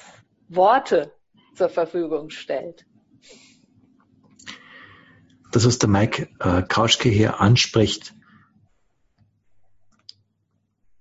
Worte 0.48 1.12
zur 1.56 1.70
Verfügung 1.70 2.30
stellt. 2.30 2.86
Das, 5.58 5.66
was 5.66 5.80
der 5.80 5.90
Mike 5.90 6.30
äh, 6.40 6.62
Krauschke 6.62 7.10
hier 7.10 7.42
anspricht, 7.42 8.14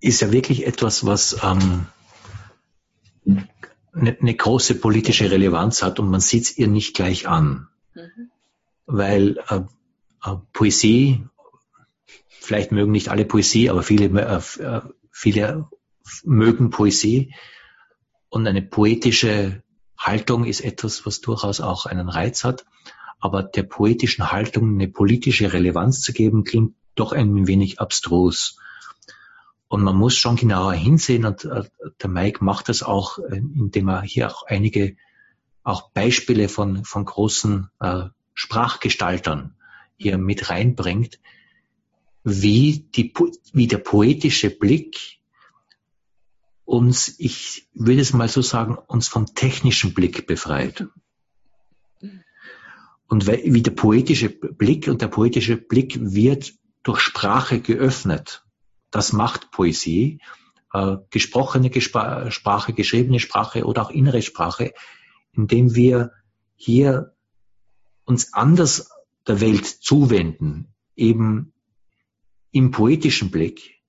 ist 0.00 0.22
ja 0.22 0.32
wirklich 0.32 0.66
etwas, 0.66 1.04
was 1.04 1.36
ähm, 1.42 1.88
eine, 3.26 4.16
eine 4.18 4.34
große 4.34 4.76
politische 4.76 5.30
Relevanz 5.30 5.82
hat 5.82 5.98
und 6.00 6.08
man 6.08 6.20
sieht 6.20 6.44
es 6.44 6.56
ihr 6.56 6.68
nicht 6.68 6.96
gleich 6.96 7.28
an. 7.28 7.68
Mhm. 7.92 8.30
Weil 8.86 9.44
äh, 9.50 9.60
äh, 10.24 10.36
Poesie, 10.54 11.26
vielleicht 12.30 12.72
mögen 12.72 12.92
nicht 12.92 13.10
alle 13.10 13.26
Poesie, 13.26 13.68
aber 13.68 13.82
viele, 13.82 14.06
äh, 14.06 14.62
äh, 14.62 14.80
viele 15.10 15.68
mögen 16.24 16.70
Poesie 16.70 17.34
und 18.30 18.46
eine 18.46 18.62
poetische 18.62 19.62
Haltung 19.98 20.46
ist 20.46 20.62
etwas, 20.62 21.04
was 21.04 21.20
durchaus 21.20 21.60
auch 21.60 21.84
einen 21.84 22.08
Reiz 22.08 22.42
hat. 22.42 22.64
Aber 23.18 23.42
der 23.42 23.62
poetischen 23.62 24.30
Haltung 24.30 24.74
eine 24.74 24.88
politische 24.88 25.52
Relevanz 25.52 26.02
zu 26.02 26.12
geben, 26.12 26.44
klingt 26.44 26.74
doch 26.94 27.12
ein 27.12 27.46
wenig 27.46 27.80
abstrus. 27.80 28.58
Und 29.68 29.82
man 29.82 29.96
muss 29.96 30.16
schon 30.16 30.36
genauer 30.36 30.74
hinsehen 30.74 31.24
und 31.24 31.44
äh, 31.44 31.64
der 32.00 32.10
Mike 32.10 32.44
macht 32.44 32.68
das 32.68 32.82
auch, 32.82 33.18
äh, 33.18 33.36
indem 33.36 33.88
er 33.88 34.02
hier 34.02 34.30
auch 34.30 34.44
einige 34.46 34.96
auch 35.64 35.90
Beispiele 35.90 36.48
von, 36.48 36.84
von 36.84 37.04
großen 37.04 37.68
äh, 37.80 38.04
Sprachgestaltern 38.34 39.56
hier 39.96 40.18
mit 40.18 40.50
reinbringt, 40.50 41.18
wie, 42.22 42.86
die, 42.94 43.12
wie 43.52 43.66
der 43.66 43.78
poetische 43.78 44.50
Blick 44.50 45.18
uns, 46.64 47.14
ich 47.18 47.68
würde 47.74 48.00
es 48.00 48.12
mal 48.12 48.28
so 48.28 48.42
sagen, 48.42 48.76
uns 48.76 49.08
vom 49.08 49.26
technischen 49.26 49.94
Blick 49.94 50.26
befreit. 50.26 50.86
Und 53.08 53.26
wie 53.26 53.62
der 53.62 53.70
poetische 53.70 54.28
Blick 54.30 54.88
und 54.88 55.00
der 55.00 55.08
poetische 55.08 55.56
Blick 55.56 55.98
wird 56.00 56.54
durch 56.82 57.00
Sprache 57.00 57.60
geöffnet. 57.60 58.44
Das 58.90 59.12
macht 59.12 59.50
Poesie. 59.50 60.20
Äh, 60.72 60.98
gesprochene 61.10 61.70
Gespa 61.70 62.30
Sprache, 62.30 62.72
geschriebene 62.72 63.20
Sprache 63.20 63.64
oder 63.64 63.82
auch 63.82 63.90
innere 63.90 64.22
Sprache, 64.22 64.74
indem 65.32 65.74
wir 65.74 66.12
hier 66.56 67.14
uns 68.04 68.32
anders 68.32 68.90
der 69.26 69.40
Welt 69.40 69.66
zuwenden, 69.66 70.74
eben 70.94 71.52
im 72.50 72.70
poetischen 72.70 73.30
Blick, 73.30 73.80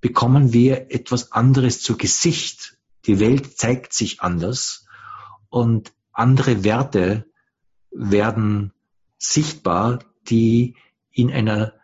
bekommen 0.00 0.52
wir 0.52 0.90
etwas 0.92 1.32
anderes 1.32 1.82
zu 1.82 1.96
Gesicht. 1.96 2.78
Die 3.06 3.20
Welt 3.20 3.58
zeigt 3.58 3.92
sich 3.92 4.20
anders 4.20 4.86
und 5.48 5.92
andere 6.12 6.64
Werte 6.64 7.26
werden 7.90 8.72
sichtbar, 9.18 10.04
die 10.28 10.76
in 11.10 11.30
einer 11.30 11.74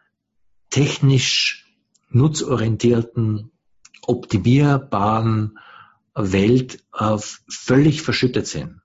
technisch 0.71 1.67
nutzorientierten, 2.11 3.51
optimierbaren 4.03 5.59
Welt 6.15 6.85
äh, 6.93 7.17
völlig 7.49 8.03
verschüttet 8.03 8.47
sind. 8.47 8.81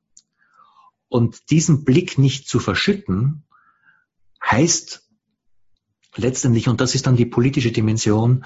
Und 1.08 1.50
diesen 1.52 1.84
Blick 1.84 2.18
nicht 2.18 2.48
zu 2.48 2.60
verschütten, 2.60 3.44
heißt 4.44 5.08
letztendlich, 6.16 6.68
und 6.68 6.82
das 6.82 6.96
ist 6.96 7.08
dann 7.08 7.16
die 7.16 7.26
politische 7.26 7.72
Dimension, 7.72 8.46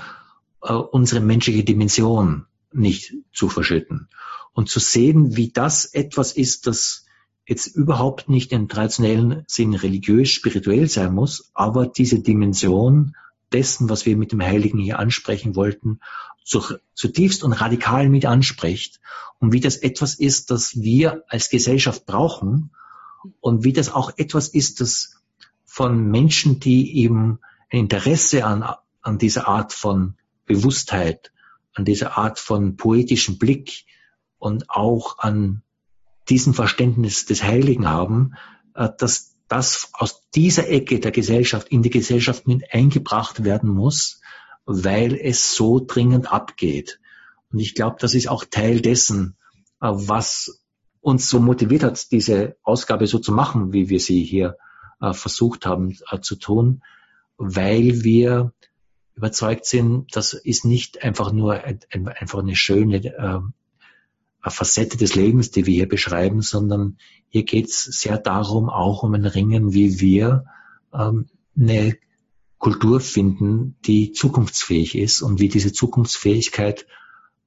äh, 0.62 0.74
unsere 0.74 1.22
menschliche 1.22 1.64
Dimension 1.64 2.48
nicht 2.72 3.14
zu 3.32 3.50
verschütten. 3.50 4.10
Und 4.54 4.70
zu 4.70 4.80
sehen, 4.80 5.36
wie 5.36 5.52
das 5.52 5.86
etwas 5.86 6.34
ist, 6.34 6.68
das 6.68 7.03
jetzt 7.46 7.68
überhaupt 7.68 8.30
nicht 8.30 8.52
im 8.52 8.68
traditionellen 8.68 9.44
Sinn 9.48 9.74
religiös, 9.74 10.30
spirituell 10.30 10.88
sein 10.88 11.14
muss, 11.14 11.52
aber 11.54 11.88
diese 11.88 12.20
Dimension 12.20 13.16
dessen, 13.52 13.90
was 13.90 14.06
wir 14.06 14.18
mit 14.18 14.32
dem 14.32 14.42
Heiligen 14.42 14.80
hier 14.80 15.00
ansprechen 15.00 15.56
wollten, 15.56 16.00
zutiefst 16.94 17.44
und 17.44 17.54
radikal 17.54 18.10
mit 18.10 18.26
anspricht 18.26 19.00
und 19.40 19.54
wie 19.54 19.60
das 19.60 19.78
etwas 19.78 20.16
ist, 20.16 20.52
das 20.52 20.76
wir 20.82 21.24
als 21.28 21.50
Gesellschaft 21.50 22.06
brauchen 22.06 22.72
und 23.40 23.64
wie 23.64 23.74
das 23.74 23.92
auch 23.92 24.18
etwas 24.18 24.50
ist, 24.50 24.82
das 24.82 25.22
von 25.66 26.10
Menschen, 26.12 26.60
die 26.60 26.98
eben 26.98 27.40
ein 27.72 27.80
Interesse 27.80 28.46
an, 28.46 28.66
an 29.02 29.18
dieser 29.18 29.48
Art 29.48 29.74
von 29.74 30.16
Bewusstheit, 30.46 31.32
an 31.74 31.86
dieser 31.86 32.18
Art 32.18 32.40
von 32.40 32.76
poetischen 32.76 33.38
Blick 33.38 33.86
und 34.38 34.70
auch 34.70 35.20
an 35.20 35.62
diesem 36.30 36.54
Verständnis 36.54 37.26
des 37.26 37.44
Heiligen 37.44 37.90
haben, 37.90 38.34
äh, 38.76 38.90
dass 38.98 39.36
das 39.48 39.90
aus 39.94 40.22
dieser 40.32 40.70
Ecke 40.70 41.00
der 41.00 41.12
Gesellschaft 41.12 41.70
in 41.70 41.84
die 41.84 41.90
Gesellschaft 41.90 42.48
mit 42.48 42.74
eingebracht 42.74 43.44
werden 43.44 43.70
muss, 43.70 44.22
weil 44.66 45.16
es 45.16 45.56
so 45.56 45.80
dringend 45.86 46.32
abgeht. 46.32 47.00
Und 47.52 47.60
ich 47.60 47.76
glaube, 47.76 47.98
das 48.00 48.16
ist 48.16 48.30
auch 48.30 48.46
Teil 48.46 48.82
dessen, 48.82 49.36
äh, 49.82 49.88
was 49.92 50.62
uns 51.02 51.30
so 51.30 51.40
motiviert 51.40 51.84
hat, 51.84 52.12
diese 52.12 52.56
Ausgabe 52.64 53.08
so 53.08 53.20
zu 53.20 53.34
machen, 53.34 53.74
wie 53.74 53.90
wir 53.90 54.00
sie 54.00 54.24
hier 54.24 54.58
äh, 55.02 55.14
versucht 55.14 55.66
haben 55.66 55.98
zu 56.22 56.36
tun, 56.36 56.82
weil 57.38 58.04
wir 58.04 58.54
überzeugt 59.16 59.66
sind, 59.66 60.16
das 60.16 60.34
ist 60.34 60.66
nicht 60.66 61.04
einfach 61.04 61.32
nur 61.32 61.62
einfach 61.64 62.40
eine 62.40 62.56
schöne 62.56 62.98
Facette 64.52 64.98
des 64.98 65.16
Lebens, 65.16 65.52
die 65.52 65.66
wir 65.66 65.74
hier 65.74 65.90
beschreiben, 65.90 66.42
sondern 66.42 66.98
hier 67.30 67.44
geht 67.44 67.70
es 67.70 67.84
sehr 67.84 68.18
darum, 68.18 68.70
auch 68.70 69.04
um 69.04 69.14
ein 69.14 69.26
Ringen, 69.26 69.74
wie 69.74 70.00
wir 70.00 70.46
ähm, 70.94 71.28
eine 71.58 71.98
Kultur 72.58 73.00
finden, 73.00 73.76
die 73.86 74.12
zukunftsfähig 74.12 74.96
ist 74.98 75.22
und 75.22 75.40
wie 75.40 75.50
diese 75.50 75.74
Zukunftsfähigkeit 75.74 76.86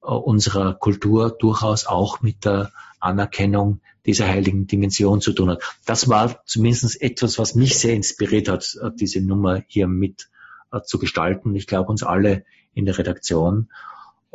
äh, 0.03 0.09
unserer 0.09 0.75
Kultur 0.75 1.31
durchaus 1.31 1.87
auch 1.87 2.21
mit 2.21 2.45
der 2.45 2.73
Anerkennung 3.01 3.81
dieser 4.05 4.29
heiligen 4.29 4.67
Dimension 4.67 5.21
zu 5.21 5.33
tun 5.33 5.51
hat. 5.51 5.63
Das 5.85 6.09
war 6.09 6.45
zumindest 6.45 7.01
etwas, 7.01 7.39
was 7.39 7.55
mich 7.55 7.79
sehr 7.79 7.95
inspiriert 7.95 8.49
hat, 8.49 8.77
äh, 8.83 8.91
diese 8.95 9.21
Nummer 9.21 9.63
hier 9.67 9.87
mit 9.87 10.29
äh, 10.73 10.81
zu 10.83 10.99
gestalten. 10.99 11.55
Ich 11.55 11.67
glaube 11.67 11.91
uns 11.91 12.03
alle 12.03 12.45
in 12.75 12.85
der 12.85 12.99
Redaktion. 12.99 13.71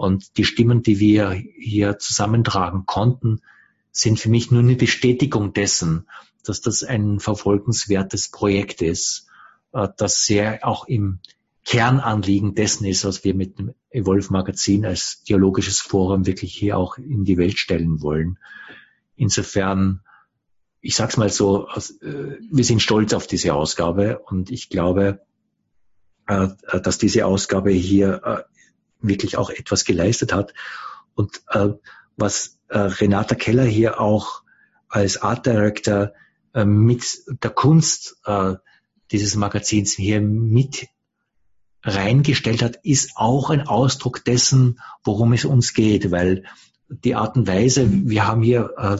Und 0.01 0.37
die 0.37 0.45
Stimmen, 0.45 0.81
die 0.81 0.99
wir 0.99 1.29
hier 1.29 1.99
zusammentragen 1.99 2.87
konnten, 2.87 3.41
sind 3.91 4.19
für 4.19 4.29
mich 4.29 4.49
nur 4.49 4.61
eine 4.61 4.75
Bestätigung 4.75 5.53
dessen, 5.53 6.07
dass 6.43 6.59
das 6.59 6.83
ein 6.83 7.19
verfolgenswertes 7.19 8.31
Projekt 8.31 8.81
ist, 8.81 9.27
äh, 9.73 9.89
das 9.97 10.25
sehr 10.25 10.67
auch 10.67 10.87
im 10.87 11.19
Kernanliegen 11.65 12.55
dessen 12.55 12.85
ist, 12.85 13.05
was 13.05 13.23
wir 13.23 13.35
mit 13.35 13.59
dem 13.59 13.75
Evolve 13.91 14.33
Magazin 14.33 14.87
als 14.87 15.21
dialogisches 15.21 15.79
Forum 15.81 16.25
wirklich 16.25 16.55
hier 16.55 16.79
auch 16.79 16.97
in 16.97 17.23
die 17.23 17.37
Welt 17.37 17.59
stellen 17.59 18.01
wollen. 18.01 18.39
Insofern 19.15 20.01
ich 20.83 20.95
sag's 20.95 21.15
mal 21.15 21.29
so, 21.29 21.67
wir 22.01 22.63
sind 22.63 22.81
stolz 22.81 23.13
auf 23.13 23.27
diese 23.27 23.53
Ausgabe 23.53 24.17
und 24.17 24.49
ich 24.49 24.67
glaube, 24.69 25.21
dass 26.25 26.97
diese 26.97 27.27
Ausgabe 27.27 27.69
hier 27.69 28.47
wirklich 29.01 29.37
auch 29.37 29.49
etwas 29.49 29.85
geleistet 29.85 30.33
hat. 30.33 30.53
Und 31.15 31.41
was 32.17 32.57
Renata 32.69 33.35
Keller 33.35 33.65
hier 33.65 33.99
auch 33.99 34.43
als 34.87 35.21
Art 35.21 35.45
Director 35.45 36.13
mit 36.53 37.23
der 37.43 37.51
Kunst 37.51 38.21
dieses 39.11 39.35
Magazins 39.35 39.93
hier 39.93 40.21
mit 40.21 40.87
reingestellt 41.83 42.61
hat, 42.61 42.79
ist 42.83 43.11
auch 43.15 43.49
ein 43.49 43.67
Ausdruck 43.67 44.23
dessen, 44.23 44.79
worum 45.03 45.33
es 45.33 45.45
uns 45.45 45.73
geht, 45.73 46.11
weil 46.11 46.45
die 46.89 47.15
Art 47.15 47.35
und 47.37 47.47
Weise, 47.47 47.87
wir 47.89 48.27
haben 48.27 48.43
hier, 48.43 48.71
äh, 48.77 48.97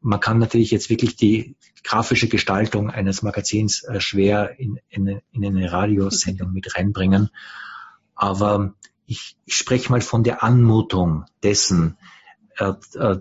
man 0.00 0.20
kann 0.20 0.38
natürlich 0.38 0.70
jetzt 0.70 0.90
wirklich 0.90 1.16
die 1.16 1.56
grafische 1.84 2.28
Gestaltung 2.28 2.90
eines 2.90 3.22
Magazins 3.22 3.82
äh, 3.84 4.00
schwer 4.00 4.58
in, 4.58 4.78
in, 4.88 5.20
in 5.32 5.44
eine 5.44 5.70
Radiosendung 5.70 6.52
mit 6.52 6.76
reinbringen, 6.76 7.30
aber 8.14 8.74
ich, 9.12 9.36
spreche 9.46 9.90
mal 9.90 10.00
von 10.00 10.24
der 10.24 10.42
Anmutung 10.42 11.24
dessen, 11.42 11.98
äh, 12.56 12.72
äh, 12.94 13.20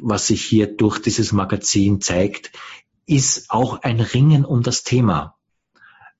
was 0.00 0.26
sich 0.26 0.42
hier 0.42 0.66
durch 0.76 0.98
dieses 1.00 1.32
Magazin 1.32 2.00
zeigt, 2.00 2.52
ist 3.06 3.50
auch 3.50 3.82
ein 3.82 4.00
Ringen 4.00 4.44
um 4.44 4.62
das 4.62 4.82
Thema. 4.82 5.36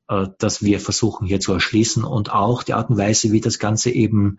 Äh, 0.08 0.28
das 0.38 0.62
wir 0.62 0.80
versuchen 0.80 1.26
hier 1.26 1.40
zu 1.40 1.52
erschließen 1.52 2.04
und 2.04 2.32
auch 2.32 2.62
die 2.62 2.74
Art 2.74 2.90
und 2.90 2.98
Weise, 2.98 3.32
wie 3.32 3.40
das 3.40 3.58
Ganze 3.58 3.90
eben 3.90 4.38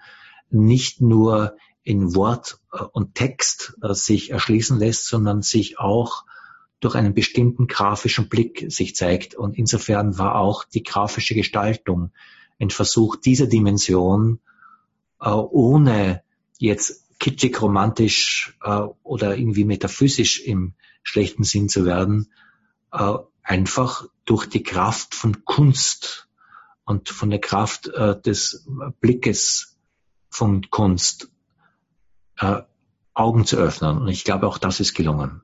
nicht 0.49 1.01
nur 1.01 1.55
in 1.83 2.13
Wort 2.15 2.59
äh, 2.73 2.83
und 2.83 3.15
Text 3.15 3.77
äh, 3.81 3.93
sich 3.93 4.31
erschließen 4.31 4.77
lässt, 4.79 5.07
sondern 5.07 5.41
sich 5.41 5.79
auch 5.79 6.25
durch 6.79 6.95
einen 6.95 7.13
bestimmten 7.13 7.67
grafischen 7.67 8.27
Blick 8.27 8.65
sich 8.69 8.95
zeigt. 8.95 9.35
Und 9.35 9.57
insofern 9.57 10.17
war 10.17 10.35
auch 10.35 10.63
die 10.63 10.83
grafische 10.83 11.35
Gestaltung 11.35 12.11
ein 12.61 12.69
Versuch 12.69 13.15
dieser 13.15 13.47
Dimension, 13.47 14.39
ohne 15.19 16.23
jetzt 16.57 17.03
kitschig, 17.19 17.61
romantisch 17.61 18.57
oder 19.03 19.35
irgendwie 19.35 19.65
metaphysisch 19.65 20.39
im 20.41 20.73
schlechten 21.03 21.43
Sinn 21.43 21.69
zu 21.69 21.85
werden, 21.85 22.31
einfach 23.43 24.05
durch 24.25 24.45
die 24.47 24.63
Kraft 24.63 25.15
von 25.15 25.43
Kunst 25.45 26.29
und 26.85 27.09
von 27.09 27.29
der 27.29 27.39
Kraft 27.39 27.87
äh, 27.87 28.19
des 28.19 28.67
Blickes 28.99 29.77
von 30.29 30.69
Kunst 30.69 31.29
äh, 32.37 32.61
Augen 33.13 33.45
zu 33.45 33.57
öffnen. 33.57 33.97
Und 33.99 34.07
ich 34.07 34.23
glaube, 34.23 34.47
auch 34.47 34.57
das 34.57 34.79
ist 34.79 34.93
gelungen. 34.93 35.41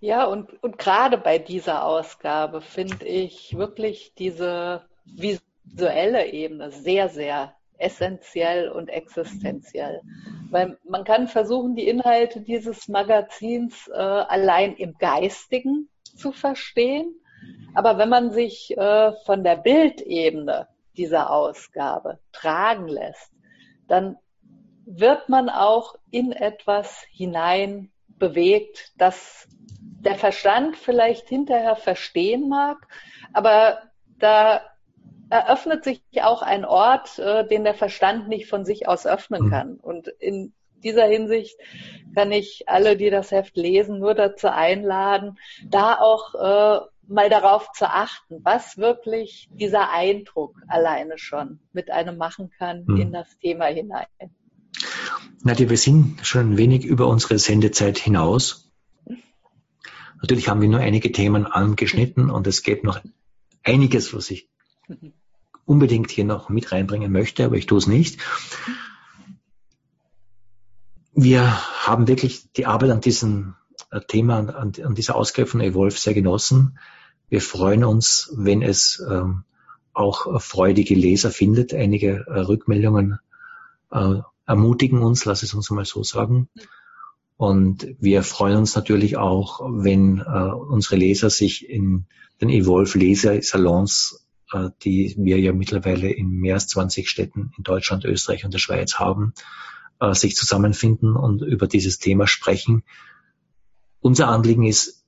Ja, 0.00 0.24
und, 0.24 0.62
und 0.62 0.78
gerade 0.78 1.16
bei 1.16 1.38
dieser 1.38 1.84
Ausgabe 1.84 2.60
finde 2.60 3.06
ich 3.06 3.56
wirklich 3.56 4.12
diese 4.18 4.84
visuelle 5.04 5.53
Ebene 5.76 6.70
sehr, 6.70 7.08
sehr 7.08 7.54
essentiell 7.78 8.70
und 8.70 8.88
existenziell. 8.88 10.00
Weil 10.50 10.78
man 10.84 11.04
kann 11.04 11.28
versuchen, 11.28 11.74
die 11.74 11.88
Inhalte 11.88 12.40
dieses 12.40 12.88
Magazins 12.88 13.88
äh, 13.88 13.94
allein 13.94 14.76
im 14.76 14.94
Geistigen 14.98 15.88
zu 16.16 16.32
verstehen. 16.32 17.14
Aber 17.74 17.98
wenn 17.98 18.08
man 18.08 18.30
sich 18.30 18.76
äh, 18.76 19.12
von 19.24 19.42
der 19.42 19.56
Bildebene 19.56 20.68
dieser 20.96 21.30
Ausgabe 21.30 22.20
tragen 22.32 22.88
lässt, 22.88 23.32
dann 23.88 24.16
wird 24.86 25.28
man 25.28 25.48
auch 25.48 25.96
in 26.10 26.32
etwas 26.32 27.04
hinein 27.10 27.90
bewegt, 28.18 28.92
das 28.96 29.48
der 30.04 30.14
Verstand 30.14 30.76
vielleicht 30.76 31.28
hinterher 31.28 31.76
verstehen 31.76 32.48
mag, 32.48 32.86
aber 33.32 33.78
da 34.18 34.60
eröffnet 35.34 35.82
sich 35.82 36.00
auch 36.22 36.42
ein 36.42 36.64
Ort, 36.64 37.18
äh, 37.18 37.46
den 37.46 37.64
der 37.64 37.74
Verstand 37.74 38.28
nicht 38.28 38.48
von 38.48 38.64
sich 38.64 38.86
aus 38.86 39.04
öffnen 39.04 39.44
hm. 39.44 39.50
kann. 39.50 39.74
Und 39.76 40.06
in 40.06 40.52
dieser 40.84 41.06
Hinsicht 41.06 41.58
kann 42.14 42.30
ich 42.30 42.68
alle, 42.68 42.96
die 42.96 43.10
das 43.10 43.32
Heft 43.32 43.56
lesen, 43.56 43.98
nur 43.98 44.14
dazu 44.14 44.48
einladen, 44.48 45.38
da 45.66 45.98
auch 45.98 46.34
äh, 46.34 46.86
mal 47.08 47.28
darauf 47.28 47.72
zu 47.72 47.86
achten, 47.86 48.40
was 48.44 48.78
wirklich 48.78 49.48
dieser 49.52 49.90
Eindruck 49.90 50.56
alleine 50.68 51.18
schon 51.18 51.58
mit 51.72 51.90
einem 51.90 52.16
machen 52.16 52.50
kann 52.56 52.86
hm. 52.86 52.96
in 52.96 53.12
das 53.12 53.36
Thema 53.38 53.66
hinein. 53.66 54.06
Nadja, 55.42 55.68
wir 55.68 55.76
sind 55.76 56.24
schon 56.24 56.52
ein 56.52 56.56
wenig 56.56 56.84
über 56.84 57.08
unsere 57.08 57.38
Sendezeit 57.38 57.98
hinaus. 57.98 58.72
Natürlich 60.20 60.48
haben 60.48 60.60
wir 60.60 60.68
nur 60.68 60.80
einige 60.80 61.12
Themen 61.12 61.44
angeschnitten 61.44 62.30
und 62.30 62.46
es 62.46 62.62
gibt 62.62 62.84
noch 62.84 63.00
einiges, 63.64 64.14
was 64.14 64.30
ich 64.30 64.48
unbedingt 65.66 66.10
hier 66.10 66.24
noch 66.24 66.48
mit 66.48 66.72
reinbringen 66.72 67.12
möchte, 67.12 67.44
aber 67.44 67.56
ich 67.56 67.66
tue 67.66 67.78
es 67.78 67.86
nicht. 67.86 68.20
Wir 71.12 71.42
haben 71.86 72.08
wirklich 72.08 72.50
die 72.52 72.66
Arbeit 72.66 72.90
an 72.90 73.00
diesem 73.00 73.54
äh, 73.90 74.00
Thema, 74.00 74.38
an, 74.38 74.72
an 74.82 74.94
dieser 74.94 75.14
Ausgabe 75.14 75.46
von 75.46 75.60
Evolve 75.60 75.96
sehr 75.96 76.14
genossen. 76.14 76.78
Wir 77.28 77.40
freuen 77.40 77.84
uns, 77.84 78.32
wenn 78.36 78.62
es 78.62 79.02
ähm, 79.08 79.44
auch 79.92 80.40
freudige 80.42 80.94
Leser 80.94 81.30
findet. 81.30 81.72
Einige 81.72 82.26
äh, 82.26 82.40
Rückmeldungen 82.40 83.18
äh, 83.90 84.16
ermutigen 84.46 85.02
uns, 85.02 85.24
lass 85.24 85.42
es 85.42 85.54
uns 85.54 85.70
mal 85.70 85.84
so 85.84 86.02
sagen. 86.02 86.48
Und 87.36 87.88
wir 88.00 88.22
freuen 88.22 88.58
uns 88.58 88.74
natürlich 88.76 89.16
auch, 89.16 89.60
wenn 89.64 90.18
äh, 90.18 90.22
unsere 90.22 90.96
Leser 90.96 91.30
sich 91.30 91.68
in 91.68 92.06
den 92.40 92.48
Evolve 92.48 92.98
Leser 92.98 93.40
Salons, 93.42 94.20
äh, 94.20 94.23
die 94.82 95.14
wir 95.18 95.38
ja 95.38 95.52
mittlerweile 95.52 96.10
in 96.10 96.30
mehr 96.30 96.54
als 96.54 96.68
20 96.68 97.08
Städten 97.08 97.52
in 97.56 97.64
Deutschland, 97.64 98.04
Österreich 98.04 98.44
und 98.44 98.54
der 98.54 98.58
Schweiz 98.58 98.94
haben, 98.94 99.34
äh, 100.00 100.14
sich 100.14 100.36
zusammenfinden 100.36 101.16
und 101.16 101.42
über 101.42 101.66
dieses 101.66 101.98
Thema 101.98 102.26
sprechen. 102.26 102.82
Unser 104.00 104.28
Anliegen 104.28 104.64
ist, 104.64 105.04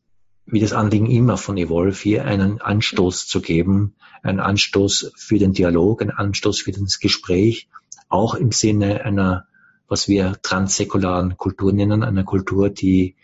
wie 0.46 0.60
das 0.60 0.72
Anliegen 0.72 1.10
immer 1.10 1.36
von 1.36 1.56
Evolve 1.56 2.00
hier, 2.00 2.24
einen 2.24 2.60
Anstoß 2.60 3.26
zu 3.26 3.40
geben, 3.40 3.94
einen 4.22 4.40
Anstoß 4.40 5.12
für 5.16 5.38
den 5.38 5.52
Dialog, 5.52 6.02
einen 6.02 6.12
Anstoß 6.12 6.60
für 6.60 6.72
das 6.72 7.00
Gespräch, 7.00 7.68
auch 8.08 8.34
im 8.34 8.52
Sinne 8.52 9.04
einer, 9.04 9.46
was 9.88 10.08
wir 10.08 10.36
transsäkularen 10.42 11.36
Kultur 11.36 11.72
nennen, 11.72 12.02
einer 12.02 12.24
Kultur, 12.24 12.70
die 12.70 13.16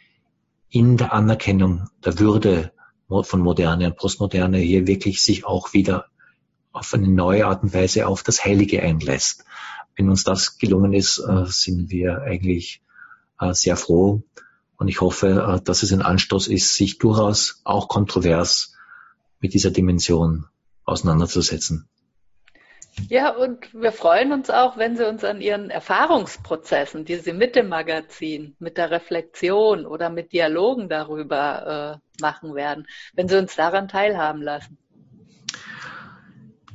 in 0.69 0.97
der 0.97 1.13
Anerkennung 1.13 1.89
der 2.05 2.19
Würde 2.19 2.73
von 3.23 3.41
Moderne 3.41 3.89
und 3.89 3.97
Postmoderne 3.97 4.59
hier 4.59 4.87
wirklich 4.87 5.21
sich 5.21 5.45
auch 5.45 5.75
wieder 5.75 6.07
auf 6.73 6.93
eine 6.95 7.09
neue 7.09 7.47
Art 7.47 7.63
und 7.63 7.75
Weise 7.75 8.07
auf 8.07 8.23
das 8.23 8.45
Heilige 8.45 8.83
einlässt. 8.83 9.45
Wenn 9.97 10.09
uns 10.09 10.25
das 10.25 10.59
gelungen 10.59 10.93
ist, 10.93 11.19
äh, 11.19 11.45
sind 11.47 11.91
wir 11.91 12.23
eigentlich 12.23 12.83
äh, 13.41 13.53
sehr 13.53 13.77
froh. 13.77 14.23
Und 14.77 14.89
ich 14.89 15.01
hoffe, 15.01 15.59
äh, 15.59 15.63
dass 15.63 15.83
es 15.83 15.93
ein 15.93 16.03
Anstoß 16.03 16.49
ist, 16.49 16.75
sich 16.75 16.99
durchaus 16.99 17.61
auch 17.65 17.89
kontrovers 17.89 18.75
mit 19.41 19.55
dieser 19.55 19.71
Dimension 19.71 20.47
auseinanderzusetzen. 20.85 21.89
Ja, 23.09 23.31
und 23.31 23.73
wir 23.73 23.93
freuen 23.93 24.33
uns 24.33 24.51
auch, 24.51 24.77
wenn 24.77 24.97
Sie 24.97 25.07
uns 25.07 25.25
an 25.25 25.41
Ihren 25.41 25.71
Erfahrungsprozessen, 25.71 27.05
die 27.05 27.17
Sie 27.17 27.33
mit 27.33 27.57
dem 27.57 27.69
Magazin, 27.69 28.55
mit 28.59 28.77
der 28.77 28.91
Reflexion 28.91 29.87
oder 29.87 30.11
mit 30.11 30.33
Dialogen 30.33 30.89
darüber 30.89 32.01
äh, 32.19 32.21
machen 32.21 32.55
werden, 32.55 32.87
wenn 33.15 33.29
Sie 33.29 33.39
uns 33.39 33.57
daran 33.57 33.89
teilhaben 33.89 34.43
lassen. 34.43 34.77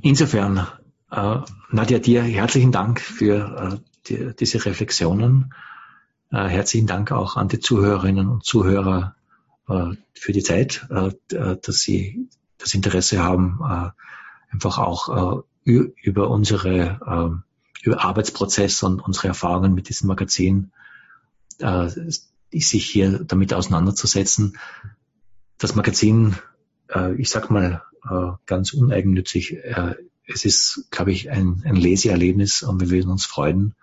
Insofern 0.08 0.66
äh, 1.12 1.40
Nadja, 1.70 2.00
dir 2.00 2.24
herzlichen 2.24 2.72
Dank 2.72 3.02
für 3.02 3.74
äh, 3.74 3.78
die, 4.08 4.34
diese 4.40 4.66
Reflexionen. 4.66 5.54
Äh, 6.32 6.48
herzlichen 6.48 6.88
Dank 6.88 7.12
auch 7.12 7.36
an 7.36 7.50
die 7.50 7.60
Zuhörerinnen 7.60 8.30
und 8.30 8.46
Zuhörer 8.46 9.18
äh, 9.68 9.96
für 10.14 10.32
die 10.32 10.44
Zeit, 10.44 10.88
äh, 10.90 11.12
äh, 11.36 11.58
dass 11.62 11.80
sie 11.82 12.30
das 12.58 12.74
Interesse 12.74 13.22
haben, 13.22 13.60
einfach 14.50 14.80
auch 14.80 15.44
über 15.66 16.30
unsere 16.32 17.44
über 17.84 18.04
Arbeitsprozess 18.04 18.82
und 18.82 19.00
unsere 19.00 19.28
Erfahrungen 19.28 19.76
mit 19.76 19.90
diesem 19.90 20.08
Magazin 20.08 20.72
sich 22.52 22.86
hier 22.86 23.20
damit 23.26 23.54
auseinanderzusetzen. 23.54 24.58
Das 25.60 25.76
Magazin, 25.76 26.36
ich 27.18 27.30
sag 27.30 27.52
mal 27.52 27.84
ganz 28.46 28.74
uneigennützig, 28.74 29.58
es 30.28 30.46
ist, 30.46 30.88
glaube 30.92 31.12
ich, 31.12 31.30
ein, 31.30 31.64
ein 31.66 31.76
Leseerlebnis 31.76 32.62
und 32.62 32.82
wir 32.82 32.90
würden 32.90 33.10
uns 33.10 33.26
freuen, 33.26 33.76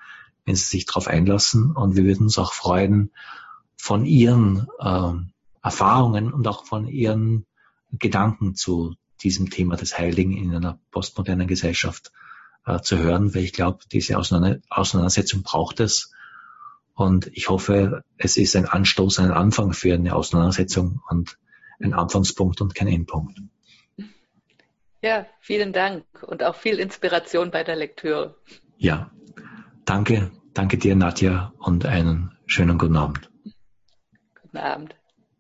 wenn 0.45 0.55
Sie 0.55 0.65
sich 0.65 0.87
darauf 0.87 1.09
einlassen 1.09 1.73
und 1.73 1.97
wir 1.97 2.05
würden 2.05 2.25
uns 2.25 2.39
auch 2.39 2.53
freuen, 2.53 3.11
von 3.77 4.05
Ihren 4.05 4.67
äh, 4.79 5.13
Erfahrungen 5.63 6.33
und 6.33 6.47
auch 6.47 6.67
von 6.67 6.87
Ihren 6.87 7.47
Gedanken 7.93 8.55
zu 8.55 8.95
diesem 9.23 9.51
Thema 9.51 9.77
des 9.77 9.99
Heiligen 9.99 10.37
in 10.37 10.55
einer 10.55 10.79
postmodernen 10.91 11.47
Gesellschaft 11.47 12.13
äh, 12.67 12.81
zu 12.81 12.99
hören, 12.99 13.35
weil 13.35 13.43
ich 13.43 13.53
glaube, 13.53 13.81
diese 13.91 14.19
Auseinander 14.19 14.61
Auseinandersetzung 14.69 15.43
braucht 15.43 15.81
es. 15.81 16.13
Und 16.95 17.27
ich 17.33 17.49
hoffe, 17.49 18.05
es 18.19 18.37
ist 18.37 18.55
ein 18.55 18.67
Anstoß, 18.67 19.19
ein 19.19 19.33
Anfang 19.33 19.73
für 19.73 19.95
eine 19.95 20.15
Auseinandersetzung 20.15 21.01
und 21.09 21.39
ein 21.81 21.95
Anfangspunkt 21.95 22.61
und 22.61 22.75
kein 22.75 22.89
Endpunkt. 22.89 23.41
Ja, 25.05 25.27
vielen 25.39 25.75
Dank 25.75 26.07
und 26.23 26.43
auch 26.43 26.55
viel 26.55 26.79
Inspiration 26.79 27.51
bei 27.51 27.63
der 27.63 27.77
Lektüre. 27.77 28.39
Ja, 28.79 29.11
danke, 29.85 30.31
danke 30.55 30.79
dir, 30.79 30.97
Nadja, 30.97 31.53
und 31.59 31.85
einen 31.85 32.35
schönen 32.47 32.79
guten 32.79 32.97
Abend. 32.97 33.31
Guten 34.41 34.57
Abend. 34.57 34.95